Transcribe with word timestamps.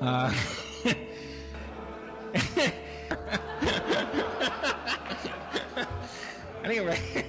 uh, 0.00 0.32
I 6.64 7.27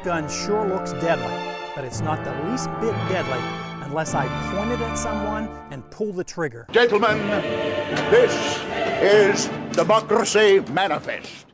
This 0.00 0.06
gun 0.06 0.28
sure 0.30 0.66
looks 0.66 0.92
deadly, 0.94 1.54
but 1.74 1.84
it's 1.84 2.00
not 2.00 2.24
the 2.24 2.32
least 2.48 2.70
bit 2.80 2.94
deadly 3.10 3.38
unless 3.84 4.14
I 4.14 4.26
point 4.50 4.72
it 4.72 4.80
at 4.80 4.96
someone 4.96 5.46
and 5.70 5.88
pull 5.90 6.12
the 6.12 6.24
trigger. 6.24 6.66
Gentlemen, 6.70 7.18
this 8.10 8.32
is 9.02 9.48
Democracy 9.76 10.60
Manifest. 10.72 11.44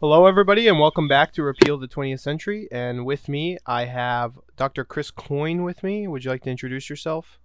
Hello, 0.00 0.26
everybody, 0.26 0.68
and 0.68 0.78
welcome 0.78 1.08
back 1.08 1.32
to 1.32 1.42
Repeal 1.42 1.76
the 1.76 1.88
20th 1.88 2.20
Century. 2.20 2.68
And 2.70 3.04
with 3.04 3.28
me, 3.28 3.58
I 3.66 3.86
have 3.86 4.38
Dr. 4.56 4.84
Chris 4.84 5.10
Coyne 5.10 5.64
with 5.64 5.82
me. 5.82 6.06
Would 6.06 6.24
you 6.24 6.30
like 6.30 6.42
to 6.42 6.50
introduce 6.50 6.88
yourself? 6.88 7.40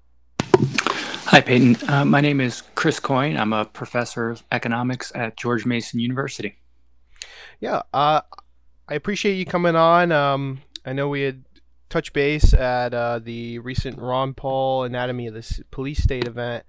Hi, 0.52 1.42
Peyton. 1.42 1.78
Uh, 1.90 2.06
my 2.06 2.22
name 2.22 2.42
is 2.42 2.62
Chris 2.76 3.00
Coyne. 3.00 3.38
I'm 3.38 3.54
a 3.54 3.66
professor 3.66 4.30
of 4.30 4.44
economics 4.52 5.12
at 5.16 5.36
George 5.36 5.66
Mason 5.66 6.00
University. 6.00 6.60
Yeah, 7.60 7.82
uh, 7.94 8.22
I 8.88 8.94
appreciate 8.94 9.34
you 9.36 9.46
coming 9.46 9.76
on. 9.76 10.12
Um, 10.12 10.62
I 10.86 10.94
know 10.94 11.10
we 11.10 11.22
had 11.22 11.44
touched 11.90 12.14
base 12.14 12.54
at 12.54 12.94
uh, 12.94 13.18
the 13.18 13.58
recent 13.60 13.98
Ron 13.98 14.36
Paul 14.36 14.84
Anatomy 14.84 15.26
of 15.26 15.34
the 15.34 15.64
Police 15.72 16.04
State 16.04 16.28
event, 16.28 16.66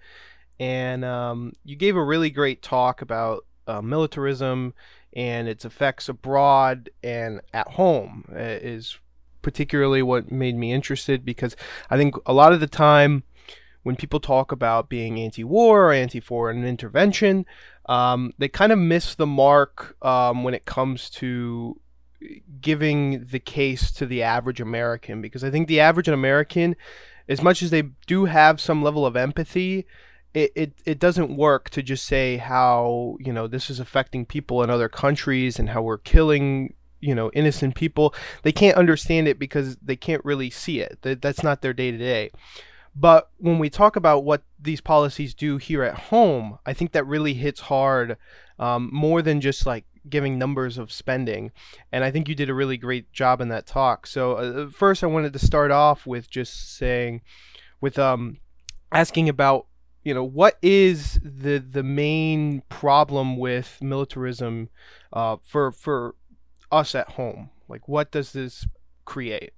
and 0.59 1.05
um, 1.05 1.53
you 1.63 1.77
gave 1.77 1.95
a 1.95 2.03
really 2.03 2.31
great 2.31 2.63
talk 2.63 3.03
about 3.03 3.45
uh, 3.67 3.83
militarism 3.83 4.73
and 5.13 5.47
its 5.47 5.67
effects 5.67 6.09
abroad 6.09 6.89
and 7.03 7.43
at 7.53 7.69
home. 7.69 8.25
Uh, 8.33 8.39
is 8.39 8.99
particularly 9.43 10.03
what 10.03 10.33
made 10.33 10.57
me 10.57 10.73
interested 10.73 11.25
because 11.25 11.55
I 11.91 11.99
think 11.99 12.15
a 12.25 12.33
lot 12.33 12.55
of 12.55 12.61
the 12.61 12.67
time 12.67 13.25
when 13.83 13.95
people 13.95 14.21
talk 14.21 14.53
about 14.53 14.89
being 14.89 15.21
anti-war 15.21 15.89
or 15.89 15.93
anti-foreign 15.93 16.65
intervention, 16.65 17.45
um, 17.91 18.33
they 18.39 18.49
kind 18.49 18.73
of 18.73 18.79
miss 18.79 19.15
the 19.15 19.27
mark 19.27 19.97
um, 20.03 20.43
when 20.43 20.55
it 20.55 20.65
comes 20.65 21.09
to 21.11 21.79
giving 22.61 23.27
the 23.27 23.39
case 23.39 23.91
to 23.93 24.07
the 24.07 24.23
average 24.23 24.61
American 24.61 25.21
because 25.21 25.45
I 25.45 25.51
think 25.51 25.69
the 25.69 25.81
average 25.81 26.09
American, 26.09 26.77
as 27.29 27.43
much 27.43 27.63
as 27.63 27.71
they 27.71 27.83
do 28.07 28.25
have 28.27 28.61
some 28.61 28.83
level 28.83 29.07
of 29.07 29.17
empathy, 29.17 29.87
it, 30.35 30.53
it, 30.55 30.73
it 30.85 30.99
doesn't 30.99 31.37
work 31.37 31.71
to 31.71 31.83
just 31.83 32.05
say 32.05 32.37
how 32.37 33.17
you 33.21 33.33
know 33.33 33.47
this 33.47 33.71
is 33.71 33.81
affecting 33.81 34.27
people 34.27 34.63
in 34.63 34.71
other 34.71 34.89
countries 34.89 35.59
and 35.59 35.71
how 35.71 35.83
we're 35.83 35.99
killing 35.99 36.75
you 37.01 37.15
know 37.15 37.31
innocent 37.33 37.75
people. 37.75 38.15
They 38.43 38.53
can't 38.53 38.77
understand 38.77 39.29
it 39.29 39.39
because 39.39 39.77
they 39.77 39.97
can't 39.97 40.25
really 40.25 40.51
see 40.51 40.81
it. 40.81 40.99
That, 41.03 41.23
that's 41.23 41.43
not 41.43 41.63
their 41.63 41.73
day 41.73 41.91
to 41.91 41.99
day. 41.99 42.31
But 42.95 43.31
when 43.37 43.59
we 43.59 43.69
talk 43.69 43.97
about 43.97 44.25
what 44.25 44.43
these 44.59 44.81
policies 44.81 45.35
do 45.35 45.59
here 45.59 45.83
at 45.83 45.95
home, 45.95 46.59
I 46.65 46.73
think 46.73 46.93
that 46.93 47.07
really 47.07 47.35
hits 47.35 47.61
hard 47.61 48.17
um, 48.59 48.89
more 48.93 49.21
than 49.21 49.43
just 49.43 49.67
like 49.67 49.85
giving 50.09 50.39
numbers 50.39 50.79
of 50.79 50.93
spending. 50.93 51.53
And 51.93 52.05
I 52.05 52.11
think 52.11 52.29
you 52.29 52.35
did 52.35 52.51
a 52.51 52.55
really 52.55 52.77
great 52.77 53.13
job 53.13 53.41
in 53.41 53.49
that 53.49 53.67
talk. 53.67 54.07
So 54.07 54.33
uh, 54.33 54.71
first, 54.71 55.05
I 55.05 55.09
wanted 55.09 55.33
to 55.33 55.39
start 55.39 55.71
off 55.71 56.07
with 56.07 56.31
just 56.31 56.77
saying, 56.77 57.23
with 57.81 57.99
um, 57.99 58.39
asking 58.93 59.29
about 59.29 59.67
you 60.03 60.15
know 60.15 60.25
what 60.25 60.57
is 60.63 61.19
the 61.25 61.59
the 61.59 61.83
main 61.83 62.63
problem 62.69 63.37
with 63.37 63.79
militarism 63.83 64.69
uh, 65.13 65.37
for 65.45 65.73
for 65.73 66.15
us 66.71 66.95
at 66.95 67.11
home? 67.11 67.51
Like, 67.69 67.89
what 67.89 68.13
does 68.13 68.33
this 68.33 68.67
create? 69.05 69.53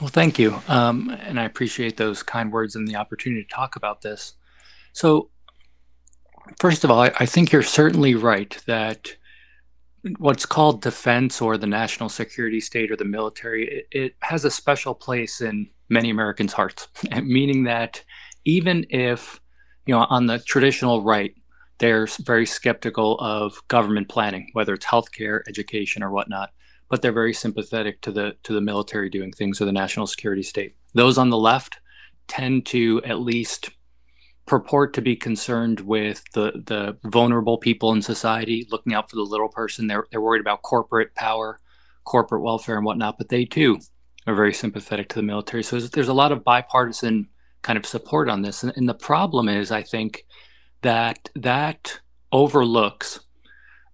Well, 0.00 0.08
thank 0.08 0.38
you. 0.38 0.60
Um, 0.68 1.10
and 1.22 1.40
I 1.40 1.44
appreciate 1.44 1.96
those 1.96 2.22
kind 2.22 2.52
words 2.52 2.76
and 2.76 2.86
the 2.86 2.96
opportunity 2.96 3.42
to 3.42 3.54
talk 3.54 3.76
about 3.76 4.02
this. 4.02 4.34
So, 4.92 5.30
first 6.60 6.84
of 6.84 6.90
all, 6.90 7.00
I, 7.00 7.12
I 7.18 7.26
think 7.26 7.52
you're 7.52 7.62
certainly 7.62 8.14
right 8.14 8.56
that 8.66 9.14
what's 10.18 10.46
called 10.46 10.82
defense 10.82 11.40
or 11.40 11.56
the 11.56 11.66
national 11.66 12.08
security 12.08 12.60
state 12.60 12.90
or 12.90 12.96
the 12.96 13.04
military, 13.04 13.68
it, 13.68 13.88
it 13.90 14.14
has 14.20 14.44
a 14.44 14.50
special 14.50 14.94
place 14.94 15.40
in 15.40 15.68
many 15.88 16.10
Americans' 16.10 16.52
hearts, 16.52 16.88
meaning 17.22 17.64
that 17.64 18.02
even 18.44 18.86
if, 18.90 19.40
you 19.86 19.94
know, 19.94 20.06
on 20.08 20.26
the 20.26 20.38
traditional 20.40 21.02
right, 21.02 21.34
they're 21.78 22.06
very 22.20 22.46
skeptical 22.46 23.18
of 23.20 23.60
government 23.68 24.08
planning, 24.08 24.50
whether 24.52 24.74
it's 24.74 24.86
healthcare, 24.86 25.40
education, 25.48 26.02
or 26.02 26.10
whatnot 26.10 26.50
but 26.88 27.02
they're 27.02 27.12
very 27.12 27.34
sympathetic 27.34 28.00
to 28.02 28.12
the 28.12 28.36
to 28.42 28.52
the 28.52 28.60
military 28.60 29.10
doing 29.10 29.32
things 29.32 29.60
or 29.60 29.64
the 29.64 29.72
national 29.72 30.06
security 30.06 30.42
state. 30.42 30.74
Those 30.94 31.18
on 31.18 31.30
the 31.30 31.36
left 31.36 31.78
tend 32.26 32.66
to 32.66 33.02
at 33.04 33.20
least 33.20 33.70
purport 34.48 34.94
to 34.94 35.02
be 35.02 35.14
concerned 35.14 35.80
with 35.80 36.24
the 36.34 36.62
the 36.66 36.96
vulnerable 37.08 37.58
people 37.58 37.92
in 37.92 38.02
society, 38.02 38.66
looking 38.70 38.94
out 38.94 39.08
for 39.08 39.16
the 39.16 39.22
little 39.22 39.48
person. 39.48 39.86
They're 39.86 40.06
they're 40.10 40.20
worried 40.20 40.40
about 40.40 40.62
corporate 40.62 41.14
power, 41.14 41.60
corporate 42.04 42.42
welfare, 42.42 42.76
and 42.76 42.84
whatnot. 42.84 43.18
But 43.18 43.28
they 43.28 43.44
too 43.44 43.78
are 44.26 44.34
very 44.34 44.52
sympathetic 44.52 45.08
to 45.10 45.16
the 45.16 45.22
military. 45.22 45.62
So 45.62 45.76
there's, 45.76 45.90
there's 45.90 46.08
a 46.08 46.14
lot 46.14 46.32
of 46.32 46.44
bipartisan 46.44 47.28
kind 47.62 47.78
of 47.78 47.86
support 47.86 48.28
on 48.28 48.42
this. 48.42 48.62
And, 48.62 48.72
and 48.76 48.88
the 48.88 48.94
problem 48.94 49.48
is, 49.48 49.70
I 49.70 49.82
think 49.82 50.24
that 50.82 51.30
that 51.34 52.00
overlooks 52.32 53.20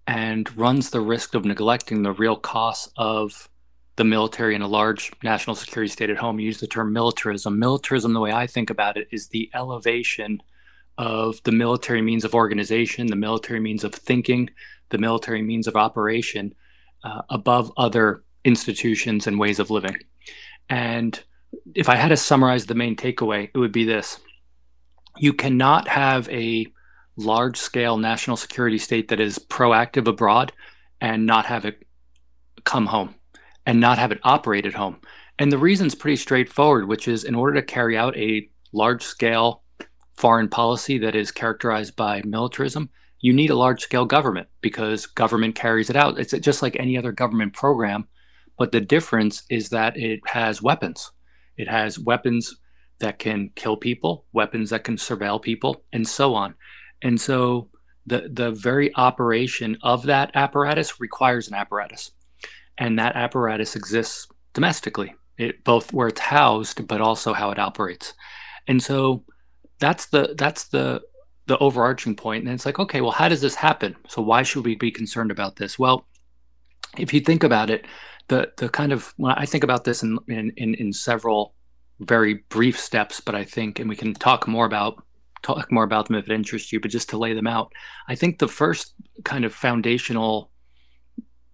and 0.07 0.55
runs 0.57 0.89
the 0.89 1.01
risk 1.01 1.33
of 1.35 1.45
neglecting 1.45 2.03
the 2.03 2.11
real 2.11 2.35
costs 2.35 2.91
of 2.97 3.49
the 3.95 4.03
military 4.03 4.55
in 4.55 4.61
a 4.61 4.67
large 4.67 5.11
national 5.23 5.55
security 5.55 5.91
state 5.91 6.09
at 6.09 6.17
home. 6.17 6.39
Use 6.39 6.59
the 6.59 6.67
term 6.67 6.91
militarism. 6.91 7.59
Militarism, 7.59 8.13
the 8.13 8.19
way 8.19 8.31
I 8.31 8.47
think 8.47 8.69
about 8.69 8.97
it, 8.97 9.07
is 9.11 9.27
the 9.27 9.49
elevation 9.53 10.41
of 10.97 11.41
the 11.43 11.51
military 11.51 12.01
means 12.01 12.23
of 12.25 12.33
organization, 12.33 13.07
the 13.07 13.15
military 13.15 13.59
means 13.59 13.83
of 13.83 13.93
thinking, 13.93 14.49
the 14.89 14.97
military 14.97 15.41
means 15.41 15.67
of 15.67 15.75
operation 15.75 16.53
uh, 17.03 17.21
above 17.29 17.71
other 17.77 18.23
institutions 18.43 19.27
and 19.27 19.39
ways 19.39 19.59
of 19.59 19.69
living. 19.69 19.97
And 20.69 21.21
if 21.73 21.89
I 21.89 21.95
had 21.95 22.09
to 22.09 22.17
summarize 22.17 22.65
the 22.65 22.75
main 22.75 22.95
takeaway, 22.95 23.49
it 23.53 23.57
would 23.57 23.71
be 23.71 23.85
this 23.85 24.19
you 25.17 25.33
cannot 25.33 25.87
have 25.87 26.27
a 26.29 26.67
large 27.15 27.55
scale 27.55 27.97
national 27.97 28.35
security 28.35 28.77
state 28.77 29.07
that 29.07 29.21
is 29.21 29.39
proactive 29.39 30.07
abroad 30.07 30.51
and 30.99 31.25
not 31.25 31.45
have 31.45 31.63
it 31.63 31.87
come 32.65 32.87
home 32.87 33.15
and 33.65 33.79
not 33.79 33.97
have 33.97 34.11
it 34.11 34.19
operate 34.23 34.65
at 34.65 34.73
home. 34.73 34.97
And 35.37 35.51
the 35.51 35.57
reason's 35.57 35.95
pretty 35.95 36.17
straightforward, 36.17 36.87
which 36.87 37.07
is 37.07 37.23
in 37.23 37.35
order 37.35 37.55
to 37.55 37.65
carry 37.65 37.97
out 37.97 38.15
a 38.17 38.49
large 38.71 39.03
scale 39.03 39.63
foreign 40.15 40.47
policy 40.47 40.97
that 40.99 41.15
is 41.15 41.31
characterized 41.31 41.95
by 41.95 42.21
militarism, 42.25 42.89
you 43.19 43.33
need 43.33 43.49
a 43.49 43.55
large 43.55 43.81
scale 43.81 44.05
government 44.05 44.47
because 44.61 45.05
government 45.05 45.55
carries 45.55 45.89
it 45.89 45.95
out. 45.95 46.19
It's 46.19 46.31
just 46.31 46.61
like 46.61 46.75
any 46.77 46.97
other 46.97 47.11
government 47.11 47.53
program, 47.53 48.07
but 48.57 48.71
the 48.71 48.81
difference 48.81 49.43
is 49.49 49.69
that 49.69 49.97
it 49.97 50.19
has 50.27 50.61
weapons. 50.61 51.11
It 51.57 51.67
has 51.67 51.99
weapons 51.99 52.55
that 52.99 53.19
can 53.19 53.49
kill 53.55 53.77
people, 53.77 54.25
weapons 54.31 54.69
that 54.69 54.83
can 54.83 54.95
surveil 54.95 55.41
people, 55.41 55.83
and 55.91 56.07
so 56.07 56.33
on. 56.33 56.55
And 57.01 57.19
so 57.19 57.69
the 58.05 58.29
the 58.31 58.51
very 58.51 58.95
operation 58.95 59.77
of 59.81 60.03
that 60.03 60.31
apparatus 60.35 60.99
requires 60.99 61.47
an 61.47 61.55
apparatus. 61.55 62.11
And 62.77 62.99
that 62.99 63.15
apparatus 63.15 63.75
exists 63.75 64.27
domestically. 64.53 65.15
It 65.37 65.63
both 65.63 65.93
where 65.93 66.07
it's 66.07 66.19
housed 66.19 66.87
but 66.87 67.01
also 67.01 67.33
how 67.33 67.51
it 67.51 67.59
operates. 67.59 68.13
And 68.67 68.81
so 68.81 69.23
that's 69.79 70.07
the 70.07 70.35
that's 70.37 70.65
the 70.65 71.01
the 71.47 71.57
overarching 71.59 72.15
point. 72.15 72.45
And 72.45 72.53
it's 72.53 72.65
like, 72.65 72.79
okay, 72.79 73.01
well, 73.01 73.11
how 73.11 73.29
does 73.29 73.41
this 73.41 73.55
happen? 73.55 73.95
So 74.07 74.21
why 74.21 74.43
should 74.43 74.65
we 74.65 74.75
be 74.75 74.91
concerned 74.91 75.31
about 75.31 75.57
this? 75.57 75.77
Well, 75.77 76.07
if 76.97 77.13
you 77.13 77.19
think 77.19 77.43
about 77.43 77.69
it, 77.69 77.85
the 78.27 78.51
the 78.57 78.69
kind 78.69 78.91
of 78.91 79.13
when 79.17 79.33
I 79.33 79.45
think 79.45 79.63
about 79.63 79.83
this 79.83 80.03
in 80.03 80.17
in 80.27 80.51
in, 80.57 80.73
in 80.75 80.93
several 80.93 81.53
very 81.99 82.35
brief 82.49 82.79
steps, 82.79 83.21
but 83.21 83.35
I 83.35 83.43
think, 83.43 83.79
and 83.79 83.87
we 83.87 83.95
can 83.95 84.13
talk 84.13 84.47
more 84.47 84.65
about 84.65 85.03
talk 85.43 85.71
more 85.71 85.83
about 85.83 86.07
them 86.07 86.15
if 86.15 86.27
it 86.27 86.33
interests 86.33 86.73
you, 86.73 86.79
but 86.79 86.91
just 86.91 87.09
to 87.09 87.17
lay 87.17 87.33
them 87.33 87.47
out, 87.47 87.71
I 88.07 88.15
think 88.15 88.39
the 88.39 88.47
first 88.47 88.95
kind 89.23 89.45
of 89.45 89.53
foundational 89.53 90.49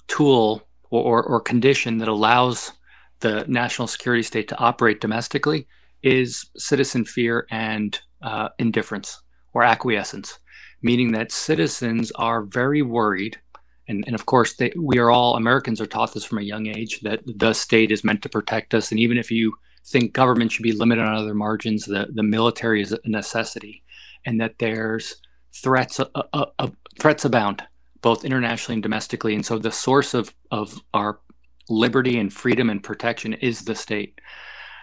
tool 0.08 0.66
or, 0.92 1.24
or, 1.24 1.40
condition 1.40 1.98
that 1.98 2.08
allows 2.08 2.74
the 3.22 3.46
national 3.48 3.88
security 3.88 4.24
state 4.24 4.48
to 4.50 4.58
operate 4.60 5.00
domestically 5.00 5.68
is 6.04 6.50
citizen 6.58 7.06
fear 7.06 7.48
and 7.50 8.00
uh, 8.22 8.50
indifference 8.60 9.22
or 9.54 9.64
acquiescence, 9.64 10.40
meaning 10.82 11.12
that 11.14 11.32
citizens 11.32 12.12
are 12.12 12.44
very 12.44 12.82
worried. 12.82 13.40
And, 13.88 14.04
and 14.06 14.16
of 14.16 14.26
course, 14.26 14.56
they, 14.56 14.74
we 14.76 15.00
are 15.00 15.10
all 15.10 15.36
Americans 15.36 15.82
are 15.82 15.86
taught 15.86 16.14
this 16.14 16.26
from 16.26 16.40
a 16.40 16.44
young 16.44 16.68
age 16.68 17.00
that 17.02 17.22
the 17.26 17.54
state 17.54 17.92
is 17.92 18.04
meant 18.04 18.22
to 18.24 18.30
protect 18.30 18.74
us. 18.74 18.92
And 18.92 19.00
even 19.00 19.18
if 19.18 19.32
you 19.32 19.54
think 19.86 20.14
government 20.14 20.52
should 20.52 20.64
be 20.64 20.74
limited 20.74 21.04
on 21.04 21.16
other 21.16 21.34
margins, 21.34 21.86
the, 21.86 22.08
the 22.14 22.24
military 22.24 22.82
is 22.82 22.92
a 22.92 23.00
necessity, 23.06 23.84
and 24.26 24.40
that 24.40 24.60
there's 24.60 25.16
threats 25.54 26.00
uh, 26.00 26.06
uh, 26.34 26.46
uh, 26.60 26.68
threats 27.00 27.26
abound 27.26 27.64
both 28.02 28.26
internationally 28.26 28.76
and 28.76 28.84
domestically. 28.84 29.36
And 29.36 29.46
so 29.46 29.58
the 29.58 29.72
source 29.72 30.14
of 30.14 30.34
of 30.52 30.80
our 30.94 31.20
liberty 31.70 32.20
and 32.20 32.32
freedom 32.34 32.70
and 32.70 32.84
protection 32.84 33.34
is 33.34 33.64
the 33.64 33.76
state. 33.76 34.20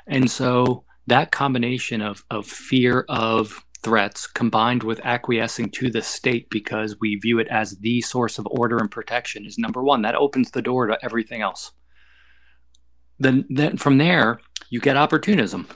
And 0.07 0.31
so 0.31 0.85
that 1.07 1.31
combination 1.31 2.01
of, 2.01 2.25
of 2.31 2.47
fear 2.47 3.05
of 3.09 3.65
threats 3.83 4.27
combined 4.27 4.83
with 4.83 5.01
acquiescing 5.05 5.71
to 5.71 5.91
the 5.91 6.03
state 6.03 6.49
because 6.51 6.97
we 7.01 7.17
view 7.17 7.39
it 7.39 7.49
as 7.49 7.79
the 7.79 8.01
source 8.01 8.39
of 8.39 8.47
order 8.51 8.79
and 8.79 8.91
protection 8.91 9.47
is 9.47 9.59
number 9.59 9.83
one. 9.83 10.03
That 10.03 10.15
opens 10.15 10.51
the 10.51 10.63
door 10.63 10.87
to 10.87 10.99
everything 11.03 11.43
else. 11.43 11.73
Then, 13.19 13.45
then 13.49 13.77
from 13.77 13.99
there, 13.99 14.41
you 14.71 14.81
get 14.81 14.97
opportunism, 14.97 15.69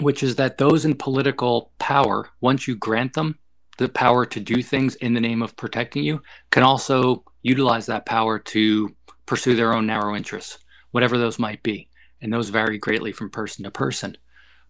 which 0.00 0.22
is 0.22 0.36
that 0.36 0.58
those 0.58 0.84
in 0.84 0.94
political 0.94 1.72
power, 1.78 2.30
once 2.40 2.66
you 2.66 2.76
grant 2.76 3.14
them 3.14 3.38
the 3.78 3.88
power 3.88 4.26
to 4.26 4.40
do 4.40 4.62
things 4.62 4.94
in 4.96 5.14
the 5.14 5.20
name 5.20 5.42
of 5.42 5.56
protecting 5.56 6.04
you, 6.04 6.22
can 6.50 6.62
also 6.62 7.24
utilize 7.42 7.86
that 7.86 8.06
power 8.06 8.38
to 8.38 8.94
pursue 9.26 9.56
their 9.56 9.72
own 9.72 9.86
narrow 9.86 10.14
interests, 10.14 10.58
whatever 10.90 11.18
those 11.18 11.38
might 11.38 11.62
be. 11.62 11.88
And 12.20 12.32
those 12.32 12.50
vary 12.50 12.78
greatly 12.78 13.12
from 13.12 13.30
person 13.30 13.64
to 13.64 13.70
person. 13.70 14.16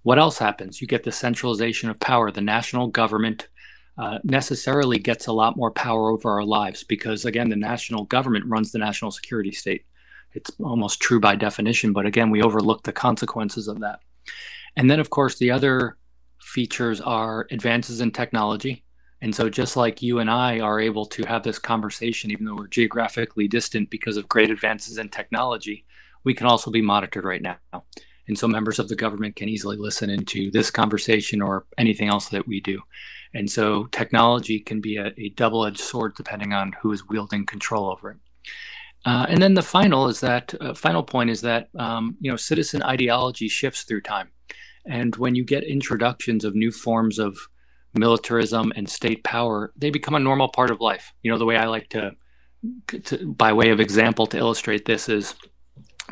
What 0.03 0.19
else 0.19 0.39
happens? 0.39 0.81
You 0.81 0.87
get 0.87 1.05
the 1.05 1.13
centralization 1.13 1.91
of 1.91 2.01
power. 2.01 2.31
The 2.31 2.41
national 2.41 2.89
government 2.89 3.49
uh, 3.99 4.19
necessarily 4.25 4.99
gets 4.99 5.27
a 5.27 5.33
lot 5.33 5.57
more 5.57 5.71
power 5.71 6.11
over 6.11 6.31
our 6.31 6.45
lives 6.45 6.83
because, 6.83 7.25
again, 7.25 7.51
the 7.51 7.57
national 7.57 8.05
government 8.05 8.47
runs 8.49 8.73
the 8.73 8.79
national 8.79 9.11
security 9.11 9.53
state. 9.53 9.85
It's 10.33 10.51
almost 10.61 11.01
true 11.01 11.21
by 11.21 11.37
definition, 11.37 11.93
but 11.93 12.07
again, 12.07 12.31
we 12.31 12.43
overlook 12.43 12.85
the 12.85 12.93
consequences 12.93 13.69
of 13.69 13.81
that. 13.81 14.01
And 14.77 14.91
then, 14.91 14.99
of 14.99 15.11
course, 15.11 15.37
the 15.37 15.51
other 15.51 15.99
features 16.41 17.01
are 17.01 17.47
advances 17.51 18.01
in 18.01 18.11
technology. 18.11 18.85
And 19.23 19.33
so, 19.33 19.49
just 19.49 19.77
like 19.77 20.03
you 20.03 20.19
and 20.19 20.29
I 20.29 20.59
are 20.59 20.81
able 20.81 21.07
to 21.07 21.23
have 21.27 21.45
this 21.45 21.61
conversation, 21.61 22.33
even 22.33 22.45
though 22.45 22.57
we're 22.57 22.67
geographically 22.67 23.47
distant 23.47 23.89
because 23.89 24.17
of 24.17 24.29
great 24.29 24.51
advances 24.51 24.99
in 24.99 25.11
technology, 25.11 25.87
we 26.25 26.35
can 26.35 26.49
also 26.49 26.73
be 26.73 26.83
monitored 26.83 27.25
right 27.25 27.41
now. 27.41 27.57
And 28.27 28.37
so, 28.37 28.49
members 28.49 28.81
of 28.81 28.89
the 28.89 28.97
government 28.97 29.37
can 29.37 29.49
easily 29.49 29.77
listen 29.77 30.11
into 30.11 30.51
this 30.51 30.73
conversation 30.73 31.41
or 31.41 31.67
anything 31.79 32.09
else 32.09 32.31
that 32.31 32.49
we 32.49 32.61
do. 32.61 32.83
And 33.33 33.49
so, 33.49 33.85
technology 33.93 34.59
can 34.59 34.81
be 34.81 34.97
a, 34.97 35.13
a 35.17 35.29
double 35.37 35.65
edged 35.67 35.79
sword 35.79 36.15
depending 36.17 36.53
on 36.53 36.73
who 36.83 36.91
is 36.91 37.09
wielding 37.09 37.47
control 37.47 37.91
over 37.93 38.11
it. 38.11 38.17
Uh, 39.05 39.27
and 39.29 39.41
then 39.41 39.55
the 39.55 39.63
final 39.63 40.09
is 40.09 40.19
that 40.19 40.53
uh, 40.61 40.75
final 40.75 41.05
point 41.05 41.31
is 41.31 41.41
that 41.43 41.69
um, 41.79 42.17
you 42.21 42.29
know 42.29 42.37
citizen 42.37 42.83
ideology 42.83 43.47
shifts 43.47 43.85
through 43.85 44.01
time, 44.01 44.31
and 44.85 45.15
when 45.15 45.37
you 45.37 45.45
get 45.45 45.63
introductions 45.63 46.45
of 46.45 46.57
new 46.57 46.73
forms 46.73 47.21
of 47.21 47.37
militarism 47.95 48.73
and 48.77 48.89
state 48.89 49.23
power, 49.25 49.73
they 49.77 49.91
become 49.91 50.15
a 50.15 50.21
normal 50.21 50.49
part 50.49 50.71
of 50.71 50.81
life. 50.81 51.13
You 51.23 51.31
know, 51.31 51.39
the 51.39 51.45
way 51.45 51.57
I 51.57 51.67
like 51.67 51.89
to, 51.91 52.13
to 53.05 53.27
by 53.27 53.53
way 53.53 53.71
of 53.71 53.81
example, 53.81 54.27
to 54.29 54.39
illustrate 54.39 54.85
this 54.85 55.09
is 55.09 55.35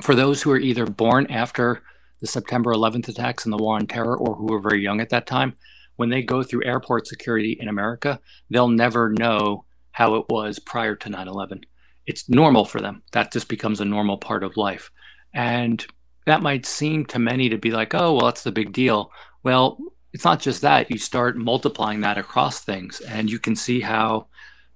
for 0.02 0.14
those 0.14 0.42
who 0.42 0.50
are 0.50 0.58
either 0.58 0.86
born 0.86 1.26
after 1.30 1.82
the 2.20 2.26
September 2.26 2.72
11th 2.72 3.08
attacks 3.08 3.44
and 3.44 3.52
the 3.52 3.62
war 3.62 3.76
on 3.76 3.86
terror 3.86 4.16
or 4.16 4.34
who 4.34 4.46
were 4.46 4.60
very 4.60 4.82
young 4.82 5.00
at 5.00 5.10
that 5.10 5.26
time, 5.26 5.54
when 5.96 6.10
they 6.10 6.22
go 6.22 6.42
through 6.42 6.64
airport 6.64 7.06
security 7.06 7.56
in 7.60 7.68
America, 7.68 8.20
they'll 8.50 8.68
never 8.68 9.10
know 9.10 9.64
how 9.92 10.14
it 10.14 10.24
was 10.28 10.58
prior 10.58 10.94
to 10.96 11.10
9 11.10 11.28
11. 11.28 11.60
It's 12.06 12.28
normal 12.28 12.64
for 12.64 12.80
them. 12.80 13.02
That 13.12 13.32
just 13.32 13.48
becomes 13.48 13.80
a 13.80 13.84
normal 13.84 14.18
part 14.18 14.42
of 14.42 14.56
life. 14.56 14.90
And 15.34 15.84
that 16.26 16.42
might 16.42 16.66
seem 16.66 17.06
to 17.06 17.18
many 17.18 17.48
to 17.50 17.58
be 17.58 17.70
like, 17.70 17.94
oh, 17.94 18.14
well, 18.14 18.26
that's 18.26 18.42
the 18.42 18.52
big 18.52 18.72
deal. 18.72 19.10
Well, 19.42 19.78
it's 20.12 20.24
not 20.24 20.40
just 20.40 20.62
that 20.62 20.90
you 20.90 20.98
start 20.98 21.36
multiplying 21.36 22.00
that 22.00 22.18
across 22.18 22.60
things 22.60 23.00
and 23.00 23.30
you 23.30 23.38
can 23.38 23.54
see 23.54 23.80
how 23.80 24.26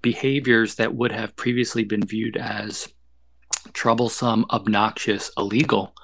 behaviors 0.03 0.75
that 0.77 0.95
would 0.95 1.13
have 1.13 1.35
previously 1.37 1.85
been 1.85 2.05
viewed 2.05 2.37
as 2.37 2.89
troublesome 3.73 4.45
obnoxious 4.51 5.31
illegal 5.37 5.95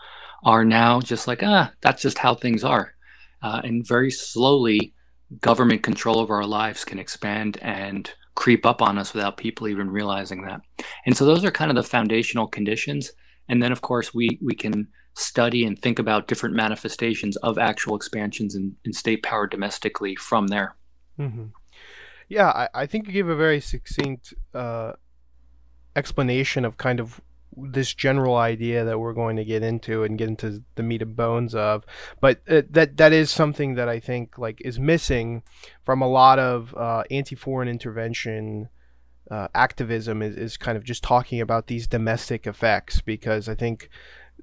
are 0.44 0.64
now 0.64 1.00
just 1.00 1.26
like 1.26 1.42
ah 1.42 1.70
that's 1.80 2.02
just 2.02 2.18
how 2.18 2.34
things 2.34 2.64
are. 2.64 2.94
Uh, 3.42 3.60
and 3.64 3.86
very 3.86 4.10
slowly 4.10 4.94
government 5.40 5.82
control 5.82 6.18
over 6.18 6.34
our 6.34 6.46
lives 6.46 6.84
can 6.84 6.98
expand 6.98 7.58
and 7.62 8.10
creep 8.34 8.66
up 8.66 8.82
on 8.82 8.98
us 8.98 9.14
without 9.14 9.36
people 9.36 9.68
even 9.68 9.90
realizing 9.90 10.42
that. 10.42 10.60
And 11.06 11.16
so 11.16 11.24
those 11.24 11.44
are 11.44 11.50
kind 11.50 11.70
of 11.70 11.76
the 11.76 11.82
foundational 11.82 12.46
conditions. 12.46 13.12
And 13.48 13.62
then 13.62 13.72
of 13.72 13.80
course 13.80 14.14
we 14.14 14.38
we 14.42 14.54
can 14.54 14.88
study 15.14 15.64
and 15.64 15.80
think 15.80 15.98
about 15.98 16.28
different 16.28 16.54
manifestations 16.54 17.36
of 17.38 17.58
actual 17.58 17.96
expansions 17.96 18.54
in, 18.54 18.76
in 18.84 18.92
state 18.92 19.22
power 19.22 19.46
domestically 19.46 20.16
from 20.16 20.46
there. 20.48 20.76
Mm-hmm. 21.18 21.46
Yeah, 22.28 22.48
I, 22.48 22.68
I, 22.74 22.86
think 22.86 23.06
you 23.06 23.12
gave 23.12 23.28
a 23.28 23.34
very 23.34 23.60
succinct 23.60 24.32
uh, 24.54 24.92
explanation 25.96 26.64
of 26.64 26.76
kind 26.76 27.00
of 27.00 27.20
this 27.56 27.92
general 27.92 28.36
idea 28.36 28.84
that 28.84 28.98
we're 28.98 29.12
going 29.12 29.36
to 29.36 29.44
get 29.44 29.62
into 29.62 30.04
and 30.04 30.16
get 30.16 30.28
into 30.28 30.62
the 30.76 30.82
meat 30.82 31.02
and 31.02 31.16
bones 31.16 31.54
of 31.54 31.84
but 32.20 32.40
uh, 32.48 32.62
that 32.70 32.96
that 32.96 33.12
is 33.12 33.30
something 33.30 33.74
that 33.74 33.88
i 33.88 33.98
think 33.98 34.38
like 34.38 34.60
is 34.64 34.78
missing 34.78 35.42
from 35.84 36.00
a 36.00 36.08
lot 36.08 36.38
of 36.38 36.74
uh, 36.76 37.02
anti-foreign 37.10 37.68
intervention 37.68 38.68
uh, 39.30 39.48
activism 39.54 40.22
is, 40.22 40.36
is 40.36 40.56
kind 40.56 40.76
of 40.78 40.84
just 40.84 41.02
talking 41.02 41.40
about 41.40 41.66
these 41.66 41.86
domestic 41.88 42.46
effects 42.46 43.00
because 43.00 43.48
i 43.48 43.54
think 43.54 43.88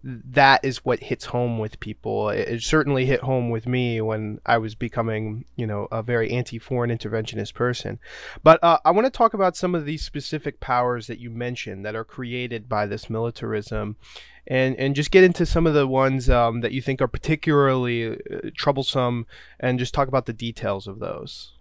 that 0.04 0.64
is 0.64 0.86
what 0.86 1.00
hits 1.00 1.26
home 1.26 1.60
with 1.60 1.80
people. 1.80 2.30
It, 2.30 2.48
it, 2.48 2.64
certainly 2.64 3.06
hit 3.06 3.22
home 3.22 3.50
with 3.50 3.68
me 3.68 4.02
when 4.02 4.40
I 4.46 4.58
was 4.58 4.76
becoming, 4.76 5.46
you 5.56 5.68
know, 5.68 5.88
a 5.92 6.04
very 6.04 6.32
anti-foreign 6.32 6.96
interventionist 6.96 7.54
person. 7.54 8.00
But 8.44 8.64
uh, 8.64 8.80
I 8.86 8.92
want 8.92 9.06
to 9.06 9.12
talk 9.12 9.34
about 9.34 9.56
some 9.56 9.76
of 9.76 9.86
these 9.86 10.04
specific 10.04 10.60
powers 10.60 11.08
that 11.08 11.20
you 11.20 11.30
mentioned 11.30 11.86
that 11.86 11.96
are 11.96 12.04
created 12.04 12.68
by 12.70 12.86
this 12.86 13.10
militarism, 13.10 13.98
and 14.46 14.76
and 14.78 14.96
just 14.96 15.12
get 15.12 15.24
into 15.24 15.46
some 15.46 15.68
of 15.68 15.74
the 15.74 15.88
ones 15.88 16.30
um, 16.30 16.62
that 16.62 16.72
you 16.72 16.82
think 16.82 17.02
are 17.02 17.08
particularly 17.08 18.12
uh, 18.12 18.50
troublesome, 18.56 19.26
and 19.60 19.80
just 19.80 19.94
talk 19.94 20.08
about 20.08 20.26
the 20.26 20.34
details 20.34 20.88
of 20.88 21.00
those. 21.00 21.54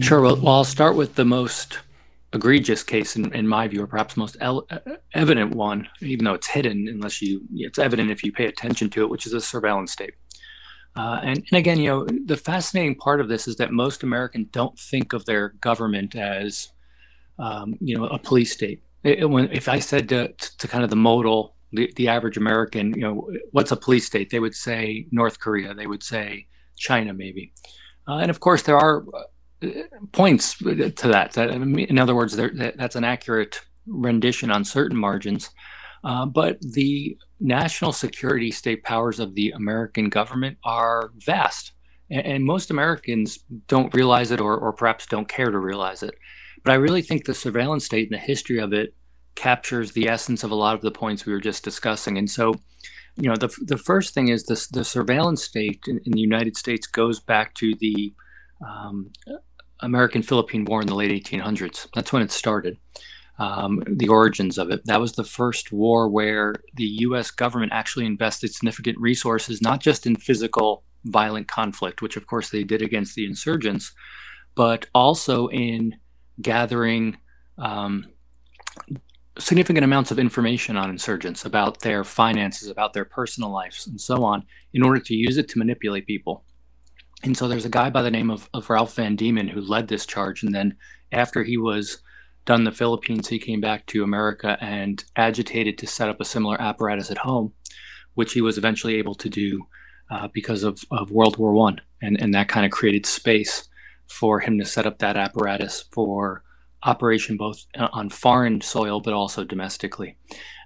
Sure. 0.00 0.20
Well, 0.20 0.36
well 0.36 0.54
I'll 0.54 0.64
start 0.64 0.96
with 0.96 1.14
the 1.14 1.24
most 1.24 1.78
egregious 2.32 2.82
case 2.82 3.16
in, 3.16 3.32
in 3.34 3.46
my 3.46 3.68
view 3.68 3.82
or 3.82 3.86
perhaps 3.86 4.16
most 4.16 4.36
el- 4.40 4.66
evident 5.14 5.54
one 5.54 5.86
even 6.00 6.24
though 6.24 6.34
it's 6.34 6.48
hidden 6.48 6.88
unless 6.88 7.20
you 7.20 7.42
it's 7.54 7.78
evident 7.78 8.10
if 8.10 8.24
you 8.24 8.32
pay 8.32 8.46
attention 8.46 8.88
to 8.88 9.02
it 9.02 9.10
which 9.10 9.26
is 9.26 9.34
a 9.34 9.40
surveillance 9.40 9.92
state 9.92 10.14
uh, 10.96 11.20
and, 11.22 11.44
and 11.50 11.58
again 11.58 11.78
you 11.78 11.88
know 11.88 12.06
the 12.24 12.36
fascinating 12.36 12.94
part 12.94 13.20
of 13.20 13.28
this 13.28 13.46
is 13.46 13.56
that 13.56 13.70
most 13.70 14.02
americans 14.02 14.48
don't 14.50 14.78
think 14.78 15.12
of 15.12 15.24
their 15.26 15.50
government 15.60 16.14
as 16.14 16.68
um, 17.38 17.74
you 17.80 17.96
know 17.96 18.06
a 18.06 18.18
police 18.18 18.52
state. 18.52 18.82
It, 19.02 19.28
when, 19.28 19.50
if 19.52 19.68
i 19.68 19.78
said 19.78 20.08
to, 20.10 20.32
to 20.32 20.68
kind 20.68 20.84
of 20.84 20.90
the 20.90 20.96
modal 20.96 21.56
the, 21.72 21.92
the 21.96 22.08
average 22.08 22.36
american 22.36 22.94
you 22.94 23.02
know 23.02 23.30
what's 23.50 23.72
a 23.72 23.76
police 23.76 24.06
state? 24.06 24.30
They 24.30 24.40
would 24.40 24.54
say 24.54 25.06
north 25.10 25.40
korea. 25.40 25.74
They 25.74 25.86
would 25.86 26.02
say 26.02 26.46
china 26.76 27.12
maybe. 27.12 27.52
Uh, 28.08 28.18
and 28.18 28.30
of 28.30 28.40
course 28.40 28.62
there 28.62 28.76
are 28.76 29.04
points 30.12 30.58
to 30.58 30.92
that. 31.08 31.32
that 31.32 31.50
in 31.50 31.98
other 31.98 32.14
words, 32.14 32.36
that, 32.36 32.74
that's 32.76 32.96
an 32.96 33.04
accurate 33.04 33.60
rendition 33.86 34.50
on 34.50 34.64
certain 34.64 34.96
margins. 34.96 35.50
Uh, 36.04 36.26
but 36.26 36.60
the 36.60 37.16
national 37.40 37.92
security 37.92 38.50
state 38.50 38.82
powers 38.82 39.20
of 39.20 39.34
the 39.34 39.50
American 39.50 40.08
government 40.08 40.58
are 40.64 41.12
vast. 41.24 41.72
And, 42.10 42.26
and 42.26 42.44
most 42.44 42.70
Americans 42.70 43.38
don't 43.68 43.94
realize 43.94 44.30
it 44.30 44.40
or, 44.40 44.56
or 44.56 44.72
perhaps 44.72 45.06
don't 45.06 45.28
care 45.28 45.50
to 45.50 45.58
realize 45.58 46.02
it. 46.02 46.14
But 46.64 46.72
I 46.72 46.76
really 46.76 47.02
think 47.02 47.24
the 47.24 47.34
surveillance 47.34 47.84
state 47.84 48.10
and 48.10 48.20
the 48.20 48.24
history 48.24 48.58
of 48.58 48.72
it 48.72 48.94
captures 49.34 49.92
the 49.92 50.08
essence 50.08 50.44
of 50.44 50.50
a 50.50 50.56
lot 50.56 50.74
of 50.74 50.82
the 50.82 50.90
points 50.90 51.24
we 51.24 51.32
were 51.32 51.40
just 51.40 51.64
discussing. 51.64 52.18
And 52.18 52.30
so, 52.30 52.54
you 53.16 53.28
know, 53.28 53.36
the, 53.36 53.54
the 53.62 53.78
first 53.78 54.14
thing 54.14 54.28
is 54.28 54.44
this, 54.44 54.66
the 54.68 54.84
surveillance 54.84 55.42
state 55.44 55.80
in, 55.86 56.00
in 56.04 56.12
the 56.12 56.20
United 56.20 56.56
States 56.56 56.86
goes 56.86 57.20
back 57.20 57.54
to 57.54 57.74
the 57.80 58.12
um, 58.66 59.10
American 59.82 60.22
Philippine 60.22 60.64
War 60.64 60.80
in 60.80 60.86
the 60.86 60.94
late 60.94 61.10
1800s. 61.10 61.88
That's 61.94 62.12
when 62.12 62.22
it 62.22 62.32
started. 62.32 62.78
Um, 63.38 63.82
the 63.86 64.08
origins 64.08 64.58
of 64.58 64.70
it. 64.70 64.84
That 64.84 65.00
was 65.00 65.12
the 65.12 65.24
first 65.24 65.72
war 65.72 66.08
where 66.08 66.54
the 66.74 66.84
U.S. 66.84 67.30
government 67.30 67.72
actually 67.72 68.06
invested 68.06 68.54
significant 68.54 68.98
resources, 68.98 69.60
not 69.60 69.80
just 69.80 70.06
in 70.06 70.16
physical 70.16 70.84
violent 71.04 71.48
conflict, 71.48 72.02
which 72.02 72.16
of 72.16 72.26
course 72.26 72.50
they 72.50 72.62
did 72.62 72.82
against 72.82 73.14
the 73.14 73.26
insurgents, 73.26 73.92
but 74.54 74.86
also 74.94 75.48
in 75.48 75.96
gathering 76.40 77.16
um, 77.58 78.06
significant 79.38 79.84
amounts 79.84 80.10
of 80.10 80.18
information 80.18 80.76
on 80.76 80.90
insurgents 80.90 81.44
about 81.44 81.80
their 81.80 82.04
finances, 82.04 82.68
about 82.68 82.92
their 82.92 83.04
personal 83.04 83.50
lives, 83.50 83.86
and 83.86 84.00
so 84.00 84.24
on, 84.24 84.44
in 84.72 84.82
order 84.82 85.00
to 85.00 85.14
use 85.14 85.38
it 85.38 85.48
to 85.48 85.58
manipulate 85.58 86.06
people. 86.06 86.44
And 87.22 87.36
so 87.36 87.46
there's 87.46 87.64
a 87.64 87.70
guy 87.70 87.90
by 87.90 88.02
the 88.02 88.10
name 88.10 88.30
of, 88.30 88.48
of 88.52 88.68
Ralph 88.68 88.96
Van 88.96 89.16
Deman 89.16 89.50
who 89.50 89.60
led 89.60 89.88
this 89.88 90.06
charge. 90.06 90.42
And 90.42 90.54
then 90.54 90.76
after 91.12 91.44
he 91.44 91.56
was 91.56 92.02
done 92.44 92.64
the 92.64 92.72
Philippines, 92.72 93.28
he 93.28 93.38
came 93.38 93.60
back 93.60 93.86
to 93.86 94.02
America 94.02 94.58
and 94.60 95.04
agitated 95.16 95.78
to 95.78 95.86
set 95.86 96.08
up 96.08 96.20
a 96.20 96.24
similar 96.24 96.60
apparatus 96.60 97.10
at 97.10 97.18
home, 97.18 97.52
which 98.14 98.32
he 98.32 98.40
was 98.40 98.58
eventually 98.58 98.96
able 98.96 99.14
to 99.14 99.28
do 99.28 99.66
uh, 100.10 100.28
because 100.32 100.62
of, 100.64 100.84
of 100.90 101.10
World 101.10 101.38
War 101.38 101.52
One, 101.52 101.80
and 102.02 102.20
and 102.20 102.34
that 102.34 102.48
kind 102.48 102.66
of 102.66 102.72
created 102.72 103.06
space 103.06 103.68
for 104.08 104.40
him 104.40 104.58
to 104.58 104.64
set 104.64 104.86
up 104.86 104.98
that 104.98 105.16
apparatus 105.16 105.84
for 105.90 106.42
operation 106.82 107.36
both 107.36 107.64
uh, 107.78 107.88
on 107.92 108.10
foreign 108.10 108.60
soil 108.60 109.00
but 109.00 109.14
also 109.14 109.44
domestically. 109.44 110.16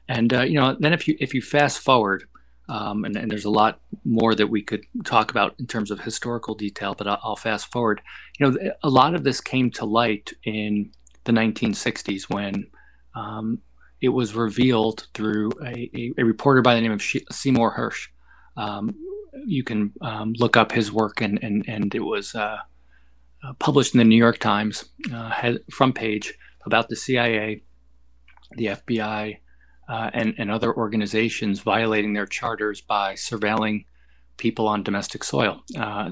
And 0.08 0.32
uh, 0.32 0.42
you 0.42 0.54
know, 0.54 0.76
then 0.78 0.92
if 0.92 1.06
you 1.06 1.16
if 1.20 1.34
you 1.34 1.42
fast 1.42 1.80
forward, 1.80 2.24
um, 2.68 3.04
and, 3.04 3.16
and, 3.16 3.30
there's 3.30 3.44
a 3.44 3.50
lot 3.50 3.80
more 4.04 4.34
that 4.34 4.48
we 4.48 4.60
could 4.62 4.84
talk 5.04 5.30
about 5.30 5.54
in 5.58 5.66
terms 5.66 5.90
of 5.90 6.00
historical 6.00 6.54
detail, 6.54 6.94
but 6.94 7.06
I'll, 7.06 7.20
I'll 7.22 7.36
fast 7.36 7.70
forward. 7.70 8.00
You 8.38 8.50
know, 8.50 8.72
a 8.82 8.90
lot 8.90 9.14
of 9.14 9.22
this 9.22 9.40
came 9.40 9.70
to 9.72 9.84
light 9.84 10.32
in 10.42 10.90
the 11.24 11.32
1960s 11.32 12.28
when 12.28 12.66
um, 13.14 13.60
it 14.00 14.08
was 14.08 14.34
revealed 14.34 15.06
through 15.14 15.52
a, 15.62 15.90
a, 15.94 16.12
a, 16.18 16.24
reporter 16.24 16.62
by 16.62 16.74
the 16.74 16.80
name 16.80 16.92
of 16.92 17.02
Seymour 17.02 17.76
Hersh. 17.76 18.08
Um, 18.56 18.94
you 19.44 19.62
can 19.62 19.92
um, 20.00 20.34
look 20.38 20.56
up 20.56 20.72
his 20.72 20.90
work, 20.90 21.20
and 21.20 21.38
and 21.42 21.64
and 21.68 21.94
it 21.94 22.00
was 22.00 22.34
uh, 22.34 22.58
uh, 23.44 23.52
published 23.58 23.94
in 23.94 23.98
the 23.98 24.04
New 24.04 24.16
York 24.16 24.38
Times 24.38 24.86
uh, 25.12 25.54
front 25.70 25.94
page 25.94 26.34
about 26.64 26.88
the 26.88 26.96
CIA, 26.96 27.62
the 28.52 28.66
FBI, 28.66 29.38
uh, 29.88 30.10
and 30.12 30.34
and 30.38 30.50
other 30.50 30.74
organizations 30.74 31.60
violating 31.60 32.12
their 32.12 32.26
charters 32.26 32.80
by 32.80 33.14
surveilling 33.14 33.84
people 34.36 34.68
on 34.68 34.82
domestic 34.82 35.24
soil, 35.24 35.62
uh, 35.78 36.08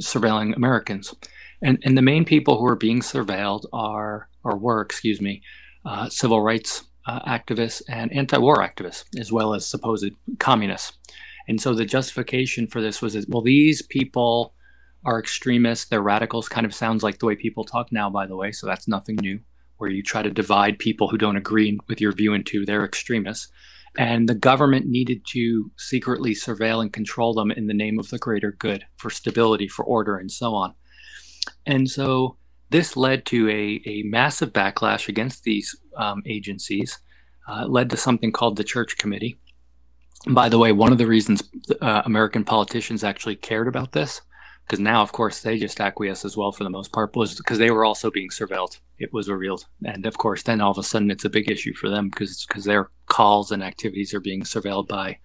surveilling 0.00 0.54
Americans, 0.56 1.14
and 1.62 1.78
and 1.84 1.96
the 1.96 2.02
main 2.02 2.24
people 2.24 2.58
who 2.58 2.66
are 2.66 2.76
being 2.76 3.00
surveilled 3.00 3.66
are 3.72 4.28
or 4.44 4.56
were, 4.56 4.80
excuse 4.80 5.20
me, 5.20 5.42
uh, 5.84 6.08
civil 6.08 6.40
rights 6.40 6.84
activists 7.26 7.82
and 7.88 8.12
anti-war 8.12 8.58
activists, 8.58 9.04
as 9.18 9.32
well 9.32 9.54
as 9.54 9.66
supposed 9.66 10.12
communists. 10.38 10.92
And 11.48 11.60
so 11.60 11.74
the 11.74 11.84
justification 11.84 12.66
for 12.66 12.80
this 12.80 13.02
was, 13.02 13.26
well, 13.28 13.42
these 13.42 13.82
people 13.82 14.54
are 15.04 15.18
extremists, 15.18 15.86
they're 15.88 16.02
radicals, 16.02 16.48
kind 16.48 16.66
of 16.66 16.74
sounds 16.74 17.02
like 17.02 17.18
the 17.18 17.26
way 17.26 17.34
people 17.34 17.64
talk 17.64 17.90
now, 17.90 18.10
by 18.10 18.26
the 18.26 18.36
way, 18.36 18.52
so 18.52 18.66
that's 18.66 18.86
nothing 18.86 19.16
new, 19.16 19.40
where 19.80 19.90
you 19.90 20.02
try 20.02 20.22
to 20.22 20.30
divide 20.30 20.78
people 20.78 21.08
who 21.08 21.18
don't 21.18 21.36
agree 21.36 21.78
with 21.88 22.00
your 22.00 22.12
view 22.12 22.34
into 22.34 22.64
they're 22.64 22.84
extremists. 22.84 23.48
And 23.98 24.28
the 24.28 24.34
government 24.34 24.86
needed 24.86 25.22
to 25.32 25.70
secretly 25.76 26.32
surveil 26.32 26.80
and 26.80 26.92
control 26.92 27.34
them 27.34 27.50
in 27.50 27.66
the 27.66 27.74
name 27.74 27.98
of 27.98 28.10
the 28.10 28.18
greater 28.18 28.52
good 28.52 28.84
for 28.96 29.10
stability, 29.10 29.66
for 29.66 29.84
order, 29.84 30.16
and 30.16 30.30
so 30.30 30.54
on. 30.54 30.74
And 31.66 31.90
so 31.90 32.36
this 32.70 32.96
led 32.96 33.26
to 33.26 33.48
a, 33.48 33.82
a 33.86 34.02
massive 34.04 34.52
backlash 34.52 35.08
against 35.08 35.42
these 35.42 35.76
um, 35.96 36.22
agencies, 36.24 37.00
uh, 37.48 37.66
led 37.66 37.90
to 37.90 37.96
something 37.96 38.30
called 38.30 38.56
the 38.56 38.64
Church 38.64 38.96
Committee, 38.96 39.40
by 40.28 40.48
the 40.48 40.58
way, 40.58 40.72
one 40.72 40.92
of 40.92 40.98
the 40.98 41.06
reasons 41.06 41.42
uh, 41.80 42.02
American 42.04 42.44
politicians 42.44 43.02
actually 43.02 43.36
cared 43.36 43.68
about 43.68 43.92
this, 43.92 44.20
because 44.70 44.78
now, 44.78 45.02
of 45.02 45.10
course, 45.10 45.40
they 45.40 45.58
just 45.58 45.80
acquiesce 45.80 46.24
as 46.24 46.36
well 46.36 46.52
for 46.52 46.62
the 46.62 46.70
most 46.70 46.92
part, 46.92 47.16
was 47.16 47.34
because 47.34 47.58
they 47.58 47.72
were 47.72 47.84
also 47.84 48.08
being 48.08 48.28
surveilled. 48.28 48.78
It 49.00 49.12
was 49.12 49.28
revealed, 49.28 49.66
and 49.84 50.06
of 50.06 50.16
course, 50.16 50.44
then 50.44 50.60
all 50.60 50.70
of 50.70 50.78
a 50.78 50.84
sudden, 50.84 51.10
it's 51.10 51.24
a 51.24 51.28
big 51.28 51.50
issue 51.50 51.74
for 51.74 51.88
them 51.88 52.08
because 52.08 52.46
because 52.46 52.66
their 52.66 52.88
calls 53.06 53.50
and 53.50 53.64
activities 53.64 54.14
are 54.14 54.20
being 54.20 54.42
surveilled 54.42 54.86
by 54.86 55.18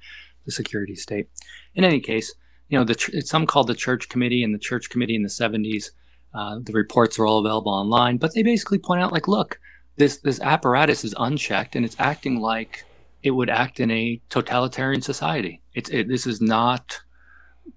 the 0.46 0.52
security 0.52 0.96
state. 0.96 1.30
In 1.76 1.84
any 1.84 2.00
case, 2.00 2.34
you 2.70 2.80
know, 2.80 2.84
the 2.84 3.22
some 3.24 3.46
called 3.46 3.68
the 3.68 3.76
Church 3.76 4.10
Committee, 4.10 4.44
and 4.44 4.52
the 4.52 4.58
Church 4.58 4.90
Committee 4.90 5.16
in 5.16 5.22
the 5.22 5.30
'70s. 5.30 5.92
Uh, 6.34 6.58
the 6.64 6.74
reports 6.74 7.20
are 7.20 7.28
all 7.28 7.38
available 7.38 7.72
online, 7.72 8.18
but 8.18 8.34
they 8.34 8.42
basically 8.42 8.80
point 8.80 9.04
out, 9.04 9.14
like, 9.14 9.28
look, 9.28 9.60
this 9.98 10.18
this 10.18 10.42
apparatus 10.42 11.04
is 11.04 11.14
unchecked, 11.20 11.76
and 11.76 11.86
it's 11.86 12.00
acting 12.00 12.40
like 12.40 12.84
it 13.22 13.30
would 13.30 13.52
act 13.52 13.80
in 13.80 13.92
a 13.92 14.20
totalitarian 14.32 15.04
society. 15.04 15.62
It's 15.76 15.92
it, 15.92 16.08
this 16.08 16.26
is 16.26 16.42
not 16.42 17.00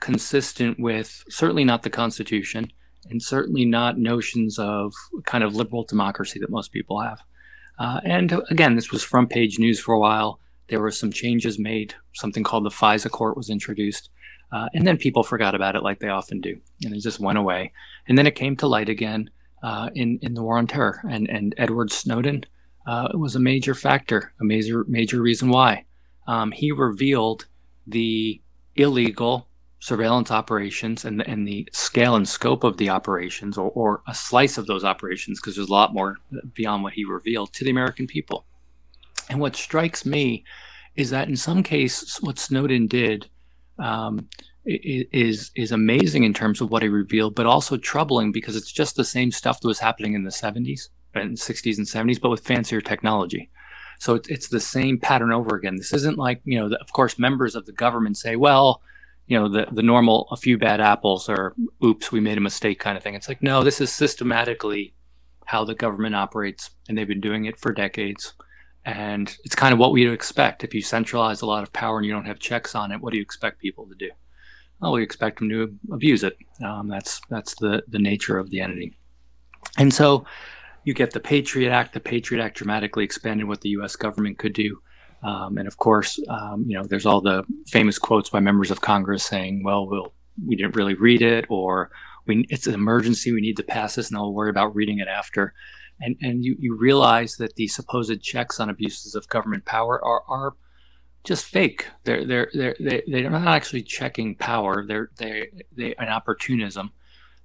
consistent 0.00 0.78
with 0.78 1.24
certainly 1.28 1.64
not 1.64 1.82
the 1.82 1.90
Constitution, 1.90 2.72
and 3.10 3.22
certainly 3.22 3.64
not 3.64 3.98
notions 3.98 4.58
of 4.58 4.92
kind 5.24 5.44
of 5.44 5.54
liberal 5.54 5.84
democracy 5.84 6.38
that 6.40 6.50
most 6.50 6.72
people 6.72 7.00
have. 7.00 7.20
Uh, 7.78 8.00
and 8.04 8.40
again, 8.50 8.74
this 8.74 8.90
was 8.90 9.02
front 9.02 9.30
page 9.30 9.58
news 9.58 9.80
for 9.80 9.94
a 9.94 9.98
while. 9.98 10.40
There 10.68 10.80
were 10.80 10.90
some 10.90 11.12
changes 11.12 11.58
made. 11.58 11.94
Something 12.12 12.42
called 12.42 12.64
the 12.64 12.70
FISA 12.70 13.10
court 13.10 13.36
was 13.36 13.50
introduced. 13.50 14.10
Uh, 14.50 14.68
and 14.74 14.86
then 14.86 14.96
people 14.96 15.22
forgot 15.22 15.54
about 15.54 15.76
it 15.76 15.82
like 15.82 16.00
they 16.00 16.08
often 16.08 16.40
do. 16.40 16.58
And 16.84 16.94
it 16.94 17.00
just 17.00 17.20
went 17.20 17.38
away. 17.38 17.72
And 18.06 18.18
then 18.18 18.26
it 18.26 18.34
came 18.34 18.56
to 18.56 18.66
light 18.66 18.88
again 18.88 19.30
uh, 19.62 19.90
in, 19.94 20.18
in 20.22 20.34
the 20.34 20.42
war 20.42 20.58
on 20.58 20.66
terror. 20.66 21.02
And, 21.08 21.28
and 21.28 21.54
Edward 21.56 21.92
Snowden 21.92 22.44
uh, 22.86 23.08
was 23.14 23.36
a 23.36 23.40
major 23.40 23.74
factor, 23.74 24.32
a 24.40 24.44
major 24.44 24.84
major 24.88 25.20
reason 25.20 25.50
why. 25.50 25.84
Um, 26.26 26.52
he 26.52 26.72
revealed 26.72 27.46
the 27.86 28.40
illegal 28.76 29.47
surveillance 29.80 30.30
operations 30.30 31.04
and 31.04 31.26
and 31.26 31.46
the 31.46 31.68
scale 31.72 32.16
and 32.16 32.28
scope 32.28 32.64
of 32.64 32.76
the 32.76 32.88
operations, 32.88 33.56
or, 33.56 33.70
or 33.70 34.02
a 34.08 34.14
slice 34.14 34.58
of 34.58 34.66
those 34.66 34.84
operations, 34.84 35.40
because 35.40 35.56
there's 35.56 35.68
a 35.68 35.72
lot 35.72 35.94
more 35.94 36.16
beyond 36.54 36.82
what 36.82 36.94
he 36.94 37.04
revealed 37.04 37.52
to 37.54 37.64
the 37.64 37.70
American 37.70 38.06
people. 38.06 38.44
And 39.30 39.40
what 39.40 39.56
strikes 39.56 40.04
me 40.04 40.44
is 40.96 41.10
that 41.10 41.28
in 41.28 41.36
some 41.36 41.62
cases, 41.62 42.18
what 42.20 42.38
Snowden 42.38 42.86
did 42.86 43.28
um, 43.78 44.28
is 44.64 45.50
is 45.54 45.72
amazing 45.72 46.24
in 46.24 46.34
terms 46.34 46.60
of 46.60 46.70
what 46.70 46.82
he 46.82 46.88
revealed, 46.88 47.34
but 47.34 47.46
also 47.46 47.76
troubling 47.76 48.32
because 48.32 48.56
it's 48.56 48.72
just 48.72 48.96
the 48.96 49.04
same 49.04 49.30
stuff 49.30 49.60
that 49.60 49.68
was 49.68 49.78
happening 49.78 50.14
in 50.14 50.24
the 50.24 50.30
70s 50.30 50.88
and 51.14 51.36
60s 51.36 51.78
and 51.78 51.86
70s, 51.86 52.20
but 52.20 52.30
with 52.30 52.44
fancier 52.44 52.80
technology. 52.80 53.50
So 53.98 54.14
it's, 54.14 54.28
it's 54.28 54.48
the 54.48 54.60
same 54.60 54.98
pattern 54.98 55.32
over 55.32 55.56
again. 55.56 55.76
This 55.76 55.92
isn't 55.92 56.18
like, 56.18 56.40
you 56.44 56.58
know, 56.58 56.76
of 56.76 56.92
course, 56.92 57.18
members 57.18 57.56
of 57.56 57.66
the 57.66 57.72
government 57.72 58.16
say, 58.16 58.36
well, 58.36 58.82
you 59.28 59.38
know, 59.38 59.48
the, 59.48 59.66
the 59.70 59.82
normal, 59.82 60.26
a 60.30 60.36
few 60.36 60.56
bad 60.58 60.80
apples 60.80 61.28
or 61.28 61.54
oops, 61.84 62.10
we 62.10 62.18
made 62.18 62.38
a 62.38 62.40
mistake 62.40 62.80
kind 62.80 62.96
of 62.96 63.02
thing. 63.02 63.14
It's 63.14 63.28
like, 63.28 63.42
no, 63.42 63.62
this 63.62 63.80
is 63.80 63.92
systematically 63.92 64.94
how 65.44 65.64
the 65.64 65.74
government 65.74 66.14
operates, 66.14 66.70
and 66.88 66.96
they've 66.96 67.06
been 67.06 67.20
doing 67.20 67.44
it 67.44 67.58
for 67.58 67.72
decades. 67.72 68.34
And 68.84 69.34
it's 69.44 69.54
kind 69.54 69.74
of 69.74 69.78
what 69.78 69.92
we'd 69.92 70.10
expect. 70.10 70.64
If 70.64 70.72
you 70.72 70.80
centralize 70.80 71.42
a 71.42 71.46
lot 71.46 71.62
of 71.62 71.72
power 71.74 71.98
and 71.98 72.06
you 72.06 72.12
don't 72.12 72.24
have 72.24 72.38
checks 72.38 72.74
on 72.74 72.90
it, 72.90 73.00
what 73.00 73.12
do 73.12 73.18
you 73.18 73.22
expect 73.22 73.60
people 73.60 73.86
to 73.86 73.94
do? 73.94 74.10
Well, 74.80 74.92
we 74.92 75.02
expect 75.02 75.38
them 75.38 75.50
to 75.50 75.76
abuse 75.92 76.24
it. 76.24 76.38
Um, 76.64 76.88
that's 76.88 77.20
that's 77.28 77.54
the 77.56 77.82
the 77.88 77.98
nature 77.98 78.38
of 78.38 78.48
the 78.50 78.60
entity. 78.60 78.96
And 79.76 79.92
so, 79.92 80.24
you 80.84 80.94
get 80.94 81.12
the 81.12 81.20
Patriot 81.20 81.70
Act. 81.70 81.92
The 81.92 82.00
Patriot 82.00 82.42
Act 82.42 82.56
dramatically 82.56 83.04
expanded 83.04 83.46
what 83.46 83.60
the 83.60 83.70
U.S. 83.70 83.96
government 83.96 84.38
could 84.38 84.54
do. 84.54 84.80
Um, 85.22 85.58
and 85.58 85.66
of 85.66 85.76
course, 85.78 86.18
um, 86.28 86.64
you 86.66 86.76
know, 86.76 86.84
there's 86.84 87.06
all 87.06 87.20
the 87.20 87.44
famous 87.66 87.98
quotes 87.98 88.30
by 88.30 88.40
members 88.40 88.70
of 88.70 88.80
Congress 88.80 89.24
saying, 89.24 89.62
"Well, 89.64 89.86
we'll 89.86 90.12
we 90.46 90.56
didn't 90.56 90.76
really 90.76 90.94
read 90.94 91.22
it," 91.22 91.46
or 91.48 91.90
"We 92.26 92.46
it's 92.48 92.66
an 92.66 92.74
emergency. 92.74 93.32
We 93.32 93.40
need 93.40 93.56
to 93.56 93.64
pass 93.64 93.96
this, 93.96 94.08
and 94.08 94.16
I'll 94.16 94.32
worry 94.32 94.50
about 94.50 94.74
reading 94.74 94.98
it 94.98 95.08
after." 95.08 95.54
And 96.00 96.16
and 96.22 96.44
you 96.44 96.56
you 96.58 96.76
realize 96.76 97.36
that 97.36 97.56
the 97.56 97.66
supposed 97.68 98.22
checks 98.22 98.60
on 98.60 98.70
abuses 98.70 99.14
of 99.14 99.28
government 99.28 99.64
power 99.64 100.02
are 100.04 100.22
are 100.28 100.54
just 101.24 101.46
fake. 101.46 101.86
They're 102.04 102.24
they're 102.24 102.50
they're 102.54 102.76
they, 102.78 103.02
they're 103.08 103.30
not 103.30 103.48
actually 103.48 103.82
checking 103.82 104.36
power. 104.36 104.84
They're 104.86 105.10
they 105.18 105.48
they 105.76 105.94
an 105.96 106.08
opportunism. 106.08 106.92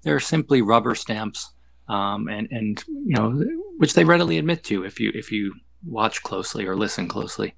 They're 0.03 0.19
simply 0.19 0.61
rubber 0.61 0.95
stamps 0.95 1.53
um, 1.87 2.27
and 2.27 2.47
and 2.51 2.83
you 2.87 3.15
know 3.15 3.43
which 3.77 3.93
they 3.93 4.05
readily 4.05 4.37
admit 4.37 4.63
to 4.65 4.85
if 4.85 4.99
you 4.99 5.11
if 5.13 5.31
you 5.31 5.53
watch 5.85 6.23
closely 6.23 6.65
or 6.65 6.75
listen 6.75 7.07
closely. 7.07 7.55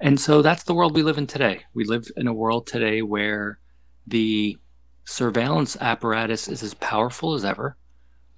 And 0.00 0.20
so 0.20 0.42
that's 0.42 0.64
the 0.64 0.74
world 0.74 0.94
we 0.94 1.02
live 1.02 1.18
in 1.18 1.26
today. 1.26 1.64
We 1.74 1.84
live 1.84 2.06
in 2.16 2.26
a 2.26 2.32
world 2.32 2.66
today 2.66 3.02
where 3.02 3.58
the 4.06 4.58
surveillance 5.04 5.76
apparatus 5.80 6.48
is 6.48 6.62
as 6.62 6.74
powerful 6.74 7.34
as 7.34 7.44
ever. 7.44 7.76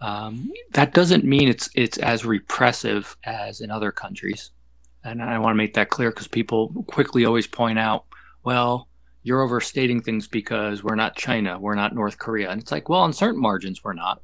Um, 0.01 0.53
that 0.73 0.95
doesn't 0.95 1.25
mean 1.25 1.49
it's 1.49 1.69
it's 1.75 1.99
as 1.99 2.25
repressive 2.25 3.17
as 3.25 3.61
in 3.61 3.71
other 3.71 3.91
countries, 3.91 4.53
and 5.03 5.21
I 5.21 5.41
want 5.41 5.55
to 5.55 5.59
make 5.59 5.75
that 5.75 5.91
clear 5.91 6.11
because 6.11 6.29
people 6.29 6.85
quickly 6.87 7.25
always 7.25 7.49
point 7.49 7.81
out, 7.81 8.05
well, 8.45 8.89
you're 9.25 9.43
overstating 9.43 10.01
things 10.01 10.29
because 10.29 10.85
we're 10.85 10.95
not 10.95 11.17
China, 11.17 11.59
we're 11.59 11.75
not 11.75 11.97
North 11.97 12.19
Korea, 12.19 12.51
and 12.51 12.63
it's 12.63 12.71
like, 12.71 12.89
well, 12.89 13.01
on 13.01 13.13
certain 13.13 13.41
margins, 13.41 13.83
we're 13.83 13.93
not. 13.93 14.23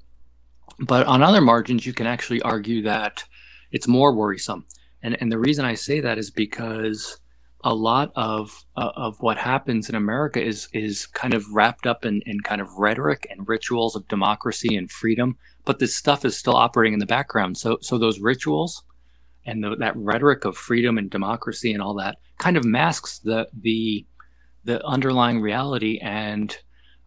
But 0.78 1.06
on 1.08 1.22
other 1.22 1.40
margins, 1.40 1.84
you 1.86 1.92
can 1.92 2.06
actually 2.06 2.40
argue 2.42 2.82
that 2.82 3.24
it's 3.72 3.88
more 3.88 4.14
worrisome. 4.14 4.66
And, 5.04 5.16
and 5.20 5.30
the 5.30 5.38
reason 5.38 5.66
I 5.66 5.74
say 5.74 6.00
that 6.00 6.18
is 6.18 6.30
because 6.30 7.20
a 7.62 7.74
lot 7.74 8.10
of 8.16 8.64
uh, 8.76 8.90
of 8.96 9.16
what 9.20 9.38
happens 9.38 9.88
in 9.88 9.94
America 9.94 10.42
is 10.42 10.68
is 10.72 11.06
kind 11.06 11.34
of 11.34 11.44
wrapped 11.52 11.86
up 11.86 12.04
in, 12.04 12.22
in 12.26 12.40
kind 12.40 12.60
of 12.60 12.68
rhetoric 12.78 13.26
and 13.30 13.48
rituals 13.48 13.94
of 13.94 14.08
democracy 14.08 14.76
and 14.76 14.90
freedom, 14.90 15.36
but 15.64 15.78
this 15.78 15.94
stuff 15.94 16.24
is 16.24 16.36
still 16.36 16.56
operating 16.56 16.94
in 16.94 16.98
the 16.98 17.06
background. 17.06 17.56
So 17.56 17.78
so 17.80 17.96
those 17.98 18.18
rituals 18.18 18.82
and 19.46 19.62
the, 19.62 19.76
that 19.76 19.96
rhetoric 19.96 20.44
of 20.44 20.56
freedom 20.56 20.98
and 20.98 21.10
democracy 21.10 21.72
and 21.72 21.82
all 21.82 21.94
that 21.94 22.16
kind 22.38 22.56
of 22.56 22.64
masks 22.64 23.18
the 23.18 23.48
the 23.62 24.06
the 24.64 24.84
underlying 24.86 25.40
reality 25.40 25.98
and 26.02 26.56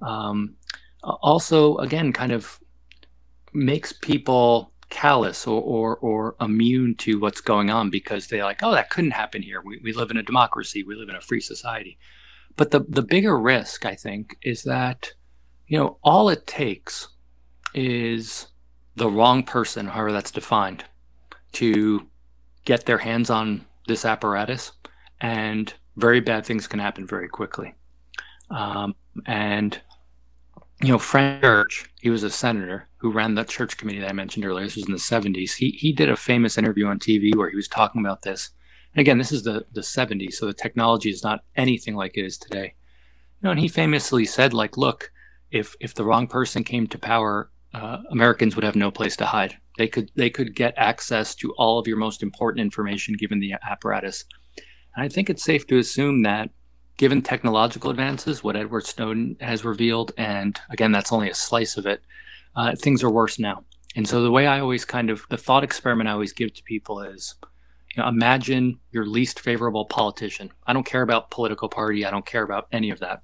um, 0.02 0.56
also 1.04 1.78
again 1.78 2.14
kind 2.14 2.32
of 2.32 2.60
makes 3.54 3.92
people 3.92 4.72
callous 4.90 5.46
or, 5.46 5.62
or, 5.62 5.98
or 5.98 6.36
immune 6.40 6.96
to 6.96 7.20
what's 7.20 7.42
going 7.42 7.70
on 7.70 7.90
because 7.90 8.28
they're 8.28 8.44
like, 8.44 8.64
oh, 8.64 8.72
that 8.72 8.90
couldn't 8.90 9.12
happen 9.12 9.42
here. 9.42 9.62
We, 9.62 9.80
we 9.84 9.94
live 9.94 10.12
in 10.12 10.18
a 10.18 10.24
democracy. 10.24 10.84
We 10.84 10.96
live 10.96 11.10
in 11.10 11.16
a 11.16 11.22
free 11.22 11.42
society. 11.42 11.98
But 12.56 12.72
the, 12.72 12.80
the 12.88 13.04
bigger 13.04 13.38
risk, 13.40 13.86
I 13.86 13.96
think, 13.96 14.38
is 14.42 14.64
that, 14.64 15.14
you 15.68 15.78
know, 15.78 15.98
all 16.04 16.30
it 16.30 16.48
takes 16.48 17.10
is 17.74 18.48
the 18.96 19.10
wrong 19.10 19.44
person, 19.44 19.88
however 19.88 20.12
that's 20.12 20.32
defined, 20.32 20.84
to 21.54 22.08
get 22.66 22.86
their 22.86 22.98
hands 22.98 23.30
on 23.30 23.66
this 23.88 24.06
apparatus, 24.06 24.72
and 25.22 25.74
very 25.96 26.20
bad 26.20 26.46
things 26.46 26.68
can 26.68 26.80
happen 26.80 27.06
very 27.06 27.28
quickly. 27.28 27.76
Um, 28.50 28.96
and 29.26 29.80
you 30.82 30.90
know, 30.90 31.00
Frank 31.00 31.42
Church, 31.42 31.90
he 32.00 32.10
was 32.10 32.24
a 32.24 32.30
senator 32.30 32.88
who 32.98 33.12
ran 33.12 33.36
the 33.36 33.44
church 33.44 33.78
committee 33.78 34.00
that 34.00 34.10
I 34.10 34.14
mentioned 34.14 34.46
earlier. 34.46 34.66
This 34.66 34.76
was 34.76 34.86
in 34.86 34.92
the 34.92 34.98
70s. 34.98 35.56
He, 35.56 35.72
he 35.72 35.92
did 35.92 36.10
a 36.10 36.16
famous 36.16 36.58
interview 36.58 36.86
on 36.86 37.00
TV 37.00 37.36
where 37.36 37.50
he 37.50 37.56
was 37.56 37.68
talking 37.68 38.02
about 38.02 38.22
this. 38.22 38.52
And 38.94 39.02
again, 39.02 39.18
this 39.18 39.32
is 39.32 39.44
the, 39.44 39.66
the 39.74 39.82
70s, 39.82 40.34
so 40.34 40.46
the 40.46 40.54
technology 40.54 41.10
is 41.10 41.24
not 41.24 41.44
anything 41.56 41.96
like 41.96 42.18
it 42.18 42.26
is 42.26 42.38
today. 42.38 42.76
You 43.42 43.46
know, 43.48 43.52
and 43.52 43.60
he 43.60 43.68
famously 43.68 44.26
said, 44.26 44.54
like, 44.54 44.78
look, 44.78 45.12
if 45.52 45.76
if 45.80 45.94
the 45.94 46.04
wrong 46.04 46.28
person 46.28 46.64
came 46.64 46.88
to 46.88 46.98
power, 46.98 47.50
uh, 47.74 48.00
Americans 48.12 48.56
would 48.56 48.66
have 48.66 48.76
no 48.76 48.92
place 48.92 49.16
to 49.18 49.26
hide. 49.26 49.58
They 49.78 49.88
could 49.88 50.12
they 50.16 50.30
could 50.30 50.56
get 50.56 50.74
access 50.78 51.36
to 51.36 51.54
all 51.54 51.80
of 51.80 51.88
your 51.88 51.98
most 51.98 52.24
important 52.24 52.62
information 52.62 53.16
given 53.16 53.40
the 53.40 53.54
apparatus. 53.70 54.26
And 54.96 55.06
I 55.06 55.10
think 55.10 55.30
it's 55.30 55.44
safe 55.44 55.68
to 55.68 55.78
assume 55.78 56.24
that 56.24 56.50
given 56.98 57.22
technological 57.22 57.92
advances, 57.92 58.44
what 58.44 58.56
Edward 58.56 58.86
Snowden 58.86 59.38
has 59.40 59.64
revealed, 59.64 60.12
and 60.18 60.60
again, 60.70 60.92
that's 60.92 61.14
only 61.14 61.30
a 61.30 61.36
slice 61.36 61.78
of 61.78 61.86
it, 61.86 62.02
uh, 62.56 62.76
things 62.76 63.04
are 63.04 63.10
worse 63.10 63.40
now. 63.40 63.64
And 63.96 64.08
so 64.08 64.22
the 64.22 64.32
way 64.32 64.48
I 64.48 64.60
always 64.60 64.86
kind 64.86 65.10
of, 65.10 65.26
the 65.30 65.38
thought 65.38 65.64
experiment 65.64 66.10
I 66.10 66.14
always 66.14 66.34
give 66.34 66.54
to 66.56 66.64
people 66.64 67.02
is, 67.02 67.36
you 67.96 68.02
know, 68.02 68.10
imagine 68.10 68.80
your 68.92 69.06
least 69.06 69.40
favorable 69.40 69.86
politician. 69.86 70.52
I 70.66 70.74
don't 70.74 70.86
care 70.86 71.02
about 71.02 71.32
political 71.32 71.70
party. 71.70 72.06
I 72.06 72.12
don't 72.12 72.26
care 72.26 72.44
about 72.44 72.68
any 72.72 72.90
of 72.90 73.00
that. 73.00 73.22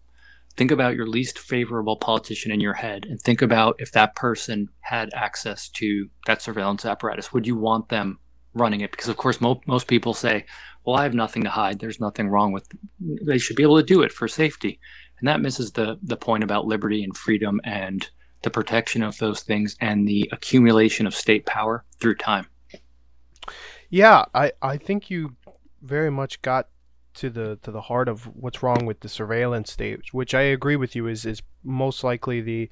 Think 0.56 0.72
about 0.72 0.96
your 0.96 1.08
least 1.08 1.40
favorable 1.40 1.98
politician 1.98 2.52
in 2.52 2.60
your 2.60 2.74
head 2.74 3.06
and 3.06 3.20
think 3.20 3.42
about 3.42 3.76
if 3.80 3.92
that 3.92 4.16
person 4.16 4.70
had 4.82 5.10
access 5.14 5.68
to 5.70 6.10
that 6.28 6.42
surveillance 6.44 6.86
apparatus. 6.86 7.34
Would 7.34 7.48
you 7.48 7.56
want 7.56 7.90
them 7.90 8.20
running 8.54 8.82
it? 8.82 8.92
Because, 8.92 9.10
of 9.10 9.18
course, 9.18 9.42
mo- 9.42 9.62
most 9.68 9.88
people 9.88 10.14
say, 10.14 10.46
well, 10.86 10.98
I 10.98 11.04
have 11.04 11.14
nothing 11.14 11.44
to 11.44 11.50
hide. 11.50 11.80
There's 11.80 12.00
nothing 12.00 12.30
wrong 12.30 12.52
with. 12.52 12.68
They 13.00 13.38
should 13.38 13.56
be 13.56 13.64
able 13.64 13.78
to 13.78 13.84
do 13.84 14.02
it 14.02 14.12
for 14.12 14.28
safety, 14.28 14.80
and 15.20 15.28
that 15.28 15.42
misses 15.42 15.72
the 15.72 15.98
the 16.04 16.18
point 16.18 16.44
about 16.44 16.66
liberty 16.66 17.04
and 17.04 17.16
freedom 17.16 17.62
and 17.64 18.10
the 18.42 18.50
protection 18.50 19.04
of 19.04 19.18
those 19.18 19.42
things 19.42 19.78
and 19.80 20.08
the 20.08 20.30
accumulation 20.32 21.08
of 21.08 21.16
state 21.16 21.46
power 21.46 21.86
through 22.00 22.16
time. 22.16 22.48
Yeah, 23.90 24.26
I 24.34 24.52
I 24.62 24.78
think 24.78 25.10
you 25.10 25.36
very 25.82 26.12
much 26.12 26.42
got 26.42 26.68
to 27.16 27.30
the 27.30 27.60
to 27.62 27.72
the 27.72 27.82
heart 27.82 28.10
of 28.10 28.26
what's 28.36 28.64
wrong 28.64 28.86
with 28.86 29.00
the 29.00 29.10
surveillance 29.10 29.72
state, 29.72 30.02
which 30.12 30.34
I 30.34 30.42
agree 30.42 30.76
with 30.76 30.96
you 30.96 31.08
is 31.08 31.26
is 31.26 31.42
most 31.64 32.04
likely 32.04 32.42
the 32.42 32.70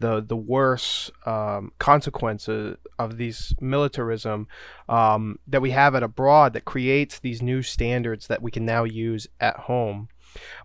the 0.00 0.20
the 0.20 0.36
worst 0.36 1.12
um, 1.26 1.72
consequences 1.78 2.76
of 2.98 3.16
these 3.16 3.54
militarism 3.60 4.48
um, 4.88 5.38
that 5.46 5.62
we 5.62 5.70
have 5.70 5.94
at 5.94 6.02
abroad 6.02 6.52
that 6.54 6.64
creates 6.64 7.18
these 7.18 7.40
new 7.40 7.62
standards 7.62 8.26
that 8.26 8.42
we 8.42 8.50
can 8.50 8.64
now 8.64 8.84
use 8.84 9.28
at 9.40 9.56
home. 9.56 10.08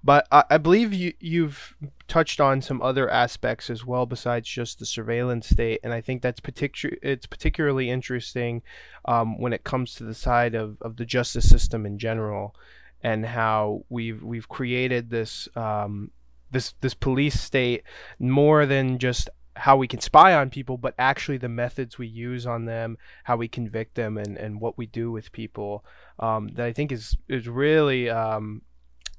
But 0.03 0.27
I, 0.31 0.43
I 0.51 0.57
believe 0.57 0.93
you 0.93 1.13
you've 1.19 1.75
touched 2.07 2.39
on 2.39 2.61
some 2.61 2.81
other 2.81 3.09
aspects 3.09 3.69
as 3.69 3.85
well 3.85 4.05
besides 4.05 4.47
just 4.47 4.79
the 4.79 4.85
surveillance 4.85 5.49
state, 5.49 5.79
and 5.83 5.93
I 5.93 6.01
think 6.01 6.21
that's 6.21 6.39
particular 6.39 6.97
it's 7.01 7.25
particularly 7.25 7.89
interesting 7.89 8.61
um, 9.05 9.39
when 9.39 9.53
it 9.53 9.63
comes 9.63 9.95
to 9.95 10.03
the 10.03 10.13
side 10.15 10.55
of, 10.55 10.77
of 10.81 10.97
the 10.97 11.05
justice 11.05 11.49
system 11.49 11.85
in 11.85 11.97
general 11.97 12.55
and 13.01 13.25
how 13.25 13.83
we've 13.89 14.23
we've 14.23 14.49
created 14.49 15.09
this 15.09 15.49
um, 15.55 16.11
this 16.51 16.73
this 16.81 16.93
police 16.93 17.39
state 17.39 17.83
more 18.19 18.65
than 18.65 18.99
just 18.99 19.29
how 19.55 19.77
we 19.77 19.87
can 19.87 20.01
spy 20.01 20.33
on 20.33 20.49
people, 20.49 20.77
but 20.77 20.93
actually 20.99 21.37
the 21.37 21.49
methods 21.49 21.97
we 21.97 22.07
use 22.07 22.45
on 22.45 22.65
them, 22.65 22.97
how 23.23 23.37
we 23.37 23.47
convict 23.47 23.95
them, 23.95 24.17
and, 24.17 24.37
and 24.37 24.59
what 24.59 24.77
we 24.77 24.85
do 24.85 25.11
with 25.11 25.31
people. 25.31 25.85
Um, 26.19 26.49
that 26.55 26.65
I 26.65 26.73
think 26.73 26.91
is 26.91 27.15
is 27.27 27.47
really. 27.47 28.09
Um, 28.09 28.61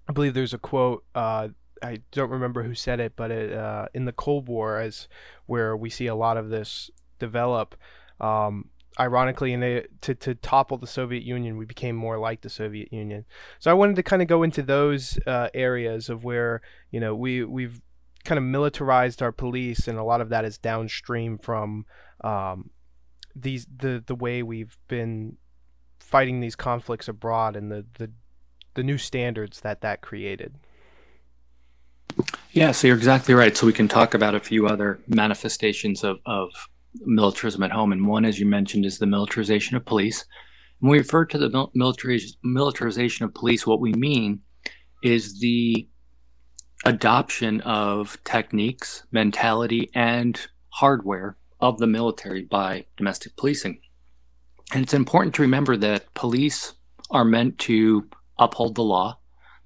I 0.08 0.12
believe 0.12 0.34
there's 0.34 0.54
a 0.54 0.58
quote. 0.58 1.04
Uh, 1.14 1.48
I 1.82 2.00
don't 2.12 2.30
remember 2.30 2.62
who 2.62 2.74
said 2.74 3.00
it, 3.00 3.14
but 3.16 3.30
it, 3.30 3.52
uh, 3.52 3.86
in 3.92 4.04
the 4.04 4.12
Cold 4.12 4.48
War, 4.48 4.78
as 4.78 5.08
where 5.46 5.76
we 5.76 5.90
see 5.90 6.06
a 6.06 6.14
lot 6.14 6.36
of 6.36 6.48
this 6.48 6.90
develop. 7.18 7.74
Um, 8.20 8.70
ironically, 8.98 9.52
in 9.52 9.84
to 10.00 10.14
to 10.14 10.34
topple 10.34 10.78
the 10.78 10.86
Soviet 10.86 11.22
Union, 11.22 11.56
we 11.56 11.64
became 11.64 11.96
more 11.96 12.18
like 12.18 12.42
the 12.42 12.50
Soviet 12.50 12.92
Union. 12.92 13.24
So 13.58 13.70
I 13.70 13.74
wanted 13.74 13.96
to 13.96 14.02
kind 14.02 14.22
of 14.22 14.28
go 14.28 14.42
into 14.42 14.62
those 14.62 15.18
uh, 15.26 15.48
areas 15.54 16.08
of 16.08 16.24
where 16.24 16.62
you 16.90 17.00
know 17.00 17.14
we 17.14 17.44
we've 17.44 17.80
kind 18.24 18.38
of 18.38 18.44
militarized 18.44 19.22
our 19.22 19.32
police, 19.32 19.88
and 19.88 19.98
a 19.98 20.04
lot 20.04 20.20
of 20.20 20.28
that 20.30 20.44
is 20.44 20.58
downstream 20.58 21.38
from 21.38 21.86
um, 22.22 22.70
these 23.34 23.66
the 23.76 24.02
the 24.06 24.14
way 24.14 24.42
we've 24.42 24.76
been 24.88 25.36
fighting 26.00 26.40
these 26.40 26.56
conflicts 26.56 27.08
abroad 27.08 27.56
and 27.56 27.70
the 27.70 27.84
the 27.98 28.10
the 28.74 28.82
new 28.82 28.98
standards 28.98 29.60
that 29.60 29.80
that 29.80 30.00
created. 30.00 30.54
Yeah, 32.52 32.72
so 32.72 32.86
you're 32.86 32.96
exactly 32.96 33.34
right. 33.34 33.56
So 33.56 33.66
we 33.66 33.72
can 33.72 33.88
talk 33.88 34.14
about 34.14 34.34
a 34.34 34.40
few 34.40 34.66
other 34.66 34.98
manifestations 35.06 36.02
of, 36.02 36.18
of 36.24 36.50
militarism 37.04 37.62
at 37.62 37.72
home. 37.72 37.92
And 37.92 38.06
one, 38.06 38.24
as 38.24 38.38
you 38.38 38.46
mentioned, 38.46 38.84
is 38.84 38.98
the 38.98 39.06
militarization 39.06 39.76
of 39.76 39.84
police. 39.84 40.24
When 40.80 40.90
we 40.90 40.98
refer 40.98 41.24
to 41.26 41.38
the 41.38 41.48
mil- 41.48 41.72
militarization 42.42 43.24
of 43.24 43.34
police, 43.34 43.66
what 43.66 43.80
we 43.80 43.92
mean 43.92 44.40
is 45.02 45.40
the 45.40 45.88
adoption 46.84 47.60
of 47.62 48.18
techniques, 48.24 49.04
mentality, 49.10 49.90
and 49.94 50.46
hardware 50.70 51.36
of 51.60 51.78
the 51.78 51.86
military 51.86 52.42
by 52.42 52.84
domestic 52.96 53.36
policing. 53.36 53.80
And 54.72 54.82
it's 54.82 54.94
important 54.94 55.34
to 55.36 55.42
remember 55.42 55.76
that 55.76 56.12
police 56.14 56.74
are 57.10 57.24
meant 57.24 57.58
to 57.60 58.08
uphold 58.38 58.74
the 58.74 58.82
law. 58.82 59.18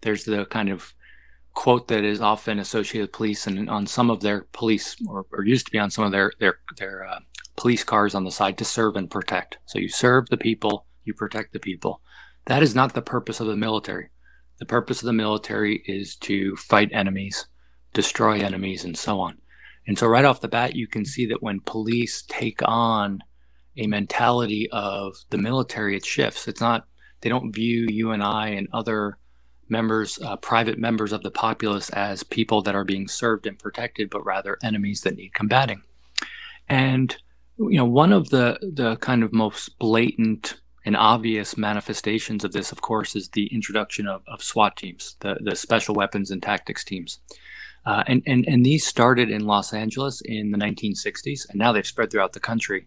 There's 0.03 0.25
the 0.25 0.45
kind 0.47 0.69
of 0.69 0.95
quote 1.55 1.89
that 1.89 2.05
is 2.05 2.21
often 2.21 2.59
associated 2.59 3.09
with 3.09 3.13
police 3.13 3.47
and 3.47 3.69
on 3.69 3.87
some 3.87 4.11
of 4.11 4.21
their 4.21 4.47
police 4.53 4.97
or, 5.09 5.27
or 5.33 5.45
used 5.45 5.67
to 5.67 5.73
be 5.73 5.79
on 5.79 5.91
some 5.91 6.05
of 6.05 6.13
their 6.13 6.33
their 6.39 6.59
their 6.77 7.07
uh, 7.07 7.21
police 7.57 7.85
cars 7.85 8.15
on 8.15 8.25
the 8.25 8.31
side 8.31 8.57
to 8.59 8.65
serve 8.65 8.97
and 8.97 9.11
protect. 9.11 9.59
So 9.67 9.79
you 9.79 9.89
serve 9.89 10.29
the 10.29 10.37
people 10.37 10.87
you 11.05 11.15
protect 11.15 11.53
the 11.53 11.59
people. 11.61 12.03
That 12.47 12.63
is 12.63 12.75
not 12.75 12.95
the 12.95 13.03
purpose 13.03 13.41
of 13.41 13.47
the 13.47 13.57
military. 13.57 14.11
The 14.59 14.67
purpose 14.67 15.01
of 15.01 15.07
the 15.07 15.13
military 15.13 15.83
is 15.87 16.17
to 16.17 16.57
fight 16.57 16.91
enemies 16.93 17.47
destroy 17.93 18.39
enemies 18.39 18.85
and 18.85 18.97
so 18.97 19.21
on. 19.21 19.39
And 19.87 19.99
so 19.99 20.07
right 20.07 20.25
off 20.25 20.41
the 20.41 20.49
bat 20.49 20.77
you 20.77 20.87
can 20.87 21.05
see 21.05 21.27
that 21.27 21.43
when 21.43 21.61
police 21.61 22.23
take 22.29 22.61
on 22.65 23.21
a 23.77 23.87
mentality 23.87 24.69
of 24.71 25.17
the 25.31 25.39
military 25.39 25.97
it 25.97 26.05
shifts. 26.05 26.47
It's 26.49 26.61
not 26.61 26.87
they 27.21 27.29
don't 27.29 27.55
view 27.55 27.87
you 27.91 28.13
and 28.13 28.23
i 28.23 28.49
and 28.49 28.69
other 28.73 29.19
members, 29.71 30.19
uh, 30.23 30.37
private 30.37 30.79
members 30.79 31.13
of 31.13 31.23
the 31.23 31.31
populace, 31.31 31.91
as 31.91 32.23
people 32.23 32.63
that 32.63 32.75
are 32.75 32.85
being 32.85 33.09
served 33.09 33.47
and 33.47 33.59
protected, 33.59 34.11
but 34.11 34.25
rather 34.25 34.59
enemies 34.63 35.03
that 35.03 35.17
need 35.17 35.35
combating. 35.35 35.83
And 36.69 37.17
you 37.59 37.77
know, 37.77 37.85
one 37.85 38.13
of 38.13 38.31
the 38.31 38.59
the 38.63 38.97
kind 38.97 39.23
of 39.23 39.33
most 39.33 39.79
blatant 39.79 40.61
and 40.87 40.97
obvious 40.97 41.59
manifestations 41.59 42.43
of 42.43 42.53
this, 42.53 42.73
of 42.73 42.81
course, 42.81 43.15
is 43.15 43.29
the 43.29 43.47
introduction 43.55 44.07
of, 44.07 44.23
of 44.27 44.43
SWAT 44.43 44.77
teams, 44.77 45.17
the 45.21 45.37
the 45.41 45.57
special 45.57 45.95
weapons 45.95 46.31
and 46.31 46.43
tactics 46.43 46.85
teams. 46.85 47.21
Uh, 47.87 48.05
and, 48.07 48.23
and, 48.27 48.47
and 48.47 48.65
these 48.65 48.87
started 48.87 49.31
in 49.31 49.47
Los 49.47 49.73
Angeles 49.73 50.21
in 50.27 50.51
the 50.51 50.59
1960s, 50.59 51.49
and 51.49 51.59
now 51.59 51.73
they've 51.73 51.87
spread 51.87 52.11
throughout 52.11 52.35
the 52.35 52.41
country. 52.41 52.87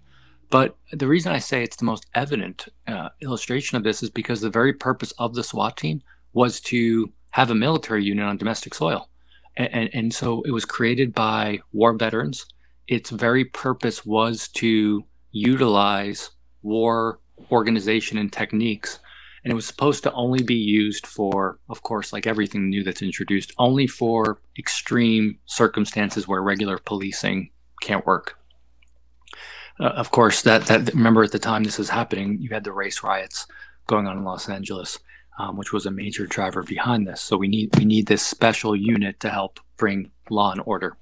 But 0.51 0.75
the 0.91 1.07
reason 1.07 1.31
I 1.31 1.39
say 1.39 1.63
it's 1.63 1.77
the 1.77 1.85
most 1.85 2.05
evident 2.13 2.67
uh, 2.87 3.09
illustration 3.21 3.75
of 3.75 3.83
this 3.83 4.03
is 4.03 4.11
because 4.11 4.39
the 4.41 4.51
very 4.51 4.71
purpose 4.71 5.11
of 5.17 5.33
the 5.33 5.43
SWAT 5.43 5.77
team 5.77 6.03
was 6.33 6.59
to 6.61 7.11
have 7.31 7.49
a 7.49 7.55
military 7.55 8.03
unit 8.03 8.25
on 8.25 8.37
domestic 8.37 8.73
soil. 8.73 9.09
And, 9.55 9.69
and, 9.73 9.89
and, 9.93 10.13
so 10.13 10.41
it 10.43 10.51
was 10.51 10.65
created 10.65 11.13
by 11.13 11.59
war 11.71 11.93
veterans. 11.93 12.45
Its 12.87 13.09
very 13.09 13.45
purpose 13.45 14.05
was 14.05 14.47
to 14.49 15.05
utilize 15.31 16.31
war 16.61 17.19
organization 17.51 18.17
and 18.17 18.31
techniques 18.31 18.99
and 19.43 19.51
it 19.51 19.55
was 19.55 19.65
supposed 19.65 20.03
to 20.03 20.13
only 20.13 20.41
be 20.41 20.55
used 20.55 21.05
for, 21.05 21.59
of 21.69 21.83
course, 21.83 22.13
like 22.13 22.25
everything 22.25 22.69
new 22.69 22.83
that's 22.83 23.01
introduced, 23.01 23.51
only 23.57 23.87
for 23.87 24.39
extreme 24.57 25.37
circumstances 25.45 26.27
where 26.27 26.41
regular 26.41 26.77
policing 26.77 27.49
can't 27.81 28.05
work. 28.05 28.37
Uh, 29.79 29.85
of 29.85 30.11
course, 30.11 30.43
that 30.43 30.67
that 30.67 30.93
remember 30.93 31.23
at 31.23 31.31
the 31.31 31.39
time 31.39 31.63
this 31.63 31.77
was 31.77 31.89
happening, 31.89 32.37
you 32.39 32.49
had 32.51 32.63
the 32.63 32.71
race 32.71 33.03
riots 33.03 33.45
going 33.87 34.07
on 34.07 34.17
in 34.17 34.23
Los 34.23 34.47
Angeles, 34.47 34.99
um, 35.39 35.57
which 35.57 35.73
was 35.73 35.85
a 35.85 35.91
major 35.91 36.25
driver 36.25 36.63
behind 36.63 37.07
this. 37.07 37.21
So 37.21 37.37
we 37.37 37.47
need 37.47 37.75
we 37.77 37.85
need 37.85 38.07
this 38.07 38.25
special 38.25 38.75
unit 38.75 39.19
to 39.21 39.29
help 39.29 39.59
bring 39.77 40.11
law 40.29 40.51
and 40.51 40.61
order. 40.65 40.97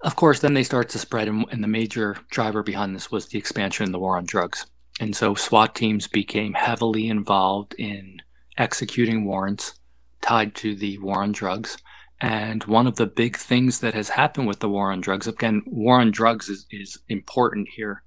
Of 0.00 0.16
course, 0.16 0.40
then 0.40 0.54
they 0.54 0.64
start 0.64 0.88
to 0.90 0.98
spread, 0.98 1.28
and, 1.28 1.46
and 1.52 1.62
the 1.62 1.68
major 1.68 2.16
driver 2.30 2.62
behind 2.62 2.94
this 2.94 3.12
was 3.12 3.26
the 3.26 3.38
expansion 3.38 3.86
in 3.86 3.92
the 3.92 4.00
war 4.00 4.16
on 4.16 4.24
drugs. 4.24 4.66
And 5.00 5.14
so 5.14 5.34
SWAT 5.34 5.74
teams 5.74 6.08
became 6.08 6.54
heavily 6.54 7.08
involved 7.08 7.74
in 7.78 8.20
executing 8.58 9.24
warrants 9.24 9.74
tied 10.20 10.54
to 10.56 10.74
the 10.74 10.98
war 10.98 11.22
on 11.22 11.32
drugs. 11.32 11.78
And 12.20 12.62
one 12.64 12.86
of 12.86 12.96
the 12.96 13.06
big 13.06 13.36
things 13.36 13.80
that 13.80 13.94
has 13.94 14.08
happened 14.08 14.46
with 14.46 14.60
the 14.60 14.68
war 14.68 14.92
on 14.92 15.00
drugs, 15.00 15.26
again, 15.26 15.62
war 15.66 16.00
on 16.00 16.10
drugs 16.10 16.48
is, 16.48 16.66
is 16.70 16.98
important 17.08 17.68
here, 17.74 18.02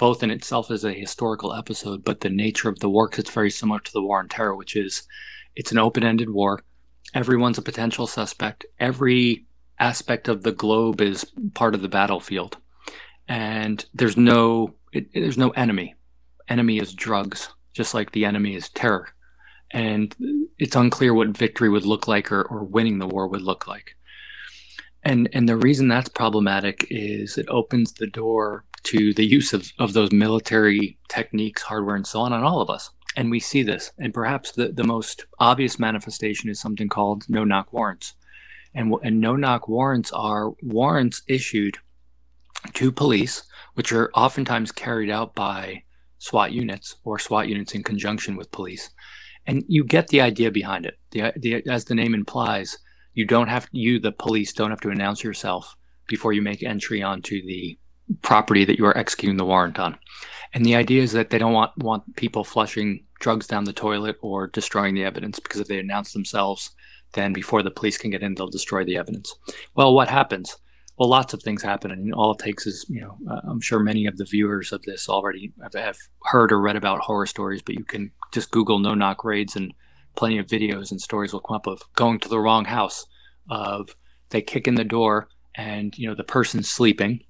both 0.00 0.22
in 0.22 0.30
itself 0.30 0.70
as 0.70 0.82
a 0.82 0.94
historical 0.94 1.52
episode, 1.52 2.02
but 2.02 2.22
the 2.22 2.30
nature 2.30 2.70
of 2.70 2.78
the 2.78 2.88
war, 2.88 3.06
because 3.06 3.24
it's 3.24 3.34
very 3.34 3.50
similar 3.50 3.78
to 3.78 3.92
the 3.92 4.00
war 4.02 4.18
on 4.18 4.28
terror, 4.28 4.56
which 4.56 4.74
is 4.74 5.02
it's 5.54 5.72
an 5.72 5.78
open 5.78 6.02
ended 6.02 6.30
war. 6.30 6.64
Everyone's 7.12 7.58
a 7.58 7.62
potential 7.62 8.06
suspect. 8.06 8.64
Every 8.78 9.44
aspect 9.78 10.26
of 10.26 10.42
the 10.42 10.52
globe 10.52 11.02
is 11.02 11.30
part 11.52 11.74
of 11.74 11.82
the 11.82 11.88
battlefield. 11.88 12.56
And 13.28 13.84
there's 13.92 14.16
no 14.16 14.74
it, 14.90 15.12
there's 15.12 15.38
no 15.38 15.50
enemy 15.50 15.94
enemy 16.48 16.78
is 16.78 16.94
drugs, 16.94 17.50
just 17.74 17.92
like 17.92 18.10
the 18.10 18.24
enemy 18.24 18.54
is 18.56 18.70
terror. 18.70 19.08
And 19.70 20.16
it's 20.58 20.76
unclear 20.76 21.12
what 21.12 21.36
victory 21.36 21.68
would 21.68 21.84
look 21.84 22.08
like 22.08 22.32
or, 22.32 22.42
or 22.42 22.64
winning 22.64 22.98
the 22.98 23.06
war 23.06 23.28
would 23.28 23.42
look 23.42 23.66
like. 23.68 23.96
And 25.02 25.28
and 25.34 25.46
the 25.46 25.56
reason 25.58 25.88
that's 25.88 26.08
problematic 26.08 26.86
is 26.90 27.36
it 27.36 27.46
opens 27.50 27.92
the 27.92 28.06
door 28.06 28.64
to 28.84 29.12
the 29.14 29.24
use 29.24 29.52
of, 29.52 29.70
of 29.78 29.92
those 29.92 30.12
military 30.12 30.98
techniques, 31.08 31.62
hardware, 31.62 31.96
and 31.96 32.06
so 32.06 32.20
on 32.20 32.32
on 32.32 32.44
all 32.44 32.60
of 32.60 32.70
us. 32.70 32.90
And 33.16 33.30
we 33.30 33.40
see 33.40 33.62
this. 33.62 33.92
And 33.98 34.14
perhaps 34.14 34.52
the, 34.52 34.68
the 34.68 34.84
most 34.84 35.26
obvious 35.38 35.78
manifestation 35.78 36.48
is 36.48 36.60
something 36.60 36.88
called 36.88 37.24
no 37.28 37.44
knock 37.44 37.72
warrants. 37.72 38.14
And, 38.74 38.94
and 39.02 39.20
no 39.20 39.36
knock 39.36 39.68
warrants 39.68 40.12
are 40.12 40.52
warrants 40.62 41.22
issued 41.26 41.78
to 42.74 42.92
police, 42.92 43.42
which 43.74 43.92
are 43.92 44.10
oftentimes 44.14 44.70
carried 44.70 45.10
out 45.10 45.34
by 45.34 45.82
SWAT 46.18 46.52
units 46.52 46.96
or 47.04 47.18
SWAT 47.18 47.48
units 47.48 47.74
in 47.74 47.82
conjunction 47.82 48.36
with 48.36 48.52
police. 48.52 48.90
And 49.46 49.64
you 49.66 49.84
get 49.84 50.08
the 50.08 50.20
idea 50.20 50.50
behind 50.50 50.86
it. 50.86 50.98
The, 51.10 51.32
the, 51.36 51.62
as 51.68 51.86
the 51.86 51.94
name 51.94 52.14
implies, 52.14 52.78
you 53.14 53.24
don't 53.26 53.48
have 53.48 53.68
you 53.72 53.98
the 53.98 54.12
police 54.12 54.52
don't 54.52 54.70
have 54.70 54.80
to 54.82 54.90
announce 54.90 55.24
yourself 55.24 55.74
before 56.06 56.32
you 56.32 56.42
make 56.42 56.62
entry 56.62 57.02
onto 57.02 57.44
the 57.44 57.78
property 58.22 58.64
that 58.64 58.78
you 58.78 58.86
are 58.86 58.96
executing 58.96 59.36
the 59.36 59.44
warrant 59.44 59.78
on. 59.78 59.98
And 60.52 60.64
the 60.64 60.74
idea 60.74 61.02
is 61.02 61.12
that 61.12 61.30
they 61.30 61.38
don't 61.38 61.52
want 61.52 61.76
want 61.78 62.16
people 62.16 62.44
flushing 62.44 63.04
drugs 63.20 63.46
down 63.46 63.64
the 63.64 63.72
toilet 63.72 64.16
or 64.20 64.46
destroying 64.46 64.94
the 64.94 65.04
evidence 65.04 65.38
because 65.38 65.60
if 65.60 65.68
they 65.68 65.78
announce 65.78 66.12
themselves, 66.12 66.70
then 67.12 67.32
before 67.32 67.62
the 67.62 67.70
police 67.70 67.98
can 67.98 68.10
get 68.10 68.22
in, 68.22 68.34
they'll 68.34 68.48
destroy 68.48 68.84
the 68.84 68.96
evidence. 68.96 69.34
Well, 69.74 69.94
what 69.94 70.08
happens? 70.08 70.56
well, 71.00 71.08
lots 71.08 71.32
of 71.32 71.42
things 71.42 71.62
happen, 71.62 71.90
and 71.90 72.12
all 72.12 72.32
it 72.32 72.38
takes 72.40 72.66
is, 72.66 72.84
you 72.90 73.00
know, 73.00 73.16
uh, 73.30 73.40
I'm 73.48 73.62
sure 73.62 73.78
many 73.78 74.04
of 74.04 74.18
the 74.18 74.26
viewers 74.26 74.70
of 74.70 74.82
this 74.82 75.08
already 75.08 75.50
have, 75.62 75.72
have, 75.72 75.96
heard 76.24 76.52
or 76.52 76.60
read 76.60 76.76
about 76.76 76.98
horror 76.98 77.24
stories, 77.24 77.62
but 77.62 77.74
you 77.74 77.84
can 77.84 78.12
just 78.32 78.50
Google 78.50 78.78
no 78.78 78.92
knock 78.92 79.24
raids, 79.24 79.56
and 79.56 79.72
plenty 80.14 80.36
of 80.36 80.46
videos 80.46 80.90
and 80.90 81.00
stories 81.00 81.32
will 81.32 81.40
come 81.40 81.56
up 81.56 81.66
of 81.66 81.80
going 81.96 82.18
to 82.20 82.28
the 82.28 82.38
wrong 82.38 82.66
house, 82.66 83.06
of 83.48 83.96
they 84.28 84.42
kick 84.42 84.68
in 84.68 84.74
the 84.74 84.84
door, 84.84 85.28
and 85.54 85.96
you 85.96 86.06
know 86.06 86.14
the 86.14 86.22
person's 86.22 86.68
sleeping, 86.68 87.20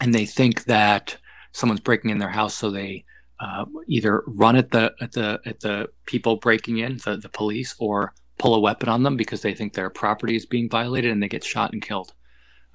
and 0.00 0.14
they 0.14 0.26
think 0.26 0.64
that 0.64 1.16
someone's 1.52 1.80
breaking 1.80 2.10
in 2.10 2.18
their 2.18 2.28
house, 2.30 2.54
so 2.54 2.70
they 2.70 3.04
uh, 3.40 3.64
either 3.88 4.22
run 4.26 4.56
at 4.56 4.70
the 4.70 4.94
at 5.00 5.12
the 5.12 5.40
at 5.46 5.60
the 5.60 5.88
people 6.06 6.36
breaking 6.36 6.78
in, 6.78 6.98
the, 7.04 7.16
the 7.16 7.28
police, 7.28 7.74
or 7.78 8.14
pull 8.38 8.54
a 8.54 8.60
weapon 8.60 8.88
on 8.88 9.02
them 9.02 9.16
because 9.16 9.42
they 9.42 9.54
think 9.54 9.72
their 9.72 9.90
property 9.90 10.36
is 10.36 10.46
being 10.46 10.68
violated, 10.68 11.10
and 11.10 11.22
they 11.22 11.28
get 11.28 11.44
shot 11.44 11.72
and 11.72 11.82
killed. 11.82 12.12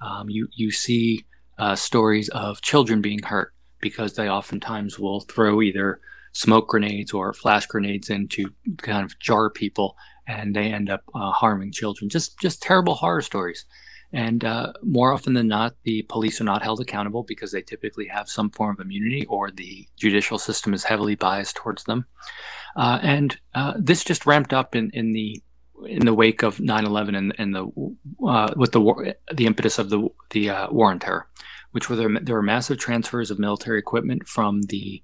Um, 0.00 0.28
you 0.28 0.48
you 0.54 0.70
see 0.70 1.24
uh, 1.58 1.76
stories 1.76 2.28
of 2.30 2.60
children 2.62 3.00
being 3.00 3.22
hurt 3.22 3.54
because 3.80 4.14
they 4.14 4.28
oftentimes 4.28 4.98
will 4.98 5.20
throw 5.20 5.62
either 5.62 6.00
smoke 6.32 6.68
grenades 6.68 7.12
or 7.12 7.32
flash 7.32 7.66
grenades 7.66 8.08
in 8.08 8.26
to 8.28 8.46
kind 8.78 9.04
of 9.04 9.18
jar 9.18 9.50
people, 9.50 9.96
and 10.26 10.56
they 10.56 10.72
end 10.72 10.90
up 10.90 11.02
uh, 11.14 11.30
harming 11.30 11.72
children. 11.72 12.08
Just 12.08 12.38
just 12.40 12.62
terrible 12.62 12.94
horror 12.94 13.22
stories. 13.22 13.64
And 14.12 14.44
uh, 14.44 14.74
more 14.82 15.12
often 15.12 15.32
than 15.32 15.48
not, 15.48 15.74
the 15.84 16.02
police 16.02 16.40
are 16.40 16.44
not 16.44 16.62
held 16.62 16.80
accountable 16.80 17.22
because 17.22 17.52
they 17.52 17.62
typically 17.62 18.06
have 18.08 18.28
some 18.28 18.50
form 18.50 18.76
of 18.78 18.84
immunity 18.84 19.24
or 19.26 19.50
the 19.50 19.88
judicial 19.96 20.38
system 20.38 20.74
is 20.74 20.84
heavily 20.84 21.14
biased 21.14 21.56
towards 21.56 21.84
them. 21.84 22.04
Uh, 22.76 22.98
and 23.02 23.38
uh, 23.54 23.74
this 23.78 24.04
just 24.04 24.26
ramped 24.26 24.52
up 24.52 24.74
in, 24.76 24.90
in 24.90 25.12
the 25.12 25.42
in 25.88 26.04
the 26.06 26.14
wake 26.14 26.42
of 26.42 26.58
9/11 26.58 27.16
and, 27.16 27.34
and 27.38 27.54
the 27.54 27.66
uh, 28.26 28.52
with 28.56 28.72
the 28.72 28.80
war, 28.80 29.14
the 29.32 29.46
impetus 29.46 29.78
of 29.78 29.90
the 29.90 30.08
the 30.30 30.50
uh, 30.50 30.70
war 30.70 30.90
on 30.90 30.98
terror, 30.98 31.26
which 31.72 31.88
were 31.88 31.96
there, 31.96 32.10
there 32.20 32.36
were 32.36 32.42
massive 32.42 32.78
transfers 32.78 33.30
of 33.30 33.38
military 33.38 33.78
equipment 33.78 34.28
from 34.28 34.62
the 34.62 35.02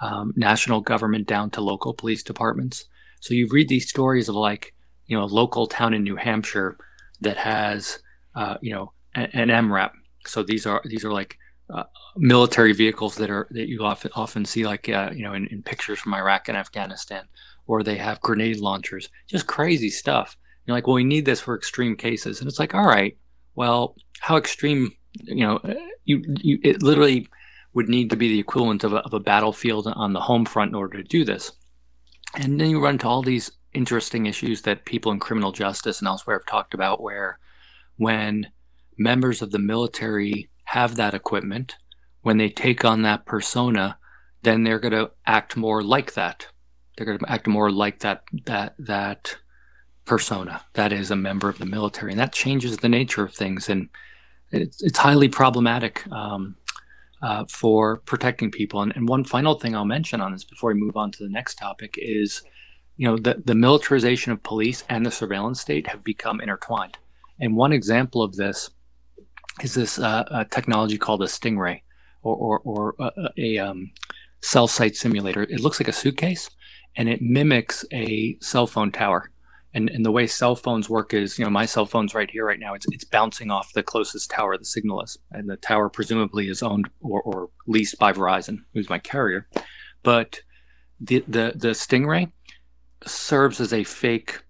um, 0.00 0.32
national 0.36 0.80
government 0.80 1.26
down 1.26 1.50
to 1.50 1.60
local 1.60 1.94
police 1.94 2.22
departments. 2.22 2.84
So 3.20 3.34
you 3.34 3.48
read 3.50 3.68
these 3.68 3.88
stories 3.88 4.28
of 4.28 4.34
like 4.34 4.74
you 5.06 5.16
know 5.16 5.24
a 5.24 5.26
local 5.26 5.66
town 5.66 5.94
in 5.94 6.02
New 6.02 6.16
Hampshire 6.16 6.76
that 7.20 7.36
has 7.36 7.98
uh, 8.34 8.56
you 8.60 8.72
know 8.72 8.92
an, 9.14 9.28
an 9.32 9.48
MRAP. 9.48 9.92
So 10.26 10.42
these 10.42 10.66
are 10.66 10.82
these 10.84 11.04
are 11.04 11.12
like 11.12 11.36
uh, 11.72 11.84
military 12.16 12.72
vehicles 12.72 13.16
that 13.16 13.30
are 13.30 13.48
that 13.50 13.68
you 13.68 13.82
often 13.82 14.10
often 14.14 14.44
see 14.44 14.66
like 14.66 14.88
uh, 14.88 15.10
you 15.14 15.24
know 15.24 15.34
in, 15.34 15.46
in, 15.48 15.62
pictures 15.62 15.98
from 15.98 16.14
Iraq 16.14 16.48
and 16.48 16.56
Afghanistan 16.56 17.24
or 17.66 17.82
they 17.82 17.96
have 17.96 18.20
grenade 18.20 18.58
launchers, 18.58 19.08
just 19.26 19.46
crazy 19.46 19.90
stuff. 19.90 20.36
You're 20.66 20.76
like, 20.76 20.86
well, 20.86 20.94
we 20.94 21.04
need 21.04 21.24
this 21.24 21.40
for 21.40 21.56
extreme 21.56 21.96
cases, 21.96 22.40
and 22.40 22.48
it's 22.48 22.58
like, 22.58 22.74
all 22.74 22.86
right, 22.86 23.16
well, 23.54 23.96
how 24.20 24.36
extreme? 24.36 24.92
You 25.22 25.46
know, 25.46 25.60
you, 26.04 26.22
you 26.40 26.58
it 26.62 26.82
literally 26.82 27.28
would 27.74 27.88
need 27.88 28.10
to 28.10 28.16
be 28.16 28.28
the 28.28 28.38
equivalent 28.38 28.84
of 28.84 28.92
a, 28.92 28.98
of 28.98 29.14
a 29.14 29.20
battlefield 29.20 29.86
on 29.86 30.12
the 30.12 30.20
home 30.20 30.44
front 30.44 30.70
in 30.70 30.74
order 30.74 30.98
to 30.98 31.08
do 31.08 31.24
this. 31.24 31.52
And 32.34 32.60
then 32.60 32.70
you 32.70 32.82
run 32.82 32.94
into 32.94 33.08
all 33.08 33.22
these 33.22 33.50
interesting 33.72 34.26
issues 34.26 34.62
that 34.62 34.84
people 34.84 35.12
in 35.12 35.18
criminal 35.18 35.52
justice 35.52 35.98
and 35.98 36.08
elsewhere 36.08 36.38
have 36.38 36.46
talked 36.46 36.74
about, 36.74 37.02
where 37.02 37.38
when 38.02 38.48
members 38.98 39.42
of 39.42 39.50
the 39.50 39.58
military 39.58 40.50
have 40.64 40.96
that 40.96 41.14
equipment, 41.14 41.76
when 42.22 42.38
they 42.38 42.48
take 42.48 42.84
on 42.84 43.02
that 43.02 43.26
persona, 43.26 43.98
then 44.42 44.62
they're 44.62 44.78
going 44.78 44.92
to 44.92 45.10
act 45.26 45.56
more 45.56 45.82
like 45.82 46.14
that 46.14 46.46
they're 46.96 47.06
going 47.06 47.18
to 47.18 47.30
act 47.30 47.46
more 47.46 47.70
like 47.70 48.00
that 48.00 48.22
that 48.46 48.74
that 48.78 49.36
persona 50.04 50.62
that 50.74 50.92
is 50.92 51.10
a 51.10 51.16
member 51.16 51.48
of 51.48 51.58
the 51.58 51.66
military, 51.66 52.12
and 52.12 52.20
that 52.20 52.32
changes 52.32 52.78
the 52.78 52.88
nature 52.88 53.24
of 53.24 53.34
things, 53.34 53.68
and 53.68 53.88
it's, 54.50 54.82
it's 54.82 54.98
highly 54.98 55.28
problematic 55.28 56.06
um, 56.12 56.56
uh, 57.22 57.44
for 57.48 57.98
protecting 57.98 58.50
people. 58.50 58.82
And, 58.82 58.92
and 58.96 59.08
one 59.08 59.24
final 59.24 59.54
thing 59.54 59.74
I'll 59.74 59.84
mention 59.84 60.20
on 60.20 60.32
this 60.32 60.44
before 60.44 60.72
we 60.72 60.80
move 60.80 60.96
on 60.96 61.10
to 61.12 61.22
the 61.22 61.30
next 61.30 61.54
topic 61.54 61.94
is, 61.96 62.42
you 62.96 63.06
know, 63.06 63.16
the, 63.16 63.40
the 63.42 63.54
militarization 63.54 64.32
of 64.32 64.42
police 64.42 64.84
and 64.88 65.06
the 65.06 65.10
surveillance 65.10 65.60
state 65.60 65.86
have 65.86 66.04
become 66.04 66.40
intertwined. 66.40 66.98
And 67.42 67.56
one 67.56 67.72
example 67.72 68.22
of 68.22 68.36
this 68.36 68.70
is 69.62 69.74
this 69.74 69.98
uh, 69.98 70.44
technology 70.50 70.96
called 70.96 71.22
a 71.22 71.26
Stingray, 71.26 71.82
or 72.22 72.36
or, 72.36 72.60
or 72.60 72.94
uh, 73.00 73.10
a, 73.36 73.56
a 73.56 73.58
um, 73.58 73.90
cell 74.42 74.68
site 74.68 74.96
simulator. 74.96 75.42
It 75.42 75.60
looks 75.60 75.80
like 75.80 75.88
a 75.88 75.92
suitcase, 75.92 76.48
and 76.96 77.08
it 77.08 77.20
mimics 77.20 77.84
a 77.92 78.38
cell 78.40 78.66
phone 78.66 78.92
tower. 78.92 79.30
And, 79.74 79.88
and 79.88 80.04
the 80.04 80.12
way 80.12 80.26
cell 80.26 80.54
phones 80.54 80.90
work 80.90 81.14
is, 81.14 81.38
you 81.38 81.46
know, 81.46 81.50
my 81.50 81.64
cell 81.64 81.86
phone's 81.86 82.14
right 82.14 82.30
here, 82.30 82.46
right 82.46 82.60
now. 82.60 82.74
It's 82.74 82.86
it's 82.90 83.04
bouncing 83.04 83.50
off 83.50 83.72
the 83.72 83.82
closest 83.82 84.30
tower 84.30 84.56
the 84.56 84.64
signal 84.64 85.02
is, 85.02 85.18
and 85.32 85.50
the 85.50 85.56
tower 85.56 85.88
presumably 85.88 86.48
is 86.48 86.62
owned 86.62 86.88
or, 87.00 87.22
or 87.22 87.50
leased 87.66 87.98
by 87.98 88.12
Verizon, 88.12 88.58
who's 88.72 88.88
my 88.88 89.00
carrier. 89.00 89.48
But 90.04 90.40
the 91.00 91.24
the 91.26 91.54
the 91.56 91.74
Stingray 91.74 92.30
serves 93.04 93.60
as 93.60 93.72
a 93.72 93.82
fake 93.82 94.42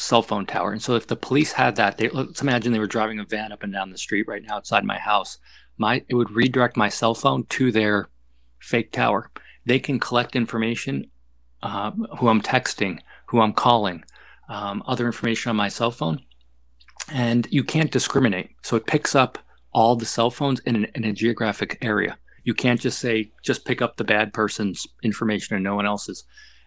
cell 0.00 0.22
phone 0.22 0.46
tower. 0.46 0.72
And 0.72 0.82
so 0.82 0.94
if 0.94 1.06
the 1.06 1.16
police 1.16 1.52
had 1.52 1.76
that, 1.76 1.98
they 1.98 2.08
let's 2.08 2.42
imagine 2.42 2.72
they 2.72 2.78
were 2.78 2.86
driving 2.86 3.18
a 3.18 3.24
van 3.24 3.52
up 3.52 3.62
and 3.62 3.72
down 3.72 3.90
the 3.90 3.98
street 3.98 4.26
right 4.26 4.42
now 4.42 4.56
outside 4.56 4.84
my 4.84 4.98
house. 4.98 5.38
My 5.76 6.04
it 6.08 6.14
would 6.14 6.30
redirect 6.30 6.76
my 6.76 6.88
cell 6.88 7.14
phone 7.14 7.44
to 7.50 7.70
their 7.70 8.08
fake 8.58 8.92
tower. 8.92 9.30
They 9.66 9.78
can 9.78 9.98
collect 9.98 10.36
information 10.36 11.10
uh, 11.62 11.92
who 12.18 12.28
I'm 12.28 12.40
texting, 12.40 13.00
who 13.26 13.40
I'm 13.40 13.52
calling, 13.52 14.04
um, 14.48 14.82
other 14.86 15.06
information 15.06 15.50
on 15.50 15.56
my 15.56 15.68
cell 15.68 15.90
phone. 15.90 16.20
And 17.12 17.46
you 17.50 17.64
can't 17.64 17.90
discriminate. 17.90 18.50
So 18.62 18.76
it 18.76 18.86
picks 18.86 19.14
up 19.14 19.38
all 19.72 19.96
the 19.96 20.06
cell 20.06 20.30
phones 20.30 20.60
in, 20.60 20.76
an, 20.76 20.86
in 20.94 21.04
a 21.04 21.12
geographic 21.12 21.78
area. 21.82 22.18
You 22.44 22.54
can't 22.54 22.80
just 22.80 22.98
say, 22.98 23.32
just 23.42 23.64
pick 23.64 23.82
up 23.82 23.96
the 23.96 24.04
bad 24.04 24.32
person's 24.32 24.86
information 25.02 25.56
and 25.56 25.64
no 25.64 25.74
one 25.74 25.86
else's. 25.86 26.24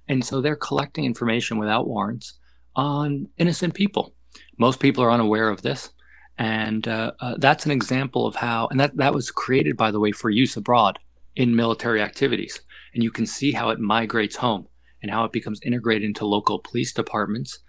And 0.08 0.24
so 0.24 0.42
they're 0.42 0.56
collecting 0.56 1.06
information 1.06 1.58
without 1.58 1.88
warrants 1.88 2.36
on 2.76 3.28
innocent 3.38 3.74
people. 3.74 4.14
Most 4.58 4.80
people 4.80 5.04
are 5.04 5.12
unaware 5.12 5.50
of 5.50 5.62
this. 5.62 5.92
And 6.38 6.88
uh, 6.88 7.12
uh, 7.20 7.36
that's 7.38 7.66
an 7.66 7.72
example 7.72 8.26
of 8.26 8.36
how, 8.36 8.68
and 8.68 8.80
that, 8.80 8.98
that 8.98 9.14
was 9.14 9.30
created, 9.30 9.78
by 9.78 9.92
the 9.92 10.00
way, 10.00 10.12
for 10.12 10.30
use 10.30 10.58
abroad 10.58 10.98
in 11.36 11.56
military 11.56 12.02
activities. 12.02 12.60
And 12.94 13.04
you 13.04 13.12
can 13.12 13.26
see 13.26 13.52
how 13.52 13.70
it 13.70 13.80
migrates 13.80 14.36
home 14.36 14.68
and 15.02 15.12
how 15.12 15.26
it 15.26 15.32
becomes 15.32 15.60
integrated 15.64 16.04
into 16.04 16.26
local 16.26 16.60
police 16.60 16.94
departments. 16.94 17.60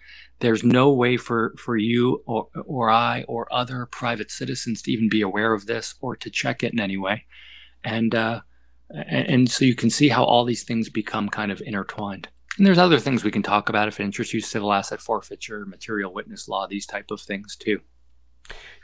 There's 0.41 0.65
no 0.65 0.93
way 0.93 1.17
for, 1.17 1.55
for 1.59 1.77
you 1.77 2.23
or, 2.27 2.49
or 2.67 2.91
I 2.91 3.25
or 3.29 3.53
other 3.53 3.87
private 3.87 4.31
citizens 4.31 4.83
to 4.83 4.93
even 4.93 5.09
be 5.09 5.21
aware 5.21 5.53
of 5.53 5.67
this 5.67 5.95
or 6.01 6.17
to 6.17 6.31
check 6.31 6.63
it 6.63 6.73
in 6.73 6.81
any 6.81 6.97
way. 6.97 7.25
And, 7.83 8.15
uh, 8.15 8.41
and, 8.91 9.29
and 9.29 9.51
so 9.51 9.65
you 9.65 9.75
can 9.75 9.91
see 9.91 10.09
how 10.09 10.25
all 10.25 10.45
these 10.45 10.65
things 10.65 10.89
become 10.89 11.29
kind 11.29 11.53
of 11.53 11.61
intertwined. 11.65 12.29
And 12.57 12.67
there's 12.67 12.79
other 12.79 13.01
things 13.01 13.25
we 13.25 13.33
can 13.33 13.43
talk 13.43 13.69
about 13.69 13.89
if 13.89 13.99
it 13.99 14.05
interests 14.05 14.33
you, 14.33 14.41
civil 14.41 14.73
asset 14.73 15.01
forfeiture, 15.01 15.67
material 15.67 16.13
witness 16.13 16.49
law, 16.49 16.67
these 16.67 16.87
type 16.87 17.11
of 17.11 17.21
things 17.21 17.57
too. 17.57 17.81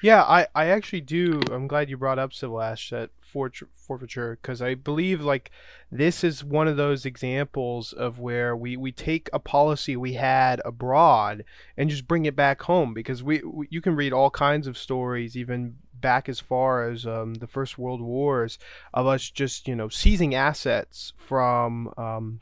Yeah, 0.02 0.22
I, 0.22 0.46
I 0.54 0.66
actually 0.66 1.02
do. 1.02 1.40
I'm 1.52 1.68
glad 1.68 1.90
you 1.90 1.96
brought 1.96 2.18
up 2.18 2.32
civil 2.32 2.60
asset 2.60 3.10
forfeiture 3.20 4.38
because 4.40 4.60
I 4.60 4.74
believe 4.74 5.20
like 5.20 5.50
this 5.92 6.24
is 6.24 6.42
one 6.42 6.66
of 6.66 6.76
those 6.76 7.04
examples 7.04 7.92
of 7.92 8.18
where 8.18 8.56
we, 8.56 8.76
we 8.76 8.90
take 8.90 9.30
a 9.32 9.38
policy 9.38 9.96
we 9.96 10.14
had 10.14 10.60
abroad 10.64 11.44
and 11.76 11.90
just 11.90 12.08
bring 12.08 12.24
it 12.24 12.34
back 12.34 12.62
home 12.62 12.92
because 12.92 13.22
we, 13.22 13.40
we 13.44 13.68
you 13.70 13.80
can 13.80 13.94
read 13.94 14.12
all 14.12 14.30
kinds 14.30 14.66
of 14.66 14.76
stories 14.76 15.36
even 15.36 15.76
back 15.94 16.28
as 16.28 16.40
far 16.40 16.88
as 16.88 17.06
um, 17.06 17.34
the 17.34 17.46
First 17.46 17.78
World 17.78 18.00
Wars 18.00 18.58
of 18.94 19.06
us 19.06 19.30
just 19.30 19.68
you 19.68 19.76
know 19.76 19.88
seizing 19.88 20.34
assets 20.34 21.12
from 21.18 21.92
um, 21.96 22.40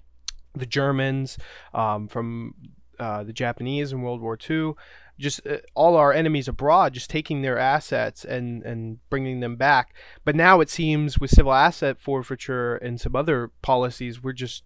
the 0.55 0.67
Germans, 0.67 1.39
um, 1.75 2.09
from 2.09 2.55
uh, 2.99 3.25
the 3.25 3.33
Japanese 3.33 3.93
in 3.93 4.03
World 4.03 4.21
War 4.21 4.39
II, 4.49 4.73
just 5.19 5.47
uh, 5.47 5.59
all 5.75 5.97
our 5.97 6.13
enemies 6.13 6.49
abroad, 6.49 6.95
just 6.95 7.11
taking 7.11 7.43
their 7.43 7.59
assets 7.59 8.25
and 8.25 8.63
and 8.63 8.99
bringing 9.11 9.41
them 9.41 9.57
back. 9.57 9.95
But 10.25 10.37
now 10.37 10.61
it 10.61 10.71
seems 10.71 11.19
with 11.19 11.31
civil 11.31 11.53
asset 11.53 12.01
forfeiture 12.01 12.77
and 12.77 13.01
some 13.01 13.17
other 13.17 13.51
policies, 13.63 14.23
we're 14.23 14.33
just 14.33 14.65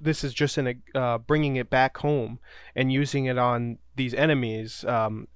this 0.00 0.24
is 0.24 0.34
just 0.34 0.58
in 0.58 0.66
a 0.66 0.98
uh, 0.98 1.18
bringing 1.18 1.56
it 1.56 1.70
back 1.70 1.98
home 1.98 2.38
and 2.74 2.92
using 2.92 3.26
it 3.26 3.38
on 3.38 3.78
these 3.96 4.14
enemies. 4.14 4.84
Um, 4.84 5.28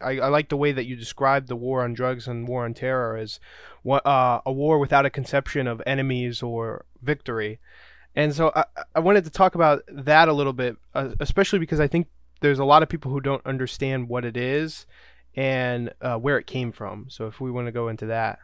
I, 0.00 0.18
I, 0.18 0.28
like 0.28 0.48
the 0.48 0.56
way 0.56 0.72
that 0.72 0.86
you 0.86 0.96
described 0.96 1.48
the 1.48 1.56
war 1.56 1.82
on 1.84 1.92
drugs 1.92 2.26
and 2.26 2.48
war 2.48 2.64
on 2.64 2.72
terror 2.72 3.16
as 3.16 3.38
uh, 3.86 4.40
a 4.46 4.52
war 4.52 4.78
without 4.78 5.04
a 5.04 5.10
conception 5.10 5.66
of 5.66 5.82
enemies 5.86 6.42
or 6.42 6.86
victory. 7.02 7.60
And 8.16 8.34
so 8.34 8.50
I, 8.54 8.64
I 8.94 9.00
wanted 9.00 9.24
to 9.24 9.30
talk 9.30 9.54
about 9.54 9.82
that 9.88 10.28
a 10.28 10.32
little 10.32 10.52
bit, 10.52 10.76
uh, 10.94 11.10
especially 11.20 11.58
because 11.58 11.80
I 11.80 11.86
think 11.86 12.08
there's 12.40 12.58
a 12.58 12.64
lot 12.64 12.82
of 12.82 12.88
people 12.88 13.10
who 13.10 13.20
don't 13.20 13.44
understand 13.46 14.08
what 14.08 14.24
it 14.24 14.36
is 14.36 14.86
and 15.34 15.92
uh, 16.00 16.16
where 16.16 16.38
it 16.38 16.46
came 16.46 16.72
from. 16.72 17.06
So 17.08 17.26
if 17.26 17.40
we 17.40 17.50
want 17.50 17.66
to 17.66 17.72
go 17.72 17.88
into 17.88 18.06
that. 18.06 18.38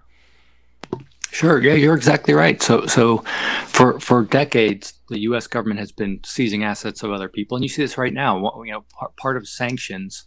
Sure. 1.30 1.58
Yeah, 1.61 1.72
you're 1.72 1.96
exactly 1.96 2.35
right. 2.35 2.61
So, 2.62 2.85
so 2.85 3.18
for 3.66 3.98
for 3.98 4.22
decades, 4.22 4.92
the 5.08 5.20
U.S. 5.20 5.46
government 5.46 5.80
has 5.80 5.90
been 5.90 6.20
seizing 6.26 6.62
assets 6.62 7.02
of 7.02 7.11
other 7.11 7.30
people, 7.30 7.56
and 7.56 7.64
you 7.64 7.70
see 7.70 7.80
this 7.80 7.96
right 7.96 8.12
now. 8.12 8.62
You 8.64 8.72
know, 8.72 8.85
part 9.16 9.38
of 9.38 9.48
sanctions 9.48 10.26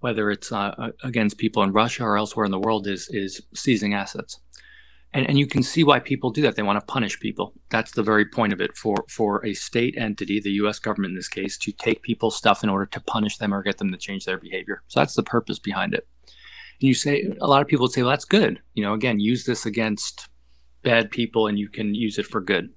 whether 0.00 0.30
it's 0.30 0.52
uh, 0.52 0.90
against 1.02 1.38
people 1.38 1.62
in 1.62 1.72
Russia 1.72 2.04
or 2.04 2.16
elsewhere 2.16 2.44
in 2.44 2.52
the 2.52 2.60
world, 2.60 2.86
is 2.86 3.08
is 3.08 3.42
seizing 3.54 3.94
assets. 3.94 4.38
And, 5.16 5.26
and 5.30 5.38
you 5.38 5.46
can 5.46 5.62
see 5.62 5.82
why 5.82 5.98
people 5.98 6.30
do 6.30 6.42
that. 6.42 6.56
They 6.56 6.62
want 6.62 6.78
to 6.78 6.92
punish 6.92 7.18
people. 7.18 7.54
That's 7.70 7.92
the 7.92 8.02
very 8.02 8.26
point 8.26 8.52
of 8.52 8.60
it 8.60 8.76
for, 8.76 9.02
for 9.08 9.44
a 9.46 9.54
state 9.54 9.96
entity, 9.96 10.40
the 10.40 10.50
US 10.62 10.78
government 10.78 11.12
in 11.12 11.16
this 11.16 11.26
case, 11.26 11.56
to 11.56 11.72
take 11.72 12.02
people's 12.02 12.36
stuff 12.36 12.62
in 12.62 12.68
order 12.68 12.84
to 12.84 13.00
punish 13.00 13.38
them 13.38 13.54
or 13.54 13.62
get 13.62 13.78
them 13.78 13.90
to 13.92 13.96
change 13.96 14.26
their 14.26 14.36
behavior. 14.36 14.82
So 14.88 15.00
that's 15.00 15.14
the 15.14 15.22
purpose 15.22 15.58
behind 15.58 15.94
it. 15.94 16.06
And 16.82 16.88
you 16.88 16.92
say, 16.92 17.32
a 17.40 17.46
lot 17.46 17.62
of 17.62 17.66
people 17.66 17.88
say, 17.88 18.02
well, 18.02 18.10
that's 18.10 18.26
good. 18.26 18.60
You 18.74 18.84
know, 18.84 18.92
again, 18.92 19.18
use 19.18 19.46
this 19.46 19.64
against 19.64 20.28
bad 20.82 21.10
people 21.10 21.46
and 21.46 21.58
you 21.58 21.70
can 21.70 21.94
use 21.94 22.18
it 22.18 22.26
for 22.26 22.42
good. 22.42 22.68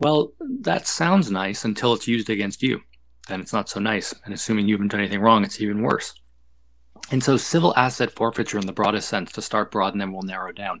Well, 0.00 0.32
that 0.62 0.88
sounds 0.88 1.30
nice 1.30 1.64
until 1.64 1.92
it's 1.92 2.08
used 2.08 2.30
against 2.30 2.64
you. 2.64 2.80
Then 3.28 3.40
it's 3.40 3.52
not 3.52 3.68
so 3.68 3.78
nice. 3.78 4.12
And 4.24 4.34
assuming 4.34 4.66
you 4.66 4.74
haven't 4.74 4.90
done 4.90 5.00
anything 5.00 5.20
wrong, 5.20 5.44
it's 5.44 5.60
even 5.60 5.82
worse. 5.82 6.14
And 7.12 7.22
so, 7.22 7.36
civil 7.36 7.74
asset 7.76 8.10
forfeiture, 8.10 8.58
in 8.58 8.66
the 8.66 8.72
broadest 8.72 9.08
sense, 9.08 9.30
to 9.32 9.42
start 9.42 9.70
broad 9.70 9.92
and 9.92 10.00
then 10.00 10.12
we'll 10.12 10.22
narrow 10.22 10.52
down, 10.52 10.80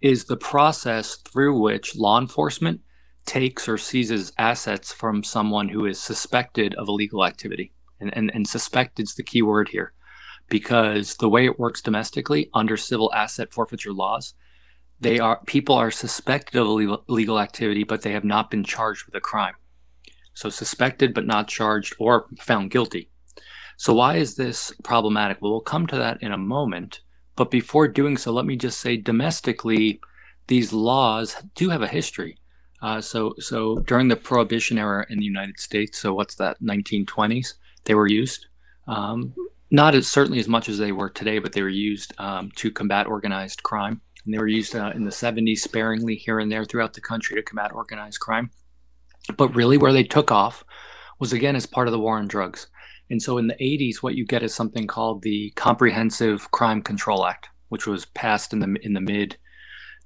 is 0.00 0.24
the 0.24 0.36
process 0.36 1.16
through 1.16 1.58
which 1.58 1.96
law 1.96 2.20
enforcement 2.20 2.80
takes 3.24 3.68
or 3.68 3.76
seizes 3.76 4.32
assets 4.38 4.92
from 4.92 5.24
someone 5.24 5.68
who 5.68 5.84
is 5.84 6.00
suspected 6.00 6.74
of 6.74 6.88
illegal 6.88 7.24
activity. 7.24 7.72
And, 7.98 8.16
and, 8.16 8.30
and 8.34 8.46
suspected 8.46 9.04
is 9.04 9.14
the 9.14 9.22
key 9.22 9.42
word 9.42 9.70
here, 9.70 9.92
because 10.48 11.16
the 11.16 11.28
way 11.28 11.46
it 11.46 11.58
works 11.58 11.80
domestically 11.80 12.50
under 12.54 12.76
civil 12.76 13.12
asset 13.14 13.52
forfeiture 13.52 13.92
laws, 13.92 14.34
they 15.00 15.18
are 15.18 15.40
people 15.46 15.74
are 15.74 15.90
suspected 15.90 16.58
of 16.60 16.68
illegal, 17.08 17.40
activity, 17.40 17.84
but 17.84 18.02
they 18.02 18.12
have 18.12 18.24
not 18.24 18.50
been 18.50 18.64
charged 18.64 19.06
with 19.06 19.14
a 19.14 19.20
crime. 19.20 19.54
So 20.34 20.48
suspected 20.50 21.14
but 21.14 21.26
not 21.26 21.48
charged 21.48 21.94
or 21.98 22.26
found 22.38 22.70
guilty. 22.70 23.10
So, 23.78 23.92
why 23.92 24.16
is 24.16 24.36
this 24.36 24.72
problematic? 24.82 25.40
Well, 25.40 25.52
we'll 25.52 25.60
come 25.60 25.86
to 25.88 25.96
that 25.96 26.22
in 26.22 26.32
a 26.32 26.38
moment. 26.38 27.00
But 27.36 27.50
before 27.50 27.86
doing 27.86 28.16
so, 28.16 28.32
let 28.32 28.46
me 28.46 28.56
just 28.56 28.80
say 28.80 28.96
domestically, 28.96 30.00
these 30.46 30.72
laws 30.72 31.36
do 31.54 31.68
have 31.70 31.82
a 31.82 31.88
history. 31.88 32.38
Uh, 32.82 33.00
so, 33.00 33.34
so 33.38 33.76
during 33.80 34.08
the 34.08 34.16
Prohibition 34.16 34.78
era 34.78 35.06
in 35.08 35.18
the 35.18 35.24
United 35.24 35.60
States, 35.60 35.98
so 35.98 36.14
what's 36.14 36.34
that, 36.36 36.60
1920s, 36.62 37.54
they 37.84 37.94
were 37.94 38.06
used. 38.06 38.46
Um, 38.86 39.34
not 39.70 39.94
as 39.94 40.06
certainly 40.06 40.38
as 40.38 40.48
much 40.48 40.68
as 40.68 40.78
they 40.78 40.92
were 40.92 41.10
today, 41.10 41.38
but 41.38 41.52
they 41.52 41.62
were 41.62 41.68
used 41.68 42.14
um, 42.18 42.50
to 42.56 42.70
combat 42.70 43.06
organized 43.06 43.62
crime. 43.62 44.00
And 44.24 44.34
they 44.34 44.38
were 44.38 44.46
used 44.46 44.74
uh, 44.74 44.92
in 44.94 45.04
the 45.04 45.10
70s 45.10 45.58
sparingly 45.58 46.16
here 46.16 46.38
and 46.38 46.50
there 46.50 46.64
throughout 46.64 46.94
the 46.94 47.00
country 47.00 47.36
to 47.36 47.42
combat 47.42 47.72
organized 47.72 48.20
crime. 48.20 48.50
But 49.36 49.54
really, 49.54 49.76
where 49.76 49.92
they 49.92 50.04
took 50.04 50.30
off 50.30 50.64
was 51.18 51.32
again 51.32 51.56
as 51.56 51.66
part 51.66 51.88
of 51.88 51.92
the 51.92 51.98
war 51.98 52.18
on 52.18 52.28
drugs. 52.28 52.68
And 53.10 53.22
so 53.22 53.38
in 53.38 53.46
the 53.46 53.54
80s, 53.54 54.02
what 54.02 54.14
you 54.14 54.26
get 54.26 54.42
is 54.42 54.54
something 54.54 54.86
called 54.86 55.22
the 55.22 55.50
Comprehensive 55.56 56.50
Crime 56.50 56.82
Control 56.82 57.26
Act, 57.26 57.48
which 57.68 57.86
was 57.86 58.04
passed 58.06 58.52
in 58.52 58.60
the 58.60 58.76
in 58.82 58.94
the 58.94 59.00
mid 59.00 59.36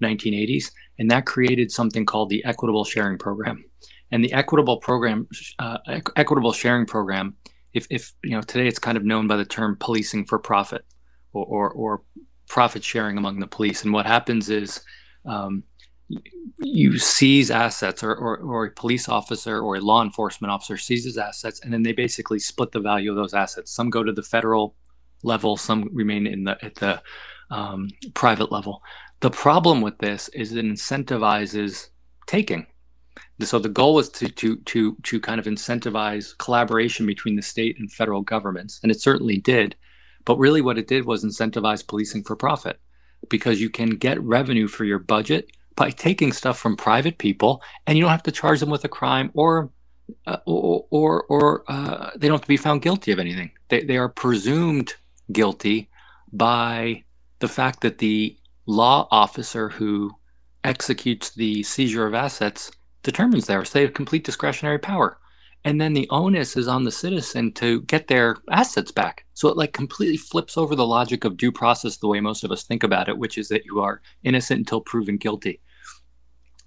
1980s, 0.03 0.71
and 0.99 1.11
that 1.11 1.27
created 1.27 1.71
something 1.71 2.05
called 2.05 2.31
the 2.31 2.45
Equitable 2.45 2.85
Sharing 2.85 3.19
Program. 3.19 3.65
And 4.13 4.25
the 4.25 4.33
Equitable 4.33 4.79
Program, 4.79 5.29
uh, 5.59 5.79
Equitable 6.17 6.53
Sharing 6.53 6.87
Program, 6.87 7.37
if, 7.73 7.87
if 7.91 8.13
you 8.25 8.33
know 8.33 8.43
today 8.43 8.67
it's 8.67 8.79
kind 8.79 8.97
of 8.97 9.05
known 9.05 9.29
by 9.29 9.37
the 9.37 9.45
term 9.45 9.77
policing 9.79 10.27
for 10.27 10.39
profit, 10.39 10.85
or 11.33 11.45
or, 11.45 11.71
or 11.71 12.03
profit 12.49 12.83
sharing 12.83 13.17
among 13.17 13.39
the 13.39 13.47
police. 13.47 13.85
And 13.85 13.93
what 13.93 14.07
happens 14.07 14.51
is 14.51 14.83
um, 15.25 15.63
you 16.59 16.99
seize 16.99 17.51
assets 17.51 18.03
or, 18.03 18.15
or, 18.15 18.37
or, 18.39 18.65
a 18.67 18.71
police 18.71 19.09
officer 19.09 19.61
or 19.61 19.77
a 19.77 19.81
law 19.81 20.03
enforcement 20.03 20.51
officer 20.51 20.77
seizes 20.77 21.17
assets 21.17 21.61
and 21.61 21.73
then 21.73 21.83
they 21.83 21.93
basically 21.93 22.39
split 22.39 22.73
the 22.73 22.81
value 22.81 23.11
of 23.11 23.17
those 23.17 23.35
assets. 23.35 23.73
Some 23.73 23.91
go 23.91 24.03
to 24.03 24.13
the 24.13 24.23
federal 24.23 24.75
level 25.23 25.57
some 25.57 25.89
remain 25.93 26.27
in 26.27 26.45
the 26.45 26.63
at 26.65 26.75
the 26.77 27.03
um, 27.51 27.91
private 28.15 28.53
level. 28.53 28.83
The 29.21 29.31
problem 29.31 29.81
with 29.81 29.99
this 29.99 30.29
is 30.29 30.53
it 30.53 30.65
incentivizes 30.65 31.89
taking. 32.27 32.67
So 33.41 33.59
the 33.59 33.69
goal 33.69 33.95
was 33.95 34.09
to 34.11 34.29
to 34.29 34.57
to 34.57 34.97
to 35.03 35.21
kind 35.21 35.41
of 35.41 35.47
incentivize 35.47 36.37
collaboration 36.39 37.07
between 37.07 37.37
the 37.37 37.43
state 37.43 37.79
and 37.79 37.91
federal 37.91 38.23
governments 38.23 38.81
and 38.83 38.91
it 38.91 39.01
certainly 39.01 39.39
did. 39.39 39.77
But 40.25 40.39
really 40.39 40.61
what 40.61 40.79
it 40.79 40.89
did 40.89 41.07
was 41.07 41.25
incentivize 41.25 41.87
policing 41.87 42.25
for 42.25 42.37
profit 42.37 42.79
because 43.29 43.61
you 43.61 43.71
can 43.71 43.91
get 43.91 44.21
revenue 44.23 44.69
for 44.69 44.85
your 44.85 44.99
budget 44.99 45.51
by 45.81 45.89
taking 45.89 46.31
stuff 46.31 46.59
from 46.59 46.77
private 46.77 47.17
people, 47.17 47.63
and 47.87 47.97
you 47.97 48.05
don't 48.05 48.11
have 48.11 48.23
to 48.23 48.31
charge 48.31 48.61
them 48.61 48.69
with 48.69 48.85
a 48.85 48.89
crime 48.89 49.31
or 49.33 49.71
uh, 50.27 50.37
or 50.45 50.85
or, 50.91 51.25
or 51.31 51.65
uh, 51.69 52.11
they 52.17 52.29
don't 52.29 52.35
have 52.35 52.43
to 52.43 52.49
be 52.49 52.59
found 52.59 52.83
guilty 52.83 53.13
of 53.13 53.19
anything. 53.19 53.51
They 53.71 53.83
they 53.85 53.97
are 53.97 54.11
presumed 54.11 54.93
guilty 55.33 55.89
by 56.35 57.05
the 57.39 57.49
fact 57.49 57.81
that 57.81 57.97
the 57.97 58.37
law 58.67 59.09
officer 59.11 59.71
who 59.71 60.11
executes 60.65 61.31
the 61.31 61.63
seizure 61.63 62.07
of 62.07 62.13
assets 62.13 62.71
determines 63.03 63.47
theirs. 63.47 63.71
They 63.71 63.81
have 63.81 63.95
complete 63.95 64.25
discretionary 64.25 64.79
power. 64.79 65.17
And 65.65 65.81
then 65.81 65.93
the 65.95 66.09
onus 66.11 66.57
is 66.57 66.69
on 66.69 66.85
the 66.85 66.93
citizen 66.93 67.53
to 67.53 67.83
get 67.83 68.09
their 68.09 68.37
assets 68.51 68.91
back. 68.93 69.27
So 69.35 69.49
it 69.49 69.59
like 69.59 69.75
completely 69.75 70.17
flips 70.17 70.57
over 70.57 70.75
the 70.75 70.87
logic 70.87 71.25
of 71.25 71.37
due 71.37 71.53
process 71.53 71.97
the 71.97 72.09
way 72.09 72.21
most 72.21 72.45
of 72.45 72.51
us 72.51 72.65
think 72.65 72.83
about 72.83 73.09
it, 73.11 73.19
which 73.19 73.37
is 73.37 73.49
that 73.49 73.67
you 73.67 73.81
are 73.81 74.01
innocent 74.23 74.59
until 74.61 74.81
proven 74.81 75.19
guilty 75.19 75.61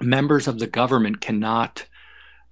members 0.04 0.48
of 0.48 0.60
the 0.60 0.68
government 0.68 1.22
cannot 1.22 1.88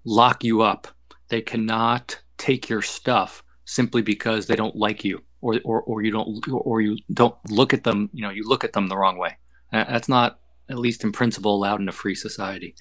lock 0.06 0.44
you 0.44 0.62
up. 0.62 0.88
They 1.30 1.42
cannot 1.42 2.22
take 2.38 2.70
your 2.70 2.82
stuff 2.82 3.44
simply 3.66 4.02
because 4.02 4.48
they 4.48 4.56
don't 4.56 4.76
like 4.76 5.04
you 5.04 5.22
or, 5.42 5.60
or, 5.64 5.82
or 5.84 6.02
you 6.02 6.12
don't 6.12 6.48
or 6.52 6.82
you 6.82 6.98
don't 7.14 7.36
look 7.50 7.74
at 7.74 7.84
them, 7.84 8.10
you 8.14 8.22
know, 8.22 8.30
you 8.30 8.48
look 8.48 8.64
at 8.64 8.74
them 8.74 8.88
the 8.88 8.98
wrong 8.98 9.18
way. 9.18 9.38
That's 9.72 10.10
not 10.10 10.40
at 10.70 10.80
least 10.80 11.04
in 11.04 11.12
principle 11.12 11.56
allowed 11.56 11.82
in 11.82 11.90
a 11.90 11.94
free 11.94 12.16
society. 12.16 12.76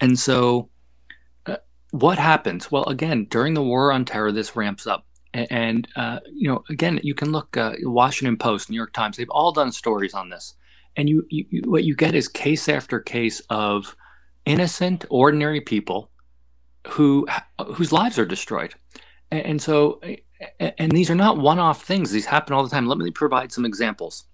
And 0.00 0.18
so 0.18 0.70
uh, 1.46 1.56
what 1.90 2.18
happens? 2.18 2.70
Well, 2.70 2.84
again, 2.84 3.26
during 3.30 3.54
the 3.54 3.62
war 3.62 3.92
on 3.92 4.04
terror, 4.04 4.32
this 4.32 4.56
ramps 4.56 4.86
up. 4.86 5.06
And, 5.32 5.46
and 5.50 5.88
uh, 5.96 6.20
you 6.32 6.48
know, 6.48 6.64
again, 6.68 7.00
you 7.02 7.14
can 7.14 7.32
look 7.32 7.56
uh, 7.56 7.74
Washington 7.82 8.36
Post, 8.36 8.70
New 8.70 8.76
York 8.76 8.92
Times. 8.92 9.16
They've 9.16 9.30
all 9.30 9.52
done 9.52 9.72
stories 9.72 10.14
on 10.14 10.28
this, 10.28 10.54
and 10.96 11.08
you, 11.08 11.26
you, 11.28 11.44
you 11.50 11.62
what 11.70 11.84
you 11.84 11.94
get 11.94 12.14
is 12.14 12.28
case 12.28 12.68
after 12.68 13.00
case 13.00 13.40
of 13.50 13.96
innocent, 14.44 15.04
ordinary 15.10 15.60
people 15.60 16.10
who 16.86 17.26
whose 17.74 17.92
lives 17.92 18.18
are 18.18 18.26
destroyed. 18.26 18.74
And, 19.30 19.46
and 19.46 19.62
so, 19.62 20.00
and 20.60 20.92
these 20.92 21.10
are 21.10 21.14
not 21.16 21.38
one-off 21.38 21.82
things. 21.82 22.10
These 22.10 22.26
happen 22.26 22.54
all 22.54 22.62
the 22.62 22.70
time. 22.70 22.86
Let 22.86 22.98
me 22.98 23.10
provide 23.10 23.52
some 23.52 23.64
examples. 23.64 24.24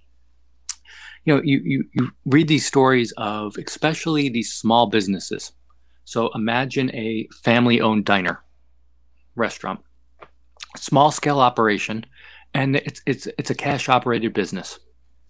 You 1.24 1.34
know, 1.34 1.42
you, 1.44 1.60
you, 1.64 1.84
you 1.94 2.10
read 2.26 2.48
these 2.48 2.66
stories 2.66 3.12
of 3.16 3.56
especially 3.56 4.28
these 4.28 4.52
small 4.52 4.88
businesses. 4.88 5.52
So 6.04 6.30
imagine 6.34 6.90
a 6.94 7.28
family-owned 7.44 8.04
diner, 8.04 8.42
restaurant, 9.36 9.80
small 10.76 11.12
scale 11.12 11.38
operation, 11.38 12.04
and 12.52 12.76
it's 12.76 13.00
it's 13.06 13.28
it's 13.38 13.50
a 13.50 13.54
cash 13.54 13.88
operated 13.88 14.34
business. 14.34 14.80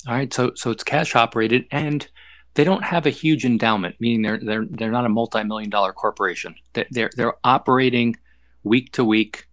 All 0.09 0.15
right, 0.15 0.33
so 0.33 0.53
so 0.55 0.71
it's 0.71 0.85
cash 0.85 1.15
operated, 1.15 1.67
and 1.71 2.07
they 2.55 2.65
don't 2.65 2.85
have 2.85 3.07
a 3.07 3.11
huge 3.11 3.45
endowment, 3.45 3.97
meaning 4.01 4.23
they're 4.23 4.39
they're 4.39 4.67
they're 4.69 4.91
not 4.91 5.07
a 5.07 5.09
multi-million 5.09 5.71
dollar 5.71 5.93
corporation. 5.93 6.55
They're 6.73 7.11
they're 7.17 7.35
operating 7.45 8.17
week 8.65 8.93
to 8.93 9.05
week 9.05 9.47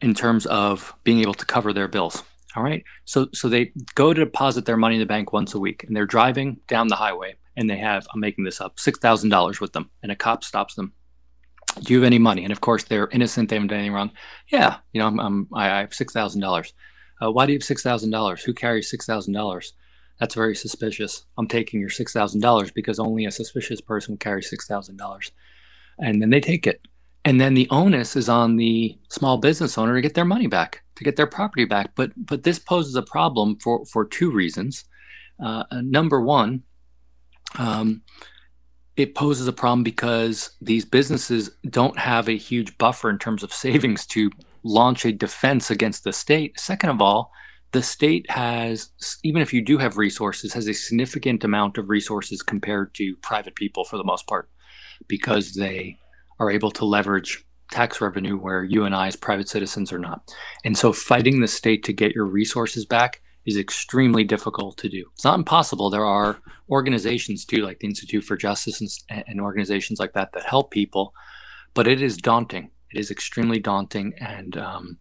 in 0.00 0.14
terms 0.14 0.46
of 0.46 0.94
being 1.04 1.20
able 1.20 1.34
to 1.34 1.46
cover 1.46 1.72
their 1.72 1.88
bills. 1.88 2.22
All 2.56 2.62
right. 2.62 2.84
So 3.04 3.28
so 3.32 3.48
they 3.48 3.72
go 3.94 4.12
to 4.12 4.24
deposit 4.24 4.64
their 4.64 4.76
money 4.76 4.96
in 4.96 5.00
the 5.00 5.06
bank 5.06 5.32
once 5.32 5.54
a 5.54 5.58
week 5.58 5.84
and 5.84 5.94
they're 5.94 6.06
driving 6.06 6.58
down 6.66 6.88
the 6.88 6.96
highway 6.96 7.34
and 7.56 7.68
they 7.68 7.76
have, 7.76 8.06
I'm 8.12 8.20
making 8.20 8.44
this 8.44 8.60
up, 8.60 8.80
six 8.80 8.98
thousand 8.98 9.30
dollars 9.30 9.60
with 9.60 9.72
them, 9.72 9.90
and 10.02 10.10
a 10.10 10.16
cop 10.16 10.44
stops 10.44 10.74
them. 10.74 10.92
Do 11.82 11.92
you 11.92 12.00
have 12.00 12.06
any 12.06 12.18
money? 12.18 12.42
And 12.42 12.52
of 12.52 12.60
course 12.60 12.84
they're 12.84 13.08
innocent, 13.08 13.48
they 13.48 13.56
haven't 13.56 13.68
done 13.68 13.78
anything 13.78 13.94
wrong. 13.94 14.10
Yeah, 14.50 14.78
you 14.92 15.00
know, 15.00 15.06
I'm, 15.06 15.20
I'm 15.20 15.48
I 15.54 15.66
have 15.80 15.94
six 15.94 16.12
thousand 16.12 16.40
uh. 17.20 17.30
Why 17.30 17.46
do 17.46 17.52
you 17.52 17.58
have 17.58 17.64
six 17.64 17.82
thousand 17.82 18.10
dollars? 18.10 18.42
Who 18.42 18.52
carries 18.52 18.90
six 18.90 19.06
thousand 19.06 19.34
dollars? 19.34 19.72
That's 20.20 20.34
very 20.34 20.54
suspicious. 20.54 21.24
I'm 21.38 21.48
taking 21.48 21.80
your 21.80 21.88
$6,000 21.88 22.74
because 22.74 22.98
only 22.98 23.24
a 23.24 23.30
suspicious 23.30 23.80
person 23.80 24.12
would 24.12 24.20
carry 24.20 24.42
$6,000. 24.42 25.30
And 25.98 26.20
then 26.20 26.28
they 26.28 26.40
take 26.40 26.66
it. 26.66 26.86
And 27.24 27.40
then 27.40 27.54
the 27.54 27.68
onus 27.70 28.16
is 28.16 28.28
on 28.28 28.56
the 28.56 28.98
small 29.08 29.38
business 29.38 29.78
owner 29.78 29.94
to 29.94 30.00
get 30.02 30.14
their 30.14 30.24
money 30.26 30.46
back, 30.46 30.82
to 30.96 31.04
get 31.04 31.16
their 31.16 31.26
property 31.26 31.64
back. 31.64 31.94
But 31.94 32.12
but 32.16 32.42
this 32.42 32.58
poses 32.58 32.96
a 32.96 33.02
problem 33.02 33.58
for, 33.58 33.84
for 33.86 34.06
two 34.06 34.30
reasons. 34.30 34.84
Uh, 35.42 35.64
number 35.72 36.20
one, 36.20 36.62
um, 37.58 38.02
it 38.96 39.14
poses 39.14 39.48
a 39.48 39.52
problem 39.52 39.82
because 39.82 40.50
these 40.62 40.84
businesses 40.84 41.50
don't 41.68 41.98
have 41.98 42.28
a 42.28 42.36
huge 42.36 42.76
buffer 42.78 43.10
in 43.10 43.18
terms 43.18 43.42
of 43.42 43.52
savings 43.64 44.06
to 44.06 44.30
launch 44.62 45.04
a 45.04 45.12
defense 45.12 45.70
against 45.70 46.04
the 46.04 46.12
state. 46.12 46.58
Second 46.58 46.90
of 46.90 47.00
all, 47.00 47.32
the 47.72 47.82
state 47.82 48.28
has, 48.30 48.90
even 49.22 49.42
if 49.42 49.52
you 49.52 49.64
do 49.64 49.78
have 49.78 49.96
resources, 49.96 50.52
has 50.54 50.66
a 50.66 50.74
significant 50.74 51.44
amount 51.44 51.78
of 51.78 51.88
resources 51.88 52.42
compared 52.42 52.94
to 52.94 53.16
private 53.22 53.54
people 53.54 53.84
for 53.84 53.96
the 53.96 54.04
most 54.04 54.26
part, 54.26 54.50
because 55.06 55.54
they 55.54 55.96
are 56.38 56.50
able 56.50 56.70
to 56.72 56.84
leverage 56.84 57.44
tax 57.70 58.00
revenue 58.00 58.36
where 58.36 58.64
you 58.64 58.84
and 58.84 58.94
I, 58.94 59.06
as 59.06 59.14
private 59.14 59.48
citizens, 59.48 59.92
are 59.92 59.98
not. 59.98 60.34
And 60.64 60.76
so 60.76 60.92
fighting 60.92 61.40
the 61.40 61.48
state 61.48 61.84
to 61.84 61.92
get 61.92 62.14
your 62.14 62.24
resources 62.24 62.84
back 62.84 63.22
is 63.46 63.56
extremely 63.56 64.24
difficult 64.24 64.76
to 64.78 64.88
do. 64.88 65.06
It's 65.14 65.24
not 65.24 65.38
impossible. 65.38 65.88
There 65.88 66.04
are 66.04 66.38
organizations 66.68 67.44
too, 67.44 67.64
like 67.64 67.78
the 67.78 67.86
Institute 67.86 68.24
for 68.24 68.36
Justice 68.36 68.80
and, 69.08 69.24
and 69.28 69.40
organizations 69.40 70.00
like 70.00 70.12
that, 70.14 70.32
that 70.32 70.44
help 70.44 70.72
people, 70.72 71.14
but 71.72 71.86
it 71.86 72.02
is 72.02 72.16
daunting. 72.16 72.70
It 72.92 72.98
is 72.98 73.10
extremely 73.10 73.58
daunting. 73.58 74.14
And, 74.18 74.56
um, 74.56 74.98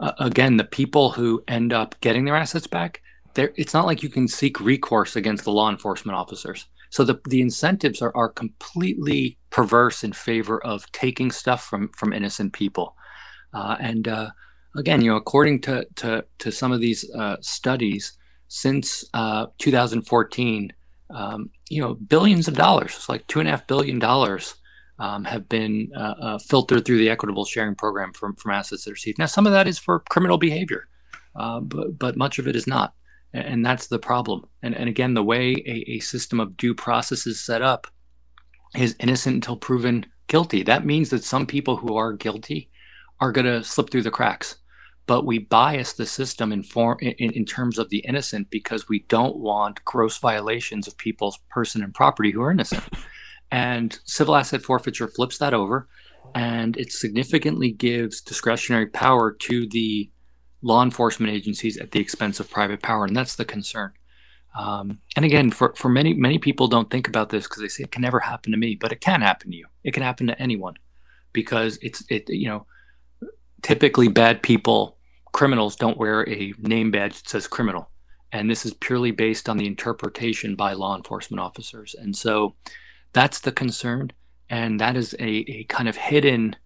uh, 0.00 0.12
again, 0.18 0.56
the 0.56 0.64
people 0.64 1.10
who 1.10 1.42
end 1.48 1.72
up 1.72 1.94
getting 2.00 2.24
their 2.24 2.36
assets 2.36 2.66
back, 2.66 3.02
it's 3.36 3.72
not 3.72 3.86
like 3.86 4.02
you 4.02 4.08
can 4.08 4.28
seek 4.28 4.60
recourse 4.60 5.16
against 5.16 5.44
the 5.44 5.52
law 5.52 5.70
enforcement 5.70 6.16
officers. 6.16 6.66
So 6.90 7.04
the, 7.04 7.20
the 7.28 7.40
incentives 7.40 8.02
are, 8.02 8.12
are 8.14 8.28
completely 8.28 9.38
perverse 9.48 10.04
in 10.04 10.12
favor 10.12 10.62
of 10.62 10.90
taking 10.92 11.30
stuff 11.30 11.64
from, 11.64 11.88
from 11.90 12.12
innocent 12.12 12.52
people. 12.52 12.96
Uh, 13.54 13.76
and 13.80 14.08
uh, 14.08 14.30
again, 14.76 15.00
you 15.00 15.10
know, 15.10 15.16
according 15.16 15.62
to, 15.62 15.86
to, 15.96 16.24
to 16.38 16.52
some 16.52 16.72
of 16.72 16.80
these 16.80 17.10
uh, 17.12 17.36
studies, 17.40 18.18
since 18.48 19.06
uh, 19.14 19.46
2014, 19.58 20.72
um, 21.08 21.48
you 21.70 21.80
know, 21.80 21.94
billions 21.94 22.48
of 22.48 22.54
dollars, 22.54 22.94
it's 22.94 23.08
like 23.08 23.26
two 23.26 23.40
and 23.40 23.48
a 23.48 23.52
half 23.52 23.66
billion 23.66 23.98
dollars 23.98 24.56
um, 25.02 25.24
have 25.24 25.48
been 25.48 25.90
uh, 25.96 26.14
uh, 26.20 26.38
filtered 26.38 26.84
through 26.84 26.98
the 26.98 27.10
equitable 27.10 27.44
sharing 27.44 27.74
program 27.74 28.12
from, 28.12 28.36
from 28.36 28.52
assets 28.52 28.84
that 28.84 28.92
are 28.92 28.96
seized. 28.96 29.18
Now, 29.18 29.26
some 29.26 29.46
of 29.46 29.52
that 29.52 29.66
is 29.66 29.76
for 29.76 30.04
criminal 30.08 30.38
behavior, 30.38 30.88
uh, 31.34 31.58
but, 31.58 31.98
but 31.98 32.16
much 32.16 32.38
of 32.38 32.46
it 32.46 32.54
is 32.54 32.68
not. 32.68 32.94
And, 33.34 33.44
and 33.44 33.66
that's 33.66 33.88
the 33.88 33.98
problem. 33.98 34.44
And, 34.62 34.76
and 34.76 34.88
again, 34.88 35.14
the 35.14 35.24
way 35.24 35.54
a, 35.66 35.90
a 35.90 35.98
system 35.98 36.38
of 36.38 36.56
due 36.56 36.72
process 36.72 37.26
is 37.26 37.44
set 37.44 37.62
up 37.62 37.88
is 38.76 38.94
innocent 39.00 39.34
until 39.34 39.56
proven 39.56 40.06
guilty. 40.28 40.62
That 40.62 40.86
means 40.86 41.10
that 41.10 41.24
some 41.24 41.46
people 41.46 41.76
who 41.76 41.96
are 41.96 42.12
guilty 42.12 42.70
are 43.18 43.32
going 43.32 43.46
to 43.46 43.64
slip 43.64 43.90
through 43.90 44.02
the 44.02 44.10
cracks. 44.12 44.54
But 45.08 45.26
we 45.26 45.38
bias 45.38 45.94
the 45.94 46.06
system 46.06 46.52
in, 46.52 46.62
form, 46.62 46.98
in, 47.00 47.32
in 47.32 47.44
terms 47.44 47.76
of 47.76 47.90
the 47.90 48.04
innocent 48.06 48.50
because 48.50 48.88
we 48.88 49.00
don't 49.08 49.36
want 49.36 49.84
gross 49.84 50.18
violations 50.18 50.86
of 50.86 50.96
people's 50.96 51.40
person 51.50 51.82
and 51.82 51.92
property 51.92 52.30
who 52.30 52.40
are 52.40 52.52
innocent. 52.52 52.84
And 53.52 53.98
civil 54.04 54.34
asset 54.34 54.62
forfeiture 54.62 55.08
flips 55.08 55.38
that 55.38 55.52
over 55.52 55.86
and 56.34 56.76
it 56.78 56.90
significantly 56.90 57.70
gives 57.70 58.22
discretionary 58.22 58.86
power 58.86 59.30
to 59.30 59.68
the 59.68 60.10
law 60.62 60.82
enforcement 60.82 61.32
agencies 61.32 61.76
at 61.76 61.90
the 61.90 62.00
expense 62.00 62.40
of 62.40 62.50
private 62.50 62.82
power. 62.82 63.04
And 63.04 63.14
that's 63.14 63.36
the 63.36 63.44
concern. 63.44 63.92
Um, 64.58 65.00
and 65.16 65.24
again, 65.24 65.50
for, 65.50 65.74
for 65.76 65.88
many, 65.90 66.14
many 66.14 66.38
people 66.38 66.66
don't 66.66 66.90
think 66.90 67.08
about 67.08 67.28
this 67.28 67.44
because 67.44 67.60
they 67.60 67.68
say 67.68 67.84
it 67.84 67.92
can 67.92 68.02
never 68.02 68.20
happen 68.20 68.52
to 68.52 68.58
me, 68.58 68.74
but 68.74 68.92
it 68.92 69.00
can 69.00 69.20
happen 69.20 69.50
to 69.50 69.56
you. 69.56 69.66
It 69.84 69.92
can 69.92 70.02
happen 70.02 70.26
to 70.28 70.40
anyone 70.40 70.74
because 71.32 71.78
it's, 71.82 72.02
it, 72.08 72.28
you 72.28 72.48
know, 72.48 72.66
typically 73.62 74.08
bad 74.08 74.42
people, 74.42 74.96
criminals 75.32 75.76
don't 75.76 75.98
wear 75.98 76.28
a 76.28 76.54
name 76.58 76.90
badge 76.90 77.16
that 77.16 77.28
says 77.28 77.46
criminal. 77.46 77.90
And 78.30 78.50
this 78.50 78.64
is 78.64 78.72
purely 78.74 79.10
based 79.10 79.48
on 79.48 79.58
the 79.58 79.66
interpretation 79.66 80.54
by 80.54 80.72
law 80.72 80.96
enforcement 80.96 81.40
officers. 81.40 81.94
And 81.98 82.16
so, 82.16 82.54
that's 83.12 83.40
the 83.40 83.52
concern. 83.52 84.12
And 84.48 84.80
that 84.80 84.96
is 84.96 85.14
a, 85.18 85.28
a 85.28 85.64
kind 85.64 85.88
of 85.88 85.96
hidden 85.96 86.56